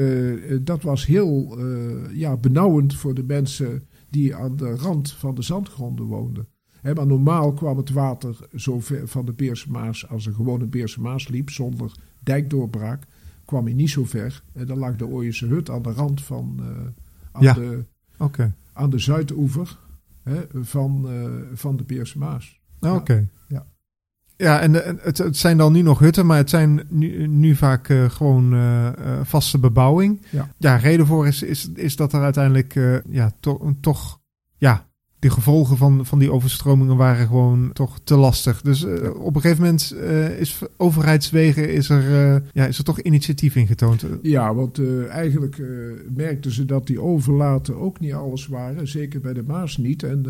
dat 0.63 0.83
was 0.83 1.07
heel 1.07 1.59
ja, 2.13 2.37
benauwend 2.37 2.95
voor 2.95 3.15
de 3.15 3.25
mensen 3.25 3.83
die 4.11 4.35
aan 4.35 4.57
de 4.57 4.77
rand 4.77 5.13
van 5.13 5.35
de 5.35 5.43
zandgronden 5.43 6.07
woonden. 6.07 6.49
Hè, 6.81 6.95
maar 6.95 7.07
normaal 7.07 7.53
kwam 7.53 7.77
het 7.77 7.91
water 7.91 8.37
zo 8.55 8.81
ver 8.81 9.09
van 9.09 9.25
de 9.25 9.33
Beerse 9.33 9.71
Maas 9.71 10.09
als 10.09 10.27
een 10.27 10.35
gewone 10.35 10.67
Beerse 10.67 11.01
Maas 11.01 11.29
liep, 11.29 11.51
zonder 11.51 11.93
dijkdoorbraak 12.23 13.07
kwam 13.45 13.65
hij 13.65 13.75
niet 13.75 13.91
zo 13.91 14.05
ver. 14.05 14.43
En 14.53 14.67
dan 14.67 14.79
lag 14.79 14.97
de 14.97 15.07
Ooyense 15.07 15.47
hut 15.47 15.71
aan 15.71 15.83
de 15.83 15.93
rand 15.93 16.23
van, 16.23 16.57
uh, 16.61 16.67
aan, 17.33 17.43
ja. 17.43 17.53
de, 17.53 17.85
okay. 18.19 18.53
aan 18.73 18.91
de 18.91 18.99
zuidoever 18.99 19.79
hè, 20.23 20.41
van, 20.53 21.05
uh, 21.13 21.31
van 21.53 21.77
de 21.77 21.85
Beerse 21.85 22.19
Maas. 22.19 22.58
Oké. 22.81 22.95
Okay. 22.95 23.29
Ja. 23.49 23.67
Ja, 24.37 24.61
en, 24.61 24.85
en 24.85 24.99
het, 25.03 25.19
het, 25.19 25.37
zijn 25.37 25.57
dan 25.57 25.73
nu 25.73 25.83
nog 25.83 25.99
hutten, 25.99 26.27
maar 26.27 26.37
het 26.37 26.51
zijn 26.51 26.83
nu, 26.89 27.27
nu 27.27 27.55
vaak 27.55 27.89
uh, 27.89 28.11
gewoon 28.11 28.57
vaste 29.23 29.59
bebouwing. 29.59 30.23
Ja. 30.31 30.49
ja, 30.59 30.77
reden 30.77 31.07
voor 31.07 31.27
is, 31.27 31.43
is, 31.43 31.69
is 31.75 31.97
dat 31.97 32.13
er 32.13 32.23
uiteindelijk 32.23 33.01
ja, 33.11 33.33
to, 33.41 33.75
toch 33.81 34.21
ja, 34.57 34.89
de 35.19 35.31
gevolgen 35.31 35.77
van, 35.77 36.07
van 36.07 36.19
die 36.19 36.33
overstromingen 36.33 36.97
waren 36.97 37.27
gewoon 37.27 37.71
toch 37.73 38.01
te 38.05 38.17
lastig. 38.17 38.61
Dus 38.63 38.85
uh, 38.85 39.25
op 39.25 39.35
een 39.35 39.41
gegeven 39.41 39.65
moment 39.65 39.95
uh, 39.95 40.41
is 40.41 40.59
overheidswegen 40.77 41.73
is 41.73 41.89
er, 41.89 42.11
uh, 42.11 42.37
ja, 42.53 42.67
is 42.67 42.79
er 42.79 42.85
toch 42.85 43.01
initiatief 43.01 43.57
in 43.57 43.67
getoond. 43.67 44.07
Ja, 44.23 44.55
want 44.55 44.81
eigenlijk 45.09 45.63
merkten 46.15 46.51
ze 46.51 46.65
dat 46.65 46.87
die 46.87 47.01
overlaten 47.01 47.77
ook 47.77 48.01
niet 48.01 48.13
alles 48.13 48.47
waren. 48.47 48.89
Zeker 48.89 49.21
bij 49.21 49.33
de 49.33 49.43
Maas 49.43 49.77
niet. 49.77 50.03
En 50.03 50.23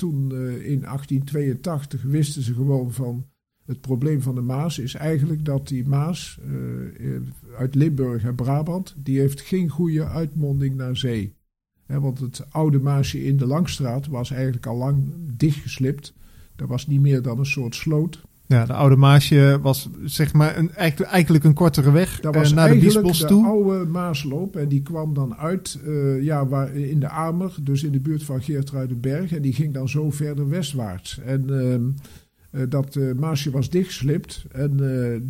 toen 0.00 0.22
in 0.62 0.80
1882 0.80 2.02
wisten 2.02 2.42
ze 2.42 2.54
gewoon 2.54 2.92
van... 2.92 3.26
Het 3.64 3.80
probleem 3.80 4.22
van 4.22 4.34
de 4.34 4.40
Maas 4.40 4.78
is 4.78 4.94
eigenlijk 4.94 5.44
dat 5.44 5.68
die 5.68 5.88
Maas 5.88 6.40
uit 7.58 7.74
Limburg 7.74 8.24
en 8.24 8.34
Brabant... 8.34 8.94
die 8.98 9.18
heeft 9.18 9.40
geen 9.40 9.68
goede 9.68 10.06
uitmonding 10.06 10.76
naar 10.76 10.96
zee 10.96 11.34
want 11.98 12.18
het 12.18 12.44
oude 12.50 12.78
Maasje 12.78 13.24
in 13.24 13.36
de 13.36 13.46
Langstraat 13.46 14.06
was 14.06 14.30
eigenlijk 14.30 14.66
al 14.66 14.76
lang 14.76 15.12
dichtgeslipt. 15.36 16.14
Dat 16.56 16.68
was 16.68 16.86
niet 16.86 17.00
meer 17.00 17.22
dan 17.22 17.38
een 17.38 17.46
soort 17.46 17.74
sloot. 17.74 18.22
Ja, 18.50 18.64
de 18.64 18.72
oude 18.72 18.96
Maasje 18.96 19.58
was 19.62 19.90
zeg 20.04 20.32
maar 20.32 20.56
een, 20.56 20.70
eigenlijk, 20.74 21.10
eigenlijk 21.10 21.44
een 21.44 21.54
kortere 21.54 21.90
weg 21.90 22.20
dat 22.20 22.34
was 22.34 22.50
uh, 22.50 22.56
naar 22.56 22.68
de 22.72 22.78
Biesbos 22.78 23.18
de 23.18 23.26
toe. 23.26 23.46
oude 23.46 23.86
Maasloop 23.86 24.56
en 24.56 24.68
die 24.68 24.82
kwam 24.82 25.14
dan 25.14 25.36
uit 25.36 25.78
uh, 25.86 26.22
ja, 26.22 26.46
waar, 26.46 26.74
in 26.74 27.00
de 27.00 27.08
Amer, 27.08 27.54
dus 27.62 27.82
in 27.82 27.92
de 27.92 28.00
buurt 28.00 28.22
van 28.22 28.42
Geertruidenberg. 28.42 29.32
En 29.32 29.42
die 29.42 29.52
ging 29.52 29.74
dan 29.74 29.88
zo 29.88 30.10
verder 30.10 30.48
westwaarts. 30.48 31.20
En 31.24 31.44
uh, 32.50 32.62
dat 32.68 32.98
Maasje 33.16 33.50
was 33.50 33.70
dichtgeslipt. 33.70 34.44
En 34.52 34.76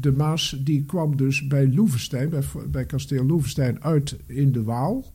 de 0.01 0.13
Maas 0.17 0.61
die 0.65 0.85
kwam 0.85 1.17
dus 1.17 1.47
bij 1.47 1.73
Loevestein, 1.73 2.31
bij, 2.31 2.43
bij 2.71 2.85
kasteel 2.85 3.27
Loevestein, 3.27 3.83
uit 3.83 4.17
in 4.27 4.53
de 4.53 4.63
Waal. 4.63 5.13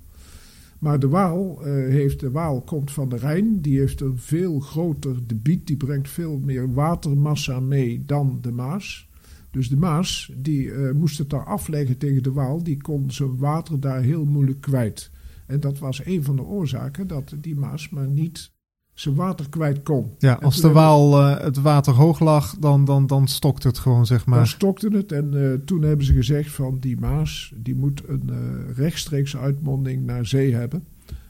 Maar 0.86 1.00
de 1.00 1.08
Waal, 1.08 1.68
uh, 1.68 1.90
heeft, 1.90 2.20
de 2.20 2.32
Waal 2.32 2.62
komt 2.62 2.92
van 2.92 3.10
de 3.10 3.16
Rijn. 3.16 3.62
Die 3.62 3.80
heeft 3.80 4.02
een 4.02 4.18
veel 4.18 4.60
groter 4.60 5.28
debiet. 5.28 5.68
Die 5.68 5.78
brengt 5.78 6.10
veel 6.10 6.40
meer 6.40 6.74
watermassa 6.74 7.60
mee 7.60 8.06
dan 8.06 8.38
de 8.42 8.52
Maas. 8.52 9.10
Dus 9.52 9.70
de 9.70 9.78
Maas, 9.78 10.32
die 10.38 10.66
uh, 10.66 10.92
moest 10.92 11.18
het 11.18 11.30
daar 11.30 11.46
afleggen 11.46 11.98
tegen 11.98 12.24
de 12.24 12.32
Waal. 12.32 12.64
Die 12.64 12.82
kon 12.82 13.12
zijn 13.12 13.38
water 13.38 13.80
daar 13.80 14.02
heel 14.02 14.26
moeilijk 14.26 14.62
kwijt. 14.62 15.12
En 15.48 15.60
dat 15.60 15.80
was 15.80 16.06
een 16.06 16.24
van 16.24 16.36
de 16.36 16.44
oorzaken 16.44 17.08
dat 17.08 17.36
die 17.42 17.56
Maas 17.56 17.90
maar 17.90 18.08
niet 18.08 18.52
zijn 18.96 19.16
water 19.16 19.50
kwijt 19.50 19.84
kon. 19.84 20.12
Ja, 20.18 20.34
als 20.34 20.62
de 20.62 20.72
Waal 20.72 21.20
uh, 21.20 21.40
het 21.40 21.62
water 21.62 21.94
hoog 21.94 22.20
lag, 22.20 22.56
dan, 22.60 22.86
dan, 22.86 23.08
dan 23.08 23.28
stokte 23.28 23.68
het 23.68 23.78
gewoon, 23.78 24.06
zeg 24.06 24.26
maar. 24.26 24.38
Dan 24.38 24.48
stokte 24.48 24.88
het 24.88 25.12
en 25.12 25.32
uh, 25.34 25.54
toen 25.66 25.82
hebben 25.82 26.06
ze 26.06 26.14
gezegd 26.14 26.52
van 26.52 26.78
die 26.80 27.00
Maas, 27.00 27.54
die 27.56 27.76
moet 27.76 28.02
een 28.08 28.30
uh, 28.30 28.38
rechtstreeks 28.76 29.38
uitmonding 29.38 30.06
naar 30.06 30.26
zee 30.26 30.54
hebben. 30.54 30.84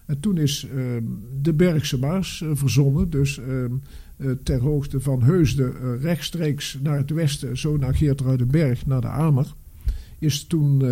En 0.06 0.20
toen 0.20 0.38
is 0.38 0.68
ehm, 0.76 1.04
de 1.42 1.54
Bergse 1.54 2.00
Maas 2.00 2.44
verzonnen, 2.54 3.10
dus 3.10 3.40
ehm, 3.40 3.72
ter 4.44 4.62
hoogte 4.62 5.00
van 5.00 5.24
Heusden 5.24 6.00
rechtstreeks 6.00 6.80
naar 6.82 6.98
het 6.98 7.10
westen, 7.10 7.58
zo 7.58 7.78
naar 7.78 7.96
Geertruidenberg, 7.96 8.86
naar 8.86 9.02
de 9.02 9.08
Amer. 9.08 9.54
Is 10.20 10.44
toen 10.44 10.86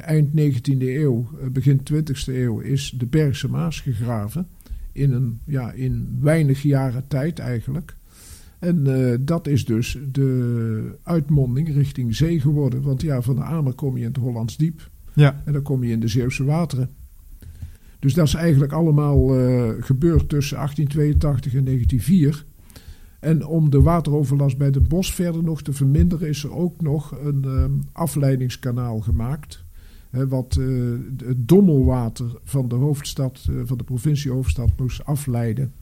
eind 0.00 0.28
19e 0.28 0.78
eeuw, 0.78 1.28
begin 1.52 1.80
20e 1.92 2.34
eeuw, 2.34 2.58
is 2.60 2.94
de 2.96 3.06
Bergse 3.06 3.48
Maas 3.48 3.80
gegraven 3.80 4.46
in, 4.98 5.12
een, 5.12 5.40
ja, 5.44 5.72
in 5.72 6.18
weinig 6.20 6.62
jaren 6.62 7.06
tijd 7.08 7.38
eigenlijk. 7.38 7.96
En 8.58 8.88
uh, 8.88 9.14
dat 9.20 9.46
is 9.46 9.64
dus 9.64 9.98
de 10.12 10.98
uitmonding 11.02 11.74
richting 11.74 12.14
zee 12.14 12.40
geworden. 12.40 12.82
Want 12.82 13.02
ja, 13.02 13.22
van 13.22 13.36
de 13.36 13.42
Amer 13.42 13.74
kom 13.74 13.96
je 13.96 14.02
in 14.02 14.08
het 14.08 14.16
Hollands 14.16 14.56
Diep. 14.56 14.90
Ja. 15.14 15.42
En 15.44 15.52
dan 15.52 15.62
kom 15.62 15.84
je 15.84 15.92
in 15.92 16.00
de 16.00 16.08
Zeeuwse 16.08 16.44
wateren. 16.44 16.90
Dus 17.98 18.14
dat 18.14 18.26
is 18.26 18.34
eigenlijk 18.34 18.72
allemaal 18.72 19.38
uh, 19.38 19.70
gebeurd 19.80 20.28
tussen 20.28 20.56
1882 20.56 21.54
en 21.54 21.64
1904. 21.64 22.44
En 23.20 23.46
om 23.46 23.70
de 23.70 23.80
wateroverlast 23.80 24.58
bij 24.58 24.70
de 24.70 24.80
bos 24.80 25.14
verder 25.14 25.42
nog 25.42 25.62
te 25.62 25.72
verminderen, 25.72 26.28
is 26.28 26.44
er 26.44 26.54
ook 26.54 26.80
nog 26.80 27.18
een 27.22 27.44
um, 27.44 27.82
afleidingskanaal 27.92 29.00
gemaakt. 29.00 29.64
Wat 30.10 30.56
uh, 30.60 30.98
het 31.16 31.48
dommelwater 31.48 32.38
van 32.44 32.68
de 32.68 32.74
hoofdstad, 32.74 33.46
uh, 33.50 33.60
van 33.64 33.78
de 33.78 33.84
provincie 33.84 34.30
hoofdstad, 34.30 34.70
moest 34.78 35.04
afleiden. 35.04 35.72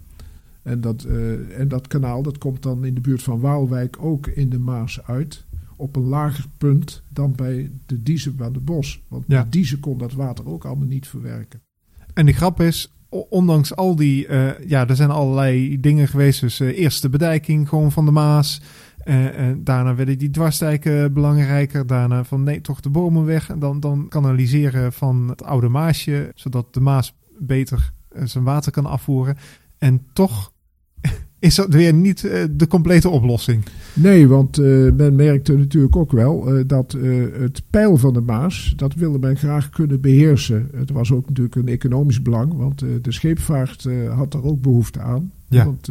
En 0.63 0.81
dat, 0.81 1.05
uh, 1.09 1.59
en 1.61 1.69
dat 1.69 1.87
kanaal 1.87 2.23
dat 2.23 2.39
komt 2.39 2.63
dan 2.63 2.85
in 2.85 2.95
de 2.95 3.01
buurt 3.01 3.23
van 3.23 3.41
Waalwijk 3.41 3.97
ook 4.01 4.27
in 4.27 4.49
de 4.51 4.59
Maas 4.59 5.03
uit. 5.03 5.45
Op 5.77 5.97
een 5.97 6.03
lager 6.07 6.45
punt 6.59 7.03
dan 7.09 7.35
bij 7.35 7.71
de 7.87 8.03
Diezen 8.03 8.35
aan 8.39 8.53
de 8.53 8.61
Bos. 8.61 9.03
Want 9.09 9.25
Ja. 9.27 9.43
de 9.43 9.49
Diezen 9.49 9.81
kon 9.81 9.99
dat 9.99 10.13
water 10.13 10.49
ook 10.49 10.65
allemaal 10.65 10.87
niet 10.87 11.09
verwerken. 11.09 11.61
En 12.15 12.27
de 12.27 12.33
grap 12.33 12.61
is, 12.61 12.96
ondanks 13.09 13.77
al 13.77 13.97
die, 13.97 14.27
eh, 14.27 14.69
ja, 14.69 14.89
er 14.89 14.97
zijn 14.97 15.11
allerlei 15.11 15.81
dingen 15.81 16.09
geweest. 16.09 16.41
Dus 16.41 16.61
eh, 16.61 16.79
eerst 16.79 17.03
de 17.03 17.09
bedijking 17.09 17.69
gewoon 17.69 17.93
van 17.93 18.05
de 18.05 18.11
Maas. 18.11 18.61
Eh, 19.07 19.39
en 19.39 19.65
daarna 19.65 19.95
werden 19.95 20.19
die 20.19 20.31
dwarsdijken 20.31 21.13
belangrijker. 21.13 21.87
Daarna 21.87 22.25
van 22.25 22.43
nee, 22.43 22.61
toch 22.61 22.81
de 22.81 22.91
bomen 22.91 23.25
weg. 23.25 23.49
En 23.49 23.59
dan, 23.59 23.81
dan 23.81 24.09
kanaliseren 24.09 24.93
van 24.93 25.29
het 25.29 25.43
oude 25.43 25.69
Maasje, 25.69 26.33
zodat 26.35 26.75
de 26.75 26.81
Maas 26.81 27.15
beter 27.39 27.93
eh, 28.09 28.25
zijn 28.25 28.45
water 28.45 28.73
kan 28.73 28.87
afvoeren. 28.87 29.37
En 29.79 30.07
toch 30.13 30.53
is 31.39 31.55
dat 31.55 31.69
weer 31.69 31.95
niet 31.95 32.25
eh, 32.25 32.45
de 32.51 32.67
complete 32.67 33.09
oplossing. 33.09 33.65
Nee, 33.93 34.29
want 34.29 34.59
eh, 34.59 34.93
men 34.93 35.15
merkte 35.15 35.57
natuurlijk 35.57 35.97
ook 35.97 36.13
wel 36.13 36.55
eh, 36.55 36.65
dat 36.67 36.97
het 37.39 37.63
pijl 37.71 37.97
van 37.97 38.15
de 38.15 38.21
Maas, 38.21 38.73
dat 38.77 38.95
wilde 38.95 39.19
men 39.19 39.37
graag 39.37 39.71
kunnen 39.71 40.01
beheersen. 40.01 40.69
Het 40.75 40.91
was 40.91 41.13
ook 41.13 41.29
natuurlijk 41.29 41.57
een 41.57 41.69
economisch 41.69 42.23
belang, 42.23 42.53
want 42.57 42.79
de 42.79 43.13
scheepvaart 43.13 43.89
had 44.09 44.35
er 44.35 44.45
ook 44.45 44.63
behoefte 44.63 45.01
aan. 45.01 45.33
Ja. 45.49 45.65
Want 45.65 45.89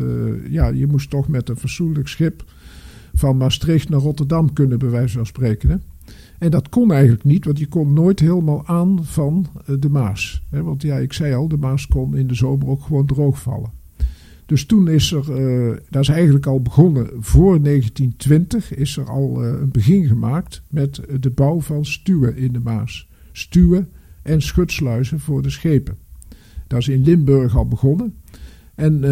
ja, 0.50 0.68
je 0.68 0.88
moest 0.88 1.10
toch 1.10 1.28
met 1.28 1.50
een 1.50 1.58
fatsoenlijk 1.58 2.08
schip 2.08 2.44
van 3.14 3.38
Maastricht 3.38 3.90
naar 3.90 4.00
Rotterdam 4.00 4.54
kunnen, 4.54 4.80
bij 4.80 4.90
wijze 4.90 5.18
van 5.18 5.26
spreken. 5.26 5.70
Hè? 5.70 5.76
En 6.38 6.52
dat 6.52 6.70
kon 6.70 6.92
eigenlijk 6.92 7.24
niet, 7.24 7.46
want 7.46 7.60
je 7.60 7.68
kon 7.68 7.94
nooit 7.94 8.20
helemaal 8.20 8.68
aan 8.68 9.00
van 9.02 9.48
de 9.80 9.90
Maas. 9.90 10.44
Hè? 10.50 10.64
Want 10.64 10.82
ja, 10.82 10.96
ik 10.96 11.14
zei 11.14 11.34
al, 11.34 11.48
de 11.48 11.58
Maas 11.58 11.88
kon 11.88 12.16
in 12.16 12.28
de 12.28 12.36
zomer 12.36 12.68
ook 12.68 12.82
gewoon 12.82 13.06
droog 13.06 13.42
vallen. 13.42 13.70
Dus 14.46 14.66
toen 14.66 14.88
is 14.88 15.12
er, 15.12 15.32
eh, 15.32 15.78
dat 15.90 16.02
is 16.02 16.10
eigenlijk 16.10 16.46
al 16.46 16.62
begonnen 16.62 17.10
voor 17.20 17.62
1920, 17.62 18.76
is 18.76 18.98
er 18.98 19.10
al 19.10 19.44
eh, 19.44 19.50
een 19.50 19.72
begin 19.72 20.08
gemaakt 20.08 20.62
met 20.70 21.02
de 21.20 21.30
bouw 21.30 21.62
van 21.62 21.86
stuwen 21.86 22.38
in 22.38 22.54
de 22.54 22.60
Maas. 22.60 23.08
Stuwen 23.32 23.90
en 24.22 24.42
schutsluizen 24.42 25.20
voor 25.20 25.42
de 25.42 25.50
schepen. 25.50 25.98
Dat 26.68 26.80
is 26.80 26.88
in 26.88 27.04
Limburg 27.04 27.56
al 27.56 27.68
begonnen. 27.68 28.14
En 28.76 29.04
eh, 29.04 29.10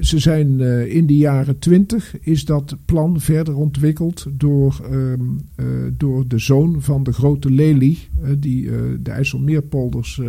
ze 0.00 0.18
zijn 0.18 0.60
in 0.88 1.06
de 1.06 1.16
jaren 1.16 1.58
20 1.58 2.20
is 2.20 2.44
dat 2.44 2.76
plan 2.84 3.20
verder 3.20 3.56
ontwikkeld 3.56 4.26
door, 4.32 4.80
ehm, 4.90 5.20
eh, 5.54 5.66
door 5.96 6.28
de 6.28 6.38
zoon 6.38 6.82
van 6.82 7.02
de 7.02 7.12
grote 7.12 7.50
Lely, 7.50 7.98
die 8.38 8.70
de 9.02 9.10
IJsselmeerpolders 9.10 10.20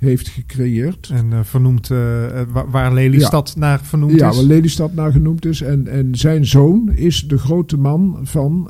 heeft 0.00 0.28
gecreëerd. 0.28 1.10
En 1.12 1.32
eh, 1.32 1.38
vernoemd, 1.42 1.90
eh, 1.90 2.40
eh, 2.40 2.48
wa- 2.52 2.68
waar 2.68 2.94
Lelystad 2.94 3.54
naar 3.56 3.80
vernoemd 3.84 4.18
Ja, 4.20 4.28
is. 4.28 4.36
waar 4.36 4.44
Lelystad 4.44 4.94
naar 4.94 5.12
genoemd 5.12 5.44
is. 5.46 5.60
En, 5.62 5.86
en 5.86 6.14
zijn 6.14 6.46
zoon 6.46 6.92
is 6.94 7.28
de 7.28 7.38
grote 7.38 7.76
man 7.76 8.18
van 8.22 8.64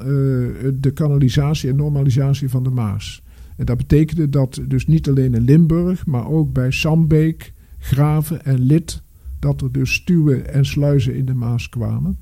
de 0.81 0.91
kanalisatie 0.95 1.71
en 1.71 1.77
normalisatie 1.77 2.49
van 2.49 2.63
de 2.63 2.71
Maas. 2.71 3.23
En 3.57 3.65
dat 3.67 3.77
betekende 3.77 4.29
dat 4.29 4.61
dus 4.69 4.87
niet 4.87 5.09
alleen 5.09 5.35
in 5.35 5.43
Limburg, 5.43 6.07
maar 6.07 6.27
ook 6.29 6.53
bij 6.53 6.71
Sambeek, 6.71 7.53
Graven 7.79 8.45
en 8.45 8.59
Lid, 8.61 9.03
dat 9.39 9.61
er 9.61 9.73
dus 9.73 9.93
stuwen 9.93 10.53
en 10.55 10.65
sluizen 10.65 11.15
in 11.15 11.25
de 11.25 11.35
Maas 11.35 11.69
kwamen. 11.69 12.19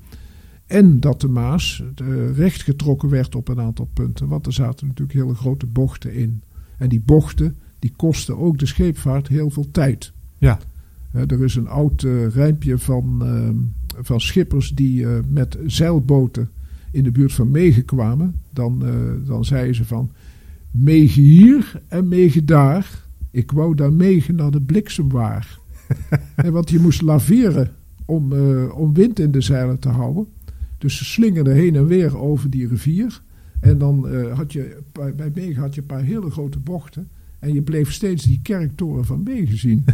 En 0.65 0.99
dat 0.99 1.21
de 1.21 1.27
Maas 1.27 1.83
eh, 1.95 2.07
rechtgetrokken 2.37 3.09
werd 3.09 3.35
op 3.35 3.47
een 3.47 3.59
aantal 3.59 3.89
punten, 3.93 4.27
want 4.27 4.45
er 4.45 4.53
zaten 4.53 4.87
natuurlijk 4.87 5.19
hele 5.19 5.35
grote 5.35 5.65
bochten 5.65 6.13
in. 6.13 6.41
En 6.77 6.89
die 6.89 7.01
bochten, 7.05 7.55
die 7.79 7.93
kosten 7.95 8.37
ook 8.37 8.59
de 8.59 8.65
scheepvaart 8.65 9.27
heel 9.27 9.49
veel 9.49 9.67
tijd. 9.71 10.11
Ja. 10.37 10.59
Er 11.11 11.43
is 11.43 11.55
een 11.55 11.67
oud 11.67 12.03
eh, 12.03 12.27
rijmpje 12.27 12.77
van, 12.77 13.21
eh, 13.21 14.03
van 14.03 14.21
schippers 14.21 14.69
die 14.69 15.05
eh, 15.05 15.19
met 15.27 15.57
zeilboten 15.65 16.49
in 16.91 17.03
de 17.03 17.11
buurt 17.11 17.33
van 17.33 17.51
Megen 17.51 17.85
kwamen. 17.85 18.41
Dan, 18.49 18.85
eh, 18.85 18.93
dan 19.27 19.45
zeiden 19.45 19.75
ze 19.75 19.85
van 19.85 20.11
Megen 20.71 21.21
hier 21.21 21.81
en 21.87 22.07
Megen 22.07 22.45
daar. 22.45 23.05
Ik 23.31 23.51
wou 23.51 23.75
daar 23.75 23.93
Megen 23.93 24.35
naar 24.35 24.51
de 24.51 24.61
bliksem 24.61 25.09
waar. 25.09 25.59
en 26.35 26.53
want 26.53 26.69
je 26.69 26.79
moest 26.79 27.01
laveren 27.01 27.71
om, 28.05 28.33
om 28.71 28.93
wind 28.93 29.19
in 29.19 29.31
de 29.31 29.41
zeilen 29.41 29.79
te 29.79 29.89
houden. 29.89 30.27
Dus 30.77 30.97
ze 30.97 31.05
slingerden 31.05 31.53
heen 31.53 31.75
en 31.75 31.85
weer 31.85 32.17
over 32.17 32.49
die 32.49 32.67
rivier. 32.67 33.21
En 33.59 33.77
dan 33.77 34.07
had 34.33 34.53
je 34.53 34.77
bij, 34.91 35.15
bij 35.15 35.31
Megen 35.35 35.61
had 35.61 35.75
je 35.75 35.81
een 35.81 35.87
paar 35.87 36.03
hele 36.03 36.29
grote 36.29 36.59
bochten. 36.59 37.07
En 37.39 37.53
je 37.53 37.61
bleef 37.61 37.91
steeds 37.91 38.23
die 38.23 38.39
kerktoren 38.43 39.05
van 39.05 39.27
zien. 39.47 39.83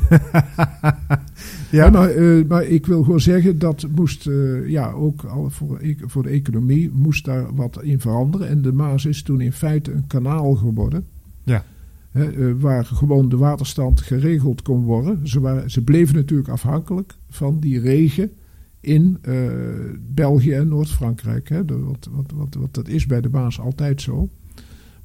Ja. 1.71 1.89
Maar, 1.89 2.09
eh, 2.09 2.45
maar 2.47 2.63
ik 2.63 2.85
wil 2.85 3.03
gewoon 3.03 3.19
zeggen, 3.19 3.59
dat 3.59 3.87
moest 3.95 4.27
eh, 4.27 4.67
ja, 4.69 4.91
ook 4.91 5.23
al 5.23 5.49
voor, 5.49 5.79
e- 5.81 5.95
voor 5.99 6.23
de 6.23 6.29
economie 6.29 6.91
moest 6.93 7.25
daar 7.25 7.55
wat 7.55 7.83
in 7.83 7.99
veranderen. 7.99 8.47
En 8.47 8.61
de 8.61 8.71
Maas 8.73 9.05
is 9.05 9.21
toen 9.23 9.41
in 9.41 9.51
feite 9.51 9.91
een 9.91 10.07
kanaal 10.07 10.53
geworden. 10.55 11.05
Ja. 11.43 11.63
Hè, 12.11 12.31
eh, 12.31 12.53
waar 12.59 12.85
gewoon 12.85 13.29
de 13.29 13.37
waterstand 13.37 14.01
geregeld 14.01 14.61
kon 14.61 14.83
worden. 14.83 15.27
Ze, 15.27 15.39
waren, 15.39 15.71
ze 15.71 15.81
bleven 15.81 16.15
natuurlijk 16.15 16.49
afhankelijk 16.49 17.15
van 17.29 17.59
die 17.59 17.79
regen 17.79 18.31
in 18.79 19.17
België 20.13 20.51
en 20.51 20.67
Noord-Frankrijk. 20.67 21.49
hè. 21.49 21.65
De- 21.65 21.79
Want, 21.79 22.07
want, 22.11 22.31
want, 22.31 22.55
want 22.55 22.73
dat 22.73 22.87
is 22.87 23.05
bij 23.05 23.21
de 23.21 23.29
Maas 23.29 23.59
altijd 23.59 24.01
zo. 24.01 24.29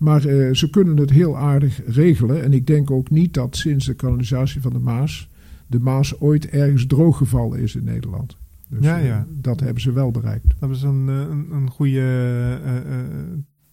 Maar 0.00 0.24
eh, 0.24 0.54
ze 0.54 0.70
kunnen 0.70 0.96
het 0.96 1.10
heel 1.10 1.36
aardig 1.38 1.80
regelen. 1.86 2.42
En 2.42 2.52
ik 2.52 2.66
denk 2.66 2.90
ook 2.90 3.10
niet 3.10 3.34
dat 3.34 3.56
sinds 3.56 3.86
de 3.86 3.94
kanalisatie 3.94 4.60
van 4.60 4.72
de 4.72 4.78
Maas 4.78 5.28
de 5.66 5.80
Maas 5.80 6.20
ooit 6.20 6.48
ergens 6.48 6.86
drooggevallen 6.86 7.58
is 7.58 7.74
in 7.74 7.84
Nederland. 7.84 8.36
Dus 8.68 8.84
Ja, 8.84 8.98
eh, 8.98 9.06
ja. 9.06 9.26
dat 9.40 9.60
hebben 9.60 9.82
ze 9.82 9.92
wel 9.92 10.10
bereikt. 10.10 10.44
Dat 10.58 10.70
is 10.70 10.82
een, 10.82 11.04
eh, 11.08 11.14
een, 11.14 11.46
een 11.52 11.70
goede 11.70 12.00
eh, 12.00 12.76
eh, 12.76 12.82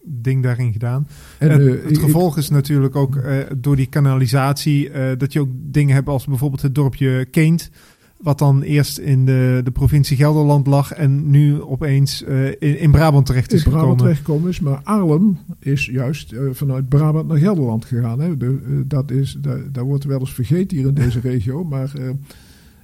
ding 0.04 0.42
daarin 0.42 0.72
gedaan. 0.72 1.08
En, 1.38 1.50
En 1.50 1.60
eh, 1.60 1.82
het 1.82 1.90
ik- 1.90 1.98
gevolg 1.98 2.36
is 2.36 2.48
natuurlijk 2.50 2.96
ook 2.96 3.16
eh, 3.16 3.36
door 3.56 3.76
die 3.76 3.86
kanalisatie 3.86 4.90
eh, 4.90 5.18
dat 5.18 5.32
je 5.32 5.40
ook 5.40 5.50
dingen 5.52 5.94
hebt 5.94 6.08
als 6.08 6.26
bijvoorbeeld 6.26 6.62
het 6.62 6.74
dorpje 6.74 7.24
Keent. 7.30 7.70
Wat 8.18 8.38
dan 8.38 8.62
eerst 8.62 8.98
in 8.98 9.24
de, 9.24 9.60
de 9.64 9.70
provincie 9.70 10.16
Gelderland 10.16 10.66
lag 10.66 10.92
en 10.92 11.30
nu 11.30 11.62
opeens 11.62 12.24
eh, 12.24 12.46
in, 12.46 12.78
in 12.78 12.90
Brabant 12.90 13.26
terecht 13.26 13.52
is 13.52 13.64
in 13.64 13.70
Brabant 13.70 13.82
gekomen. 13.82 14.04
terechtgekomen 14.04 14.48
is. 14.48 14.60
Maar 14.60 14.80
Arlen 14.82 15.38
is 15.58 15.86
juist 15.86 16.32
eh, 16.32 16.40
vanuit 16.52 16.88
Brabant 16.88 17.28
naar 17.28 17.38
Gelderland 17.38 17.84
gegaan. 17.84 18.20
Hè. 18.20 18.36
De, 18.36 18.46
eh, 18.64 18.72
dat, 18.86 19.10
is, 19.10 19.36
dat, 19.40 19.74
dat 19.74 19.84
wordt 19.84 20.04
wel 20.04 20.20
eens 20.20 20.32
vergeten 20.32 20.76
hier 20.76 20.86
in 20.86 20.94
deze 20.94 21.20
regio. 21.30 21.64
Maar 21.64 21.92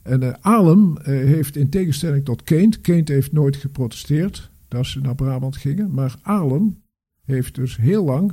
en, 0.03 0.41
Arlen 0.41 0.99
heeft 1.03 1.57
in 1.57 1.69
tegenstelling 1.69 2.25
tot 2.25 2.43
Keent... 2.43 2.81
Keent 2.81 3.09
heeft 3.09 3.33
nooit 3.33 3.57
geprotesteerd 3.57 4.51
dat 4.69 4.87
ze 4.87 5.01
naar 5.01 5.15
Brabant 5.15 5.57
gingen. 5.57 5.91
Maar 5.91 6.17
Arlen 6.23 6.83
heeft 7.25 7.55
dus 7.55 7.77
heel 7.77 8.05
lang 8.05 8.33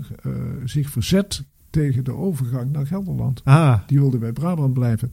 zich 0.66 0.90
verzet 0.90 1.44
tegen 1.70 2.04
de 2.04 2.14
overgang 2.14 2.72
naar 2.72 2.86
Gelderland. 2.88 3.42
Ah, 3.44 3.80
Die 3.88 4.00
wilde 4.00 4.18
bij 4.18 4.32
Brabant 4.32 4.74
blijven. 4.74 5.12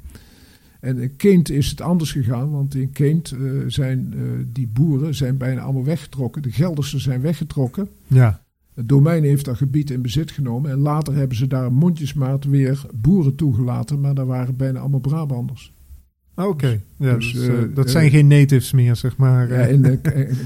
En 0.88 0.98
in 0.98 1.16
Keent 1.16 1.50
is 1.50 1.70
het 1.70 1.80
anders 1.80 2.12
gegaan, 2.12 2.50
want 2.50 2.74
in 2.74 2.92
Keent 2.92 3.30
eh, 3.30 3.40
zijn 3.66 4.12
eh, 4.12 4.20
die 4.52 4.66
boeren 4.66 5.14
zijn 5.14 5.36
bijna 5.36 5.60
allemaal 5.60 5.84
weggetrokken. 5.84 6.42
De 6.42 6.52
Geldersen 6.52 7.00
zijn 7.00 7.20
weggetrokken. 7.20 7.88
ja. 8.06 8.46
Het 8.74 8.88
domein 8.88 9.22
heeft 9.22 9.44
dat 9.44 9.56
gebied 9.56 9.90
in 9.90 10.02
bezit 10.02 10.30
genomen. 10.30 10.70
En 10.70 10.78
later 10.78 11.14
hebben 11.14 11.36
ze 11.36 11.46
daar 11.46 11.72
mondjesmaat 11.72 12.44
weer 12.44 12.80
boeren 12.94 13.34
toegelaten. 13.34 14.00
Maar 14.00 14.14
daar 14.14 14.26
waren 14.26 14.56
bijna 14.56 14.78
allemaal 14.78 15.00
Brabanders. 15.00 15.72
Oké. 16.34 16.80
Ja, 16.96 17.14
dus, 17.14 17.32
dus, 17.32 17.48
eh, 17.48 17.54
dat 17.74 17.90
zijn 17.90 18.10
geen 18.10 18.26
natives 18.26 18.72
meer, 18.72 18.96
zeg 18.96 19.16
maar. 19.16 19.48
Ja, 19.48 19.66
en 19.66 20.00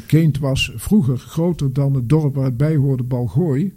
Keent 0.07 0.38
was 0.38 0.72
vroeger 0.76 1.18
groter 1.18 1.72
dan 1.72 1.95
het 1.95 2.09
dorp 2.09 2.34
waar 2.34 2.45
het 2.45 2.57
bij 2.57 2.76
hoorde, 2.76 3.03
Balgooi. 3.03 3.72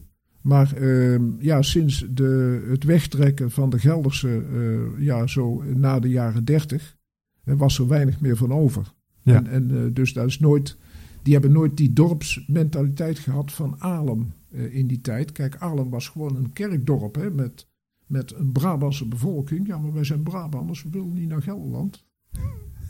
Maar 0.45 0.73
eh, 0.73 1.19
ja, 1.39 1.61
sinds 1.61 2.05
de, 2.09 2.65
het 2.69 2.83
wegtrekken 2.83 3.51
van 3.51 3.69
de 3.69 3.79
Gelderse, 3.79 4.45
eh, 4.53 5.03
ja, 5.05 5.27
zo 5.27 5.63
na 5.63 5.99
de 5.99 6.09
jaren 6.09 6.45
dertig, 6.45 6.97
was 7.43 7.79
er 7.79 7.87
weinig 7.87 8.19
meer 8.19 8.37
van 8.37 8.53
over. 8.53 8.93
Ja. 9.21 9.35
En, 9.35 9.47
en 9.47 9.71
eh, 9.71 9.93
dus 9.93 10.13
dat 10.13 10.27
is 10.27 10.39
nooit, 10.39 10.77
die 11.21 11.33
hebben 11.33 11.51
nooit 11.51 11.77
die 11.77 11.93
dorpsmentaliteit 11.93 13.19
gehad 13.19 13.51
van 13.51 13.75
Alem 13.81 14.33
eh, 14.51 14.75
in 14.75 14.87
die 14.87 15.01
tijd. 15.01 15.31
Kijk, 15.31 15.55
Alem 15.55 15.89
was 15.89 16.09
gewoon 16.09 16.35
een 16.35 16.53
kerkdorp 16.53 17.15
hè, 17.15 17.31
met, 17.31 17.67
met 18.05 18.33
een 18.33 18.51
Brabantse 18.51 19.07
bevolking. 19.07 19.67
Ja, 19.67 19.77
maar 19.77 19.93
wij 19.93 20.03
zijn 20.03 20.23
Brabanders, 20.23 20.83
we 20.83 20.89
willen 20.89 21.13
niet 21.13 21.29
naar 21.29 21.41
Gelderland. 21.41 22.03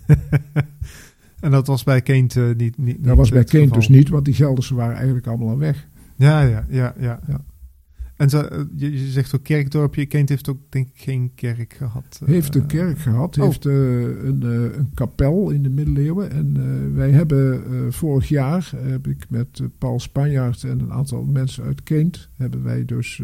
En 1.40 1.52
dat 1.52 1.68
was 1.68 1.84
bij 1.84 2.02
Keent 2.02 2.36
uh, 2.36 2.56
niet, 2.56 2.78
niet. 2.78 3.04
Dat 3.04 3.18
was 3.18 3.30
bij 3.30 3.44
Keent 3.44 3.74
dus 3.74 3.88
niet, 3.88 4.10
want 4.10 4.26
die 4.26 4.34
Geldersen 4.34 4.76
waren 4.76 4.96
eigenlijk 4.96 5.28
allemaal 5.28 5.50
al 5.50 5.58
weg. 5.58 5.88
Ja, 6.16 6.42
ja, 6.42 6.66
ja, 6.70 6.94
ja. 7.00 7.20
ja. 7.28 7.46
En 8.16 8.30
zo, 8.30 8.42
eh, 8.42 8.60
je, 8.76 8.92
je, 8.92 9.12
zegt 9.12 9.36
ook 9.36 9.44
kerkdorpje. 9.44 10.06
Keent 10.06 10.30
heeft 10.30 10.50
ook 10.50 10.60
denk 10.70 10.88
ik 10.88 11.02
geen 11.02 11.32
kerk 11.36 11.74
gehad. 11.74 12.22
Heeft 12.26 12.56
een 12.56 12.66
kerk 12.66 13.00
gehad. 13.00 13.38
Oh. 13.38 13.44
Heeft 13.44 13.66
een, 13.66 14.42
een, 14.44 14.92
kapel 14.94 15.50
in 15.50 15.64
de 15.64 15.70
middeleeuwen. 15.70 16.32
En 16.32 16.96
wij 16.96 17.12
hebben 17.12 17.94
vorig 17.94 18.30
jaar, 18.30 18.72
heb 18.76 19.08
ik 19.08 19.26
met 19.30 19.62
Paul 19.78 20.00
Spanjaard 20.00 20.64
en 20.64 20.80
een 20.80 20.92
aantal 20.92 21.24
mensen 21.24 21.64
uit 21.64 21.84
Keent, 21.84 22.30
hebben 22.36 22.64
wij 22.64 22.86
dus 22.86 23.22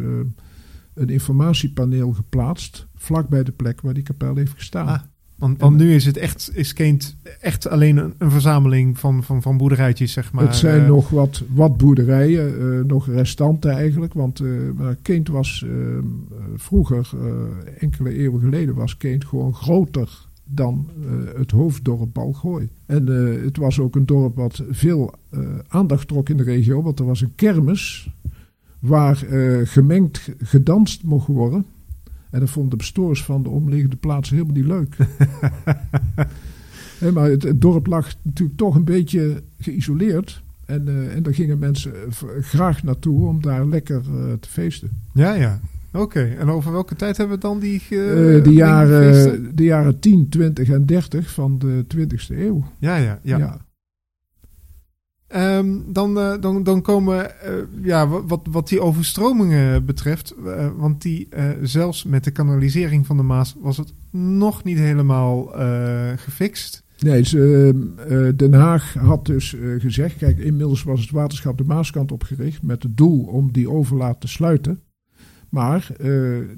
een 0.94 1.08
informatiepaneel 1.08 2.12
geplaatst. 2.12 2.86
Vlak 2.94 3.28
bij 3.28 3.42
de 3.42 3.52
plek 3.52 3.80
waar 3.80 3.94
die 3.94 4.02
kapel 4.02 4.36
heeft 4.36 4.54
gestaan. 4.54 4.86
Ah. 4.86 5.00
Want, 5.42 5.60
want 5.60 5.76
nu 5.76 5.94
is 5.94 6.04
het 6.04 6.16
echt, 6.16 6.50
is 6.54 6.72
Keent 6.72 7.16
echt 7.40 7.68
alleen 7.68 7.96
een, 7.96 8.14
een, 8.18 8.30
verzameling 8.30 8.98
van, 8.98 9.22
van, 9.22 9.42
van 9.42 9.56
boerderijtjes, 9.56 10.12
zeg 10.12 10.32
maar. 10.32 10.44
Het 10.44 10.56
zijn 10.56 10.80
uh, 10.80 10.86
nog 10.86 11.08
wat, 11.08 11.42
wat 11.52 11.76
boerderijen, 11.76 12.62
uh, 12.62 12.84
nog 12.84 13.06
restanten 13.06 13.70
eigenlijk. 13.70 14.14
Want 14.14 14.40
uh, 14.40 14.70
Keent 15.02 15.28
was 15.28 15.66
vroeger, 16.56 17.10
enkele 17.78 18.14
eeuwen 18.14 18.40
geleden, 18.40 18.74
was 18.74 18.96
Keent 18.96 19.24
gewoon 19.24 19.54
groter 19.54 20.26
dan 20.44 20.88
het 21.36 21.50
hoofddorp 21.50 22.12
Balgooi. 22.12 22.68
En 22.86 23.06
het 23.44 23.56
was 23.56 23.80
ook 23.80 23.96
een 23.96 24.06
dorp 24.06 24.36
wat 24.36 24.62
veel 24.70 25.14
aandacht 25.68 26.08
trok 26.08 26.28
in 26.28 26.36
de 26.36 26.42
regio, 26.42 26.82
want 26.82 26.98
er 26.98 27.06
was 27.06 27.20
een 27.20 27.34
kermis 27.34 28.10
waar 28.78 29.16
gemengd 29.64 30.30
gedanst 30.38 31.02
mocht 31.02 31.26
worden. 31.26 31.64
En 32.32 32.40
dat 32.40 32.50
vonden 32.50 32.70
de 32.70 32.76
bestoors 32.76 33.24
van 33.24 33.42
de 33.42 33.48
omliggende 33.48 33.96
plaatsen 33.96 34.36
helemaal 34.36 34.56
niet 34.56 34.66
leuk. 34.66 34.96
maar 37.14 37.30
het, 37.30 37.52
dorp 37.56 37.86
lag 37.86 38.14
natuurlijk 38.22 38.58
toch 38.58 38.74
een 38.74 38.84
beetje 38.84 39.42
geïsoleerd. 39.58 40.42
En, 40.64 40.88
uh, 40.88 41.14
en 41.14 41.22
daar 41.22 41.34
gingen 41.34 41.58
mensen 41.58 41.92
graag 42.40 42.82
naartoe 42.82 43.28
om 43.28 43.42
daar 43.42 43.66
lekker 43.66 44.02
uh, 44.14 44.32
te 44.40 44.48
feesten. 44.48 44.90
Ja, 45.12 45.34
ja. 45.34 45.60
Oké, 45.92 46.22
en 46.38 46.48
over 46.48 46.72
welke 46.72 46.94
tijd 46.94 47.16
hebben 47.16 47.36
we 47.36 47.42
dan 47.42 47.58
die... 47.58 47.82
Uh, 47.90 48.44
de, 48.44 48.52
jaren, 48.52 49.56
de 49.56 49.64
jaren 49.64 49.98
10, 49.98 50.28
20 50.28 50.68
en 50.68 50.86
30 50.86 51.30
van 51.30 51.58
de 51.58 51.84
20e 51.96 52.38
eeuw. 52.38 52.64
Ja, 52.78 52.96
ja, 52.96 53.18
ja. 53.22 53.36
ja. 53.36 53.61
Um, 55.36 55.92
dan, 55.92 56.18
uh, 56.18 56.34
dan, 56.40 56.62
dan 56.62 56.82
komen, 56.82 57.30
uh, 57.44 57.52
ja, 57.84 58.08
wat, 58.08 58.40
wat 58.50 58.68
die 58.68 58.80
overstromingen 58.80 59.84
betreft, 59.84 60.34
uh, 60.44 60.68
want 60.76 61.02
die 61.02 61.28
zelfs 61.62 62.04
met 62.04 62.24
de 62.24 62.30
kanalisering 62.30 63.06
van 63.06 63.16
de 63.16 63.22
Maas 63.22 63.56
was 63.60 63.76
het 63.76 63.92
nog 64.10 64.64
niet 64.64 64.78
helemaal 64.78 65.46
gefixt. 66.16 66.82
Nee, 66.98 67.24
ze, 67.24 68.32
Den 68.36 68.52
Haag 68.52 68.94
had 68.94 69.26
dus 69.26 69.56
gezegd, 69.78 70.16
kijk, 70.16 70.38
inmiddels 70.38 70.82
was 70.82 71.00
het 71.00 71.10
waterschap 71.10 71.58
de 71.58 71.64
Maaskant 71.64 72.12
opgericht 72.12 72.62
met 72.62 72.82
het 72.82 72.96
doel 72.96 73.24
om 73.24 73.52
die 73.52 73.70
overlaat 73.70 74.20
te 74.20 74.28
sluiten. 74.28 74.80
Maar 75.48 75.86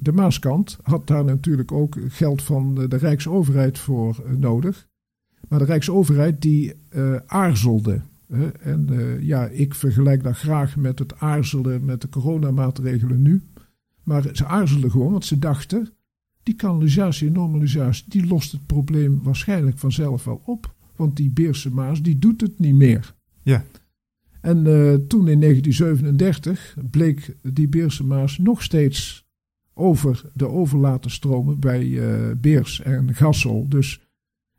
de 0.01 0.12
Maaskant 0.12 0.79
had 0.83 1.07
daar 1.07 1.25
natuurlijk 1.25 1.72
ook 1.72 1.97
geld 2.09 2.43
van 2.43 2.75
de 2.75 2.97
Rijksoverheid 2.97 3.79
voor 3.79 4.25
nodig. 4.37 4.87
Maar 5.49 5.59
de 5.59 5.64
Rijksoverheid 5.64 6.43
die 6.43 6.72
aarzelde. 7.27 8.01
En 8.61 8.87
uh, 8.91 9.20
ja, 9.20 9.47
ik 9.47 9.75
vergelijk 9.75 10.22
dat 10.22 10.37
graag 10.37 10.77
met 10.77 10.99
het 10.99 11.18
aarzelen 11.18 11.85
met 11.85 12.01
de 12.01 12.09
coronamaatregelen 12.09 13.22
nu. 13.22 13.43
Maar 14.03 14.29
ze 14.33 14.47
aarzelden 14.47 14.91
gewoon, 14.91 15.12
want 15.12 15.25
ze 15.25 15.39
dachten, 15.39 15.89
die 16.43 16.55
kanalisatie 16.55 17.27
en 17.27 17.33
normalisatie, 17.33 18.05
die 18.09 18.27
lost 18.27 18.53
het 18.53 18.66
probleem 18.66 19.20
waarschijnlijk 19.22 19.79
vanzelf 19.79 20.25
wel 20.25 20.43
op. 20.45 20.75
Want 20.97 21.16
die 21.16 21.31
Beerse 21.31 21.70
Maas, 21.70 22.03
die 22.03 22.18
doet 22.18 22.41
het 22.41 22.59
niet 22.59 22.75
meer. 22.75 23.14
Ja. 23.43 23.64
En 24.41 24.57
uh, 24.57 24.95
toen 24.95 25.29
in 25.29 25.41
1937 25.41 26.77
bleek 26.91 27.37
die 27.43 27.68
Beerse 27.68 28.05
Maas 28.05 28.39
nog 28.39 28.62
steeds 28.62 29.27
over 29.75 30.22
de 30.33 30.49
overlaten 30.49 31.11
stromen 31.11 31.59
bij 31.59 31.85
uh, 31.85 32.31
Beers 32.37 32.81
en 32.81 33.14
Gassel. 33.14 33.68
Dus 33.68 34.03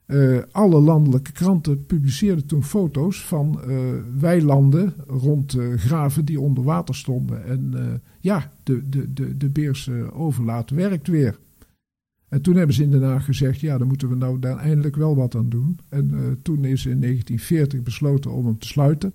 uh, 0.07 0.41
alle 0.51 0.79
landelijke 0.79 1.31
kranten 1.31 1.85
publiceerden 1.85 2.45
toen 2.45 2.63
foto's 2.63 3.25
van 3.25 3.59
uh, 3.67 3.77
weilanden 4.19 4.93
rond 5.07 5.55
uh, 5.55 5.77
graven 5.77 6.25
die 6.25 6.39
onder 6.39 6.63
water 6.63 6.95
stonden. 6.95 7.45
En 7.45 7.73
ja, 8.19 8.51
de, 8.63 8.89
de, 8.89 9.13
de, 9.13 9.37
de 9.37 9.49
Beerse 9.49 10.13
overlaat 10.13 10.69
werkt 10.69 11.07
weer. 11.07 11.39
En 12.27 12.41
toen 12.41 12.55
hebben 12.55 12.75
ze 12.75 12.83
in 12.83 12.91
Den 12.91 13.03
Haag 13.03 13.25
gezegd, 13.25 13.59
ja, 13.59 13.77
dan 13.77 13.87
moeten 13.87 14.09
we 14.09 14.15
nou 14.15 14.39
daar 14.39 14.57
eindelijk 14.57 14.95
wel 14.95 15.15
wat 15.15 15.35
aan 15.35 15.49
doen. 15.49 15.79
En 15.89 16.39
toen 16.41 16.65
is 16.65 16.85
in 16.85 17.01
1940 17.01 17.81
besloten 17.81 18.31
om 18.31 18.45
hem 18.45 18.57
te 18.57 18.67
sluiten. 18.67 19.13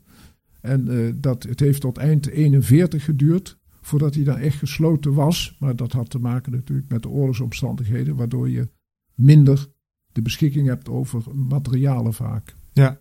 En 0.60 1.16
dat, 1.20 1.42
het 1.42 1.60
heeft 1.60 1.80
tot 1.80 1.98
eind 1.98 2.28
41 2.28 3.04
geduurd 3.04 3.58
voordat 3.80 4.14
hij 4.14 4.24
dan 4.24 4.36
echt 4.36 4.58
gesloten 4.58 5.14
was. 5.14 5.56
Maar 5.60 5.76
dat 5.76 5.92
had 5.92 6.10
te 6.10 6.18
maken 6.18 6.52
natuurlijk 6.52 6.88
met 6.88 7.02
de 7.02 7.08
oorlogsomstandigheden, 7.08 8.16
waardoor 8.16 8.50
je 8.50 8.68
minder 9.14 9.68
de 10.12 10.22
beschikking 10.22 10.66
hebt 10.66 10.88
over 10.88 11.22
materialen 11.34 12.14
vaak. 12.14 12.54
Ja, 12.72 12.98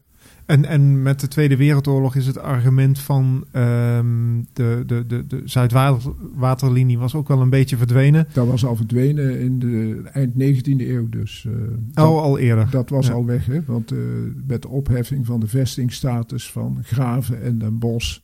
en, 0.50 0.66
en 0.66 1.02
met 1.02 1.20
de 1.20 1.28
Tweede 1.28 1.58
Wereldoorlog 1.58 2.16
is 2.16 2.28
het 2.28 2.38
argument 2.38 3.00
van 3.00 3.46
um, 3.54 4.48
de, 4.54 4.84
de, 4.86 5.06
de, 5.06 5.28
de 5.28 5.42
Zuidwaterlinie 5.46 6.98
was 6.98 7.16
ook 7.16 7.28
wel 7.28 7.42
een 7.42 7.50
beetje 7.50 7.78
verdwenen. 7.78 8.28
Dat 8.34 8.48
was 8.48 8.66
al 8.66 8.76
verdwenen 8.76 9.40
in 9.40 9.60
de 9.60 10.02
eind 10.14 10.34
19e 10.34 10.88
eeuw 10.88 11.10
dus. 11.10 11.48
Uh, 11.48 12.06
oh, 12.06 12.22
al 12.22 12.38
eerder. 12.38 12.70
Dat 12.70 12.90
was 12.90 13.12
al 13.12 13.26
weg, 13.26 13.46
hè? 13.46 13.60
want 13.66 13.92
uh, 13.92 14.00
met 14.48 14.62
de 14.62 14.68
opheffing 14.68 15.26
van 15.26 15.40
de 15.40 15.48
vestingstatus 15.48 16.52
van 16.52 16.80
Graven 16.82 17.42
en 17.42 17.58
Den 17.58 17.80
Bosch 17.80 18.20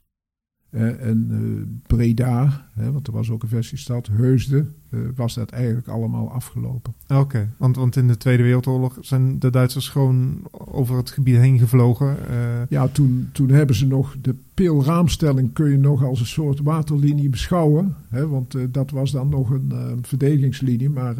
en 0.76 1.28
uh, 1.32 1.62
Breda, 1.88 2.68
hè, 2.74 2.92
want 2.92 3.08
er 3.08 3.14
was 3.14 3.30
ook 3.30 3.44
een 3.44 3.50
versiestad, 3.50 4.08
Heusden, 4.08 4.74
uh, 4.90 5.00
was 5.16 5.34
dat 5.34 5.50
eigenlijk 5.50 5.88
allemaal 5.88 6.32
afgelopen. 6.32 6.94
Oké, 7.08 7.50
want, 7.58 7.76
want 7.76 7.96
in 7.96 8.08
de 8.08 8.18
Tweede 8.18 8.44
Wereldoorlog 8.44 8.98
zijn 9.02 9.40
de 9.40 9.50
Duitsers 9.50 9.90
gewoon 9.90 10.40
over 10.52 10.98
het 10.98 11.10
gebied 11.10 11.36
heen 11.36 11.60
gevlogen. 11.60 12.18
Uh... 12.30 12.38
Ja, 12.70 12.88
toen, 12.88 13.30
toen 13.32 13.50
hebben 13.50 13.76
ze 13.76 13.88
nog 13.88 14.16
de 14.22 14.36
peelraamstelling 14.54 15.54
kun 15.54 15.70
je 15.70 15.78
nog 15.78 16.04
als 16.04 16.20
een 16.20 16.26
soort 16.26 16.62
waterlinie 16.62 17.30
beschouwen. 17.30 17.96
Hè, 18.10 18.28
want 18.28 18.56
dat 18.74 18.92
was 18.92 19.12
dan 19.12 19.30
nog 19.30 19.50
een 19.50 20.00
verdedigingslinie, 20.02 20.90
maar 20.90 21.16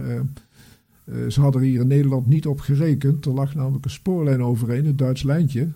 ze 1.30 1.42
hadden 1.42 1.62
hier 1.62 1.82
in 1.82 1.88
Nederland 1.88 2.28
niet 2.28 2.48
op 2.48 2.60
gerekend. 2.60 3.26
Er 3.26 3.34
lag 3.34 3.56
namelijk 3.56 3.86
een 3.86 3.92
spoorlijn 3.92 4.44
overheen, 4.44 4.86
een 4.86 4.96
Duits 4.96 5.24
lijntje 5.24 5.68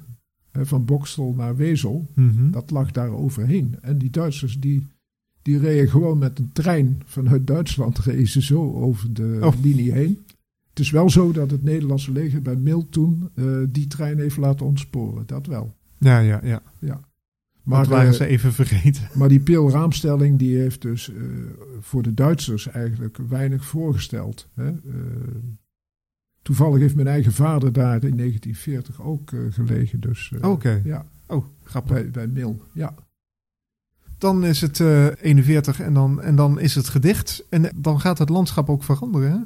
van 0.52 0.86
Bokstel 0.86 1.34
naar 1.38 1.56
Wezel, 1.56 2.10
mhm. 2.16 2.52
dat 2.52 2.72
lag 2.72 2.92
daar 2.92 3.12
overheen. 3.12 3.76
En 3.82 3.98
die 3.98 4.10
Duitsers 4.10 4.60
die, 4.60 4.88
die 5.42 5.60
reden 5.60 5.90
gewoon 5.90 6.18
met 6.18 6.40
een 6.40 6.52
trein 6.52 7.02
vanuit 7.06 7.48
Duitsland 7.48 8.00
reden 8.00 8.28
ze 8.28 8.42
zo 8.42 8.74
over 8.74 9.14
de 9.14 9.40
oh. 9.42 9.54
linie 9.62 9.92
heen. 9.92 10.20
Het 10.70 10.80
is 10.80 10.90
wel 10.90 11.10
zo 11.10 11.32
dat 11.32 11.52
het 11.52 11.64
Nederlandse 11.64 12.12
leger 12.12 12.42
bij 12.42 12.56
Mil 12.56 12.90
toen 12.90 13.30
uh, 13.36 13.58
die 13.70 13.88
trein 13.88 14.18
heeft 14.20 14.38
laten 14.38 14.66
ontsporen. 14.66 15.24
Dat 15.26 15.46
wel. 15.46 15.76
Ja, 15.98 16.20
ja, 16.20 16.40
ja. 16.44 16.62
ja. 16.80 17.00
Maar 17.64 17.80
dat 17.80 17.88
waren 17.88 18.12
uh, 18.12 18.18
ze 18.18 18.26
even 18.26 18.54
vergeten. 18.54 19.10
Maar 19.18 19.30
die 19.30 19.40
pilraamstelling 19.40 20.40
die 20.40 20.58
heeft 20.58 20.82
dus 20.82 21.10
uh, 21.10 21.16
voor 21.80 22.04
de 22.04 22.14
Duitsers 22.14 22.68
eigenlijk 22.68 23.18
weinig 23.30 23.66
voorgesteld. 23.66 24.48
Hè? 24.54 24.72
Toevallig 26.50 26.80
heeft 26.80 26.96
mijn 26.96 27.08
eigen 27.08 27.32
vader 27.32 27.72
daar 27.72 28.04
in 28.04 28.18
1940 28.18 29.02
ook 29.02 29.32
uh, 29.32 29.42
gelegen. 29.50 30.00
Dus, 30.00 30.32
uh, 30.34 30.40
Oké. 30.40 30.48
Okay. 30.48 30.82
Ja. 30.84 31.06
Oh, 31.28 31.46
grappig. 31.64 31.94
Bij, 31.94 32.10
bij 32.10 32.28
Mil, 32.28 32.62
ja. 32.74 32.94
Dan 34.18 34.46
is 34.46 34.62
het 34.62 34.80
uh, 34.80 35.08
eh, 35.08 35.14
41 35.22 35.80
en 35.80 35.94
dan, 35.94 36.22
en 36.22 36.36
dan 36.36 36.60
is 36.60 36.76
het 36.76 36.88
gedicht. 36.88 37.46
En 37.50 37.72
dan 37.76 38.00
gaat 38.00 38.18
het 38.18 38.30
landschap 38.30 38.70
ook 38.70 38.84
veranderen, 38.84 39.32
hè? 39.32 39.38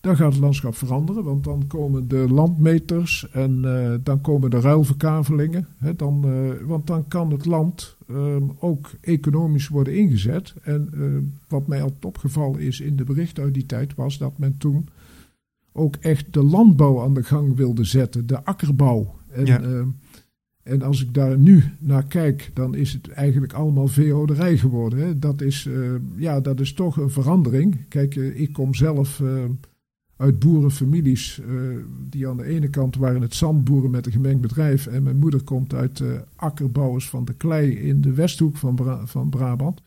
Dan 0.00 0.16
gaat 0.16 0.32
het 0.32 0.40
landschap 0.40 0.76
veranderen, 0.76 1.24
want 1.24 1.44
dan 1.44 1.66
komen 1.66 2.08
de 2.08 2.26
landmeters 2.28 3.28
en 3.30 3.62
uh, 3.64 3.94
dan 4.02 4.20
komen 4.20 4.50
de 4.50 4.60
ruilverkavelingen. 4.60 5.66
Hè, 5.78 5.96
dan, 5.96 6.22
uh, 6.26 6.50
want 6.66 6.86
dan 6.86 7.08
kan 7.08 7.30
het 7.30 7.44
land 7.44 7.96
uh, 8.06 8.36
ook 8.58 8.90
economisch 9.00 9.68
worden 9.68 9.94
ingezet. 9.94 10.54
En 10.62 11.40
wat 11.48 11.66
mij 11.66 11.82
altijd 11.82 12.04
opgevallen 12.04 12.60
is 12.60 12.80
in 12.80 12.96
de 12.96 13.04
berichten 13.04 13.42
uit 13.42 13.54
die 13.54 13.66
tijd 13.66 13.94
was 13.94 14.18
dat 14.18 14.38
men 14.38 14.56
toen 14.58 14.88
ook 15.72 15.96
echt 15.96 16.32
de 16.32 16.42
landbouw 16.42 17.02
aan 17.02 17.14
de 17.14 17.22
gang 17.22 17.56
wilde 17.56 17.84
zetten, 17.84 18.26
de 18.26 18.44
akkerbouw. 18.44 19.14
En, 19.28 19.46
uh, 19.46 19.86
en 20.62 20.82
als 20.82 21.02
ik 21.02 21.14
daar 21.14 21.38
nu 21.38 21.64
naar 21.78 22.06
kijk, 22.06 22.50
dan 22.54 22.74
is 22.74 22.92
het 22.92 23.08
eigenlijk 23.08 23.52
allemaal 23.52 23.86
veehouderij 23.86 24.56
geworden. 24.56 24.98
Hè. 24.98 25.18
Dat, 25.18 25.40
is, 25.40 25.66
uh, 25.66 25.94
ja, 26.16 26.40
dat 26.40 26.60
is 26.60 26.72
toch 26.72 26.96
een 26.96 27.10
verandering. 27.10 27.88
Kijk, 27.88 28.14
uh, 28.14 28.40
ik 28.40 28.52
kom 28.52 28.74
zelf 28.74 29.22
uit 30.16 30.38
boerenfamilies 30.38 31.40
die 32.08 32.28
aan 32.28 32.36
de 32.36 32.44
ene 32.44 32.68
kant 32.68 32.96
waren 32.96 33.22
het 33.22 33.34
zandboeren 33.34 33.90
met 33.90 34.06
een 34.06 34.12
gemengd 34.12 34.40
bedrijf. 34.40 34.86
En 34.86 35.02
mijn 35.02 35.16
moeder 35.16 35.42
komt 35.42 35.74
uit 35.74 36.02
akkerbouwers 36.36 37.08
van 37.08 37.24
de 37.24 37.34
klei 37.34 37.70
in 37.70 38.00
de 38.00 38.14
Westhoek 38.14 38.56
van, 38.56 38.74
Bra 38.74 39.06
van 39.06 39.28
Brabant. 39.28 39.82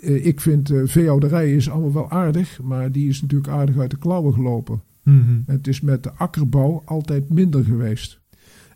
Uh, 0.00 0.26
ik 0.26 0.40
vind 0.40 0.70
uh, 0.70 0.82
veehouderij 0.86 1.52
is 1.54 1.70
allemaal 1.70 1.92
wel 1.92 2.10
aardig, 2.10 2.60
maar 2.62 2.92
die 2.92 3.08
is 3.08 3.20
natuurlijk 3.22 3.50
aardig 3.52 3.78
uit 3.78 3.90
de 3.90 3.98
klauwen 3.98 4.32
gelopen. 4.34 4.82
Mhm. 5.02 5.40
Het 5.46 5.66
is 5.66 5.80
met 5.80 6.02
de 6.02 6.12
akkerbouw 6.12 6.82
altijd 6.84 7.28
minder 7.28 7.64
geweest. 7.64 8.20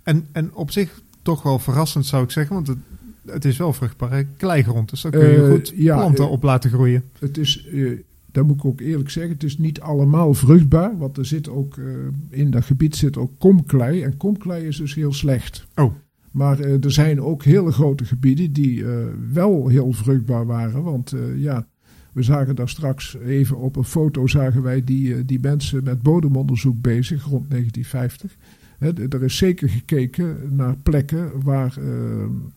En, 0.03 0.27
en 0.33 0.55
op 0.55 0.71
zich 0.71 1.03
toch 1.23 1.43
wel 1.43 1.59
verrassend 1.59 2.07
zou 2.07 2.25
ik 2.25 2.31
zeggen, 2.31 2.55
want 2.55 2.67
het, 2.67 2.79
het 3.27 3.45
is 3.45 3.57
wel 3.57 3.73
vruchtbare 3.73 4.27
kleigrond. 4.37 4.91
Dus 4.91 5.01
daar 5.03 5.13
kun 5.13 5.29
je 5.29 5.45
Eh, 5.45 5.51
goed 5.51 5.73
ja, 5.77 5.97
planten 5.97 6.25
eh, 6.25 6.31
op 6.31 6.43
laten 6.43 6.71
groeien. 6.71 7.03
Het 7.19 7.39
is, 7.39 7.67
eh, 7.67 7.91
dat 8.33 8.47
moet 8.47 8.57
ik 8.57 8.65
ook 8.65 8.81
eerlijk 8.81 9.11
zeggen, 9.11 9.33
het 9.33 9.43
is 9.43 9.59
niet 9.59 9.81
allemaal 9.81 10.35
vruchtbaar. 10.35 10.99
Want 10.99 11.17
er 11.17 11.27
zit 11.27 11.49
ook, 11.49 11.77
eh, 11.77 11.85
in 12.29 12.51
dat 12.51 12.65
gebied 12.65 12.97
zit 12.97 13.17
ook 13.17 13.33
komklei. 13.39 14.03
En 14.03 14.17
komklei 14.17 14.67
is 14.67 14.77
dus 14.77 14.95
heel 14.95 15.13
slecht. 15.13 15.67
Oh. 15.75 15.95
Maar 16.33 16.61
eh, 16.61 16.85
er 16.85 16.93
zijn 16.93 17.21
ook 17.21 17.43
hele 17.45 17.73
grote 17.73 18.05
gebieden 18.05 18.53
die 18.53 18.85
eh, 18.87 19.07
wel 19.33 19.69
heel 19.69 19.93
vruchtbaar 19.93 20.47
waren. 20.47 20.83
Want 20.83 21.13
eh, 21.13 21.39
ja, 21.41 21.67
we 22.13 22.23
zagen 22.23 22.57
daar 22.57 22.69
straks 22.69 23.17
even 23.17 23.57
op 23.59 23.77
een 23.77 23.85
foto 23.85 24.27
zagen 24.27 24.63
wij 24.63 24.85
die, 24.85 25.25
die 25.25 25.41
mensen 25.41 25.85
met 25.85 26.03
bodemonderzoek 26.03 26.81
bezig 26.81 27.25
rond 27.25 27.51
1950. 27.51 28.37
Hè, 28.79 28.93
d- 28.93 29.15
er 29.15 29.23
is 29.23 29.37
zeker 29.37 29.69
gekeken 29.69 30.55
naar 30.57 30.77
plekken 30.77 31.43
waar, 31.43 31.79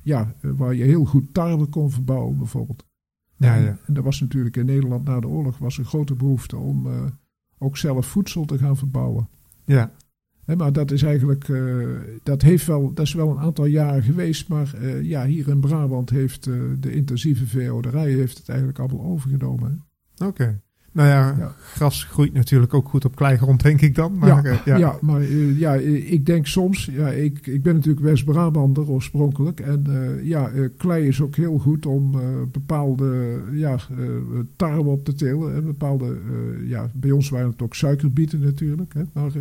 ja, 0.02 0.34
waar 0.42 0.76
je 0.76 0.84
heel 0.84 1.06
goed 1.06 1.34
tarwe 1.34 1.66
kon 1.66 1.92
verbouwen 1.92 2.38
bijvoorbeeld. 2.38 2.86
Ja, 3.38 3.56
En- 3.56 3.64
ja. 3.64 3.78
En 3.86 3.96
er 3.96 4.04
was 4.04 4.22
natuurlijk 4.22 4.58
in 4.58 4.66
Nederland 4.66 5.06
na 5.06 5.20
de 5.20 5.28
oorlog 5.28 5.58
was 5.58 5.78
een 5.78 5.86
grote 5.86 6.16
behoefte 6.16 6.58
om 6.58 6.88
ook 7.58 7.78
zelf 7.78 8.06
voedsel 8.06 8.46
te 8.46 8.58
gaan 8.58 8.78
verbouwen. 8.78 9.28
ja. 9.66 9.92
Maar 10.46 10.74
dat 10.74 10.91
is 10.91 11.04
eigenlijk, 11.04 11.50
eh, 11.50 11.64
dat, 12.24 12.41
heeft 12.41 12.66
wel, 12.66 12.93
dat 12.93 13.06
is 13.06 13.14
wel 13.14 13.30
een 13.30 13.39
aantal 13.39 13.66
jaren 13.66 14.04
geweest. 14.04 14.48
Maar 14.48 14.74
eh, 14.82 15.02
ja, 15.02 15.26
hier 15.26 15.48
in 15.48 15.60
Brabant 15.60 16.10
heeft 16.10 16.48
eh, 16.48 16.54
de 16.80 16.93
intensieve 16.93 17.46
veehouderij 17.46 18.12
heeft 18.12 18.38
het 18.38 18.50
eigenlijk 18.50 18.80
allemaal 18.80 19.06
overgenomen. 19.06 19.84
Oké. 20.24 20.60
Nou 20.91 21.10
ja, 21.10 21.36
Ja. 21.38 21.54
gras 21.60 22.04
groeit 22.04 22.34
natuurlijk 22.34 22.74
ook 22.74 22.89
goed 22.89 23.06
op 23.06 23.16
kleigrond, 23.16 23.64
denk 23.64 23.82
ik 23.82 23.96
dan. 23.96 24.18
Maar, 24.18 24.46
ja, 24.46 24.62
ja. 24.66 24.78
ja. 24.78 24.98
maar 25.02 25.22
ja, 25.34 25.74
ik 25.74 26.26
denk 26.26 26.48
soms, 26.48 26.89
ja, 26.91 27.08
ik, 27.08 27.48
ik 27.48 27.64
ben 27.64 27.74
natuurlijk 27.76 28.06
West-Brabander 28.06 28.89
oorspronkelijk. 28.89 29.60
En 29.60 29.84
ja, 30.24 30.52
klei 30.78 31.08
is 31.08 31.22
ook 31.22 31.36
heel 31.36 31.58
goed 31.58 31.86
om 31.86 32.12
bepaalde 32.52 33.41
ja, 33.52 33.80
tarwe 34.56 34.89
op 34.89 35.06
te 35.06 35.14
telen. 35.14 35.56
En 35.56 35.66
bepaalde, 35.66 36.18
ja, 36.66 36.89
bij 36.93 37.12
ons 37.12 37.30
waren 37.30 37.50
het 37.50 37.62
ook 37.62 37.76
suikerbieten 37.76 38.39
natuurlijk. 38.39 38.93
Hè, 38.93 39.04
maar 39.14 39.32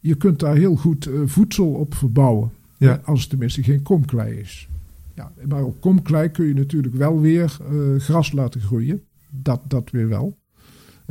je 0.00 0.14
kunt 0.14 0.38
daar 0.38 0.56
heel 0.56 0.76
goed 0.76 1.06
eh, 1.06 1.20
voedsel 1.24 1.66
op 1.66 1.94
verbouwen. 1.94 2.50
Ja. 2.76 2.98
Eh, 2.98 3.08
als 3.08 3.20
het 3.20 3.30
tenminste 3.30 3.62
geen 3.62 3.82
komklei 3.82 4.34
is. 4.34 4.68
Ja, 5.14 5.32
maar 5.48 5.64
op 5.64 5.80
komklei 5.80 6.28
kun 6.30 6.46
je 6.46 6.54
natuurlijk 6.54 6.94
wel 6.94 7.20
weer 7.20 7.56
eh, 7.60 8.00
gras 8.00 8.32
laten 8.32 8.60
groeien. 8.60 9.02
Dat, 9.30 9.60
dat 9.68 9.90
weer 9.90 10.08
wel. 10.08 10.36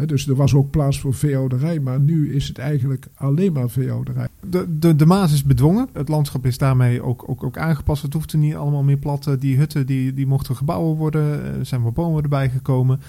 Dus 0.06 0.28
er 0.28 0.36
was 0.36 0.54
ook 0.54 0.70
plaats 0.70 1.00
voor 1.00 1.14
veehouderij, 1.14 1.80
maar 1.80 2.00
nu 2.00 2.34
is 2.34 2.48
het 2.48 2.58
eigenlijk 2.58 3.08
alleen 3.16 3.54
maar 3.54 3.70
veehouderij. 3.70 4.28
De, 4.50 4.78
de, 4.80 4.96
de 4.96 5.06
Maas 5.06 5.34
is 5.34 5.44
bedwongen. 5.44 5.90
Het 5.94 6.08
landschap 6.10 6.46
is 6.46 6.58
daarmee 6.58 7.02
ook, 7.02 7.30
ook, 7.30 7.44
ook 7.44 7.58
aangepast. 7.58 8.02
Het 8.02 8.14
hoeft 8.14 8.32
er 8.32 8.38
niet 8.38 8.56
allemaal 8.56 8.84
meer 8.84 8.98
plat. 8.98 9.28
Eh, 9.28 9.34
Die 9.40 9.58
hutten 9.58 9.86
die, 9.86 10.14
die 10.14 10.28
mochten 10.28 10.56
gebouwen 10.56 10.96
worden. 10.96 11.44
Er 11.44 11.66
zijn 11.66 11.82
wat 11.82 11.94
bomen 11.94 12.24
erbij 12.24 12.50
gekomen. 12.50 13.00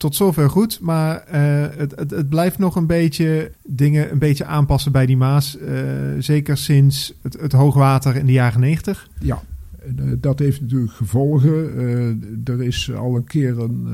Tot 0.00 0.14
zover 0.14 0.50
goed. 0.50 0.80
Maar 0.80 1.16
eh, 1.16 1.66
het, 1.76 1.96
het, 1.96 2.10
het 2.10 2.28
blijft 2.28 2.58
nog 2.58 2.76
een 2.76 2.86
beetje 2.86 3.52
dingen 3.66 4.12
een 4.12 4.18
beetje 4.18 4.44
aanpassen 4.44 4.92
bij 4.92 5.06
die 5.06 5.16
Maas. 5.16 5.58
Eh, 5.58 5.74
zeker 6.18 6.56
sinds 6.56 7.14
het, 7.22 7.40
het 7.40 7.52
hoogwater 7.52 8.16
in 8.16 8.26
de 8.26 8.32
jaren 8.32 8.60
90. 8.60 9.08
Ja, 9.18 9.42
eh, 9.78 9.88
dat 10.18 10.38
heeft 10.38 10.60
natuurlijk 10.60 10.92
gevolgen. 10.92 11.54
Er 12.44 12.62
is 12.62 12.92
al 12.92 13.16
een 13.16 13.24
keer 13.24 13.58
een, 13.58 13.86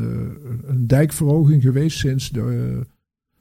een 0.66 0.86
dijkverhoging 0.86 1.62
geweest 1.62 1.98
sinds 1.98 2.30
de 2.30 2.80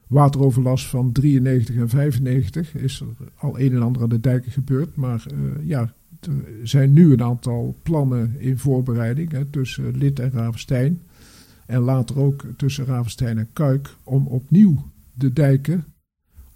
wateroverlast 0.06 0.86
van 0.86 1.12
93 1.12 1.76
en 1.76 1.88
95. 1.88 2.74
Is 2.74 3.00
er 3.00 3.06
al 3.38 3.60
een 3.60 3.72
en 3.72 3.82
ander 3.82 4.02
aan 4.02 4.08
de 4.08 4.20
dijken 4.20 4.52
gebeurd. 4.52 4.96
Maar 4.96 5.26
ja, 5.62 5.92
er 6.20 6.32
zijn 6.62 6.92
nu 6.92 7.12
een 7.12 7.22
aantal 7.22 7.76
plannen 7.82 8.34
in 8.38 8.58
voorbereiding 8.58 9.32
hè, 9.32 9.44
tussen 9.44 9.96
Lid 9.96 10.18
en 10.18 10.30
Ravenstein. 10.30 11.00
En 11.66 11.80
later 11.80 12.18
ook 12.18 12.44
tussen 12.56 12.84
Ravenstein 12.84 13.38
en 13.38 13.52
Kuik 13.52 13.96
om 14.04 14.26
opnieuw 14.26 14.90
de 15.12 15.32
dijken 15.32 15.84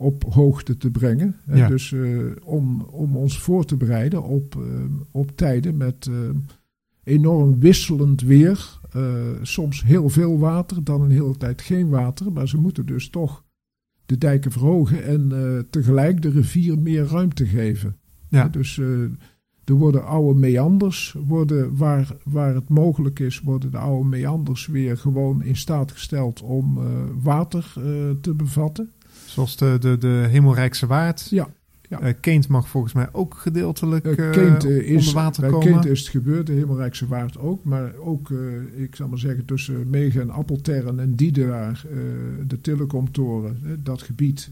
op 0.00 0.24
hoogte 0.24 0.76
te 0.76 0.90
brengen. 0.90 1.36
Ja. 1.52 1.68
Dus 1.68 1.92
eh, 1.92 2.18
om, 2.44 2.80
om 2.80 3.16
ons 3.16 3.38
voor 3.38 3.64
te 3.64 3.76
bereiden 3.76 4.22
op, 4.22 4.56
eh, 4.56 4.84
op 5.10 5.36
tijden 5.36 5.76
met 5.76 6.06
eh, 6.06 6.14
enorm 7.02 7.60
wisselend 7.60 8.22
weer. 8.22 8.78
Soms 9.42 9.82
heel 9.84 10.08
veel 10.08 10.38
water, 10.38 10.84
dan 10.84 11.00
een 11.00 11.10
hele 11.10 11.36
tijd 11.36 11.62
geen 11.62 11.88
water. 11.88 12.32
Maar 12.32 12.48
ze 12.48 12.56
moeten 12.56 12.86
dus 12.86 13.08
toch 13.08 13.44
de 14.06 14.18
dijken 14.18 14.52
verhogen 14.52 15.04
en 15.04 15.66
tegelijk 15.70 16.22
de 16.22 16.30
rivier 16.30 16.78
meer 16.78 17.04
ruimte 17.04 17.46
geven. 17.46 17.96
Ja. 18.28 18.48
Dus 18.48 18.80
er 19.70 19.76
worden 19.76 20.06
oude 20.06 20.38
meanders, 20.38 21.14
worden, 21.26 21.76
waar, 21.76 22.16
waar 22.24 22.54
het 22.54 22.68
mogelijk 22.68 23.18
is, 23.18 23.40
worden 23.40 23.70
de 23.70 23.78
oude 23.78 24.08
meanders 24.08 24.66
weer 24.66 24.96
gewoon 24.96 25.42
in 25.42 25.56
staat 25.56 25.92
gesteld 25.92 26.42
om 26.42 26.78
eh, 26.78 26.84
water 27.22 27.72
eh, 27.76 27.82
te 28.20 28.34
bevatten. 28.34 28.90
Zoals 29.26 29.56
de, 29.56 29.76
de, 29.80 29.98
de 29.98 30.26
Hemelrijkse 30.30 30.86
Waard. 30.86 31.26
Ja, 31.30 31.48
ja. 31.90 32.00
Eh, 32.00 32.14
Keent 32.20 32.48
mag 32.48 32.68
volgens 32.68 32.92
mij 32.92 33.08
ook 33.12 33.34
gedeeltelijk 33.34 34.02
Keent, 34.02 34.64
eh, 34.64 34.90
is, 34.90 35.06
onder 35.06 35.22
water 35.22 35.40
bij 35.40 35.50
komen. 35.50 35.66
Keent 35.66 35.86
is 35.86 36.00
het 36.00 36.08
gebeurd, 36.08 36.46
de 36.46 36.52
Hemelrijkse 36.52 37.06
Waard 37.06 37.38
ook. 37.38 37.64
Maar 37.64 37.94
ook, 37.96 38.30
ik 38.74 38.96
zal 38.96 39.08
maar 39.08 39.18
zeggen, 39.18 39.44
tussen 39.44 39.90
Megen 39.90 40.20
en 40.20 40.30
Appeltern 40.30 41.00
en 41.00 41.14
Diedenaar, 41.14 41.84
de 42.46 42.60
Telecomtoren, 42.60 43.80
dat 43.82 44.02
gebied, 44.02 44.50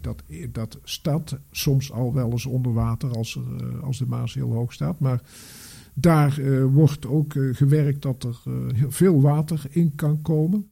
dat, 0.00 0.22
dat 0.52 0.78
staat 0.82 1.38
soms 1.50 1.92
al 1.92 2.14
wel 2.14 2.30
eens 2.30 2.46
onder 2.46 2.72
water 2.72 3.16
als, 3.16 3.36
er, 3.36 3.80
als 3.80 3.98
de 3.98 4.06
Maas 4.06 4.34
heel 4.34 4.52
hoog 4.52 4.72
staat. 4.72 5.00
Maar 5.00 5.22
daar 5.94 6.40
wordt 6.70 7.06
ook 7.06 7.34
gewerkt 7.52 8.02
dat 8.02 8.24
er 8.24 8.40
heel 8.74 8.90
veel 8.90 9.20
water 9.20 9.62
in 9.70 9.92
kan 9.94 10.22
komen 10.22 10.70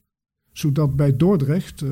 zodat 0.57 0.95
bij 0.95 1.17
Dordrecht 1.17 1.81
eh, 1.81 1.89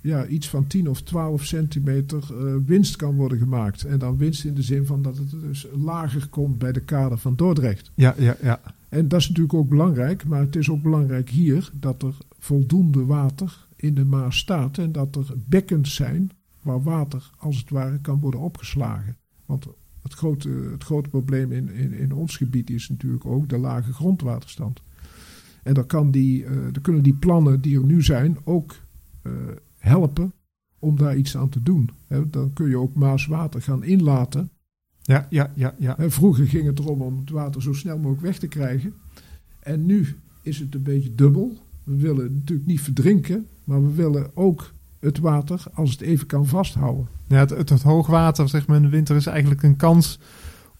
ja, 0.00 0.26
iets 0.26 0.48
van 0.48 0.66
10 0.66 0.88
of 0.88 1.02
12 1.02 1.44
centimeter 1.44 2.18
eh, 2.30 2.54
winst 2.66 2.96
kan 2.96 3.14
worden 3.14 3.38
gemaakt. 3.38 3.84
En 3.84 3.98
dan 3.98 4.16
winst 4.16 4.44
in 4.44 4.54
de 4.54 4.62
zin 4.62 4.86
van 4.86 5.02
dat 5.02 5.16
het 5.16 5.30
dus 5.30 5.66
lager 5.72 6.28
komt 6.28 6.58
bij 6.58 6.72
de 6.72 6.80
kade 6.80 7.16
van 7.16 7.36
Dordrecht. 7.36 7.90
Ja, 7.94 8.14
ja, 8.18 8.36
ja. 8.42 8.60
En 8.88 9.08
dat 9.08 9.20
is 9.20 9.28
natuurlijk 9.28 9.54
ook 9.54 9.68
belangrijk, 9.68 10.24
maar 10.24 10.40
het 10.40 10.56
is 10.56 10.70
ook 10.70 10.82
belangrijk 10.82 11.30
hier 11.30 11.70
dat 11.72 12.02
er 12.02 12.14
voldoende 12.38 13.04
water 13.04 13.66
in 13.76 13.94
de 13.94 14.04
Maas 14.04 14.38
staat 14.38 14.78
en 14.78 14.92
dat 14.92 15.16
er 15.16 15.26
bekkens 15.34 15.94
zijn 15.94 16.30
waar 16.62 16.82
water 16.82 17.30
als 17.38 17.56
het 17.56 17.70
ware 17.70 17.98
kan 18.00 18.20
worden 18.20 18.40
opgeslagen. 18.40 19.16
Want 19.46 19.66
het 20.02 20.12
grote, 20.12 20.48
het 20.48 20.84
grote 20.84 21.08
probleem 21.08 21.52
in, 21.52 21.68
in, 21.70 21.92
in 21.92 22.12
ons 22.12 22.36
gebied 22.36 22.70
is 22.70 22.88
natuurlijk 22.88 23.26
ook 23.26 23.48
de 23.48 23.58
lage 23.58 23.92
grondwaterstand. 23.92 24.80
En 25.66 25.74
dan, 25.74 25.86
kan 25.86 26.10
die, 26.10 26.44
eh, 26.44 26.52
dan 26.72 26.82
kunnen 26.82 27.02
die 27.02 27.14
plannen 27.14 27.60
die 27.60 27.78
er 27.78 27.84
nu 27.84 28.02
zijn 28.02 28.38
ook 28.44 28.74
eh, 29.22 29.32
helpen 29.78 30.32
om 30.78 30.96
daar 30.96 31.16
iets 31.16 31.36
aan 31.36 31.48
te 31.48 31.62
doen. 31.62 31.90
Dan 32.30 32.52
kun 32.52 32.68
je 32.68 32.78
ook 32.78 32.94
Maaswater 32.94 33.62
gaan 33.62 33.84
inlaten. 33.84 34.50
Ja, 35.02 35.26
ja, 35.30 35.52
ja, 35.54 35.74
ja. 35.78 35.96
Vroeger 35.98 36.46
ging 36.46 36.66
het 36.66 36.78
erom 36.78 37.02
om 37.02 37.18
het 37.18 37.30
water 37.30 37.62
zo 37.62 37.72
snel 37.72 37.96
mogelijk 37.96 38.20
weg 38.20 38.38
te 38.38 38.46
krijgen. 38.46 38.94
En 39.60 39.86
nu 39.86 40.16
is 40.42 40.58
het 40.58 40.74
een 40.74 40.82
beetje 40.82 41.14
dubbel. 41.14 41.56
We 41.84 41.96
willen 41.96 42.34
natuurlijk 42.34 42.68
niet 42.68 42.80
verdrinken, 42.80 43.46
maar 43.64 43.82
we 43.82 43.94
willen 43.94 44.30
ook 44.34 44.72
het 44.98 45.18
water 45.18 45.64
als 45.74 45.90
het 45.90 46.00
even 46.00 46.26
kan 46.26 46.46
vasthouden. 46.46 47.06
Ja, 47.26 47.38
het, 47.38 47.50
het, 47.50 47.68
het 47.68 47.82
hoogwater 47.82 48.48
zeg 48.48 48.66
maar, 48.66 48.76
in 48.76 48.82
de 48.82 48.88
winter 48.88 49.16
is 49.16 49.26
eigenlijk 49.26 49.62
een 49.62 49.76
kans 49.76 50.18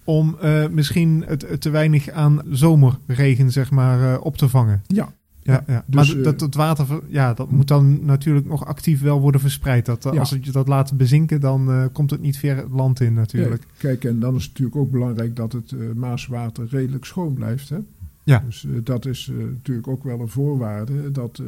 om 0.07 0.37
eh, 0.41 0.69
misschien 0.69 1.25
het, 1.27 1.49
het 1.49 1.61
te 1.61 1.71
weinig 1.71 2.11
aan 2.11 2.41
zomerregen 2.51 3.51
zeg 3.53 3.71
maar, 3.71 4.13
eh, 4.15 4.25
op 4.25 4.37
te 4.37 4.49
vangen. 4.49 4.83
Ja, 4.87 5.13
Ja, 5.43 5.65
ja. 5.67 5.85
dus, 5.87 6.09
maar 6.09 6.19
eh, 6.19 6.25
dat, 6.25 6.39
dat 6.39 6.55
water 6.55 6.87
ver- 6.87 7.03
ja, 7.09 7.35
dat 7.35 7.51
moet 7.51 7.69
dan 7.69 8.05
natuurlijk 8.05 8.47
nog 8.47 8.65
actief 8.67 9.01
wel 9.01 9.21
worden 9.21 9.41
verspreid. 9.41 9.87
Dat, 9.87 10.07
eh, 10.07 10.13
Ja. 10.13 10.19
Als 10.21 10.31
je 10.41 10.51
dat 10.51 10.69
laat 10.69 10.97
bezinken, 10.97 11.41
dan 11.41 11.71
eh, 11.71 11.85
komt 11.93 12.11
het 12.11 12.21
niet 12.21 12.39
ver 12.39 12.57
het 12.57 12.71
land 12.71 13.01
in 13.01 13.15
natuurlijk. 13.15 13.63
Ja, 13.63 13.69
kijk, 13.79 14.05
en 14.05 14.21
dan 14.21 14.35
is 14.35 14.43
het 14.43 14.51
natuurlijk 14.53 14.77
ook 14.77 14.91
belangrijk 14.91 15.37
dat 15.37 15.53
het 15.53 15.73
eh, 15.73 15.79
Maaswater 15.95 16.67
redelijk 16.71 17.05
schoon 17.05 17.35
blijft. 17.35 17.69
Hè? 17.69 17.77
Ja. 18.25 18.43
Dus 18.47 18.65
eh, 18.65 18.71
dat 18.85 19.07
is 19.07 19.31
eh, 19.33 19.37
natuurlijk 19.45 19.89
ook 19.89 20.05
wel 20.05 20.21
een 20.21 20.29
voorwaarde 20.29 21.11
dat 21.11 21.39
eh, 21.39 21.47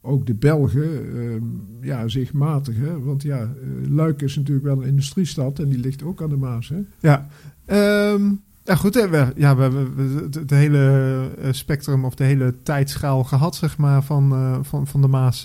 ook 0.00 0.26
de 0.26 0.34
Belgen 0.34 1.16
eh, 1.16 1.40
ja, 1.80 2.08
zich 2.08 2.32
matigen. 2.32 3.04
Want 3.04 3.22
ja, 3.22 3.40
eh, 3.40 3.90
Luik 3.90 4.22
is 4.22 4.36
natuurlijk 4.36 4.66
wel 4.66 4.76
een 4.76 4.88
industriestad 4.88 5.58
en 5.58 5.68
die 5.68 5.78
ligt 5.78 6.02
ook 6.02 6.22
aan 6.22 6.28
de 6.28 6.36
Maas. 6.36 6.68
Hè? 6.68 6.78
Ja, 7.00 7.28
Ehm, 7.68 8.22
ja 8.64 8.74
goed. 8.74 8.94
hè, 8.94 9.08
We, 9.08 9.26
ja, 9.36 9.56
we 9.56 9.62
hebben 9.62 9.92
het, 10.30 10.50
hele 10.50 11.28
eh, 11.40 11.48
spectrum 11.52 12.04
of 12.04 12.14
de 12.14 12.24
hele 12.24 12.54
tijdschaal 12.62 13.24
gehad 13.24 13.56
zeg 13.56 13.78
maar, 13.78 14.02
van, 14.02 14.32
eh, 14.32 14.58
van, 14.62 14.86
van 14.86 15.00
de 15.00 15.08
Maas. 15.08 15.44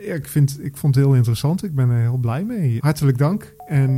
ik, 0.00 0.28
vind, 0.28 0.58
ik 0.62 0.76
vond 0.76 0.94
het 0.94 1.04
heel 1.04 1.14
interessant. 1.14 1.64
Ik 1.64 1.74
ben 1.74 1.90
er 1.90 2.00
heel 2.00 2.16
blij 2.16 2.44
mee. 2.44 2.78
Hartelijk 2.80 3.18
dank. 3.18 3.54
En 3.66 3.96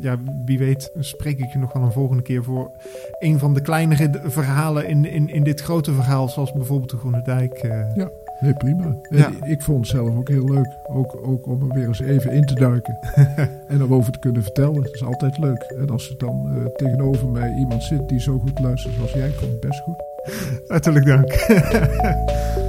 ja, 0.00 0.18
wie 0.44 0.58
weet 0.58 0.90
spreek 0.98 1.38
ik 1.38 1.52
je 1.52 1.58
nog 1.58 1.72
wel 1.72 1.82
een 1.82 1.92
volgende 1.92 2.22
keer 2.22 2.44
voor 2.44 2.70
een 3.18 3.38
van 3.38 3.54
de 3.54 3.62
kleinere 3.62 4.20
verhalen 4.24 4.88
in, 4.88 5.04
in, 5.04 5.28
in 5.28 5.42
dit 5.42 5.60
grote 5.60 5.92
verhaal. 5.92 6.28
Zoals 6.28 6.52
bijvoorbeeld 6.52 6.90
de 6.90 6.96
Groene 6.96 7.22
Dijk. 7.22 7.58
Ja. 7.94 8.10
Nee, 8.42 8.54
prima. 8.54 8.96
Ja. 9.08 9.30
Ik 9.42 9.62
vond 9.62 9.78
het 9.78 9.88
zelf 9.88 10.16
ook 10.16 10.28
heel 10.28 10.44
leuk. 10.44 10.76
Ook, 10.82 11.18
ook 11.26 11.46
om 11.46 11.62
er 11.62 11.74
weer 11.74 11.86
eens 11.86 12.00
even 12.00 12.32
in 12.32 12.44
te 12.44 12.54
duiken. 12.54 12.98
en 13.68 13.80
erover 13.80 14.12
te 14.12 14.18
kunnen 14.18 14.42
vertellen. 14.42 14.82
Dat 14.82 14.94
is 14.94 15.04
altijd 15.04 15.38
leuk. 15.38 15.74
En 15.78 15.90
als 15.90 16.10
er 16.10 16.18
dan 16.18 16.50
eh, 16.54 16.66
tegenover 16.66 17.28
mij 17.28 17.54
iemand 17.54 17.82
zit 17.82 18.08
die 18.08 18.20
zo 18.20 18.38
goed 18.38 18.60
luistert 18.60 18.94
zoals 18.94 19.12
jij, 19.12 19.30
komt 19.30 19.50
het 19.50 19.60
best 19.60 19.80
goed. 19.80 20.02
Hartelijk 20.66 21.06
dank. 21.06 21.30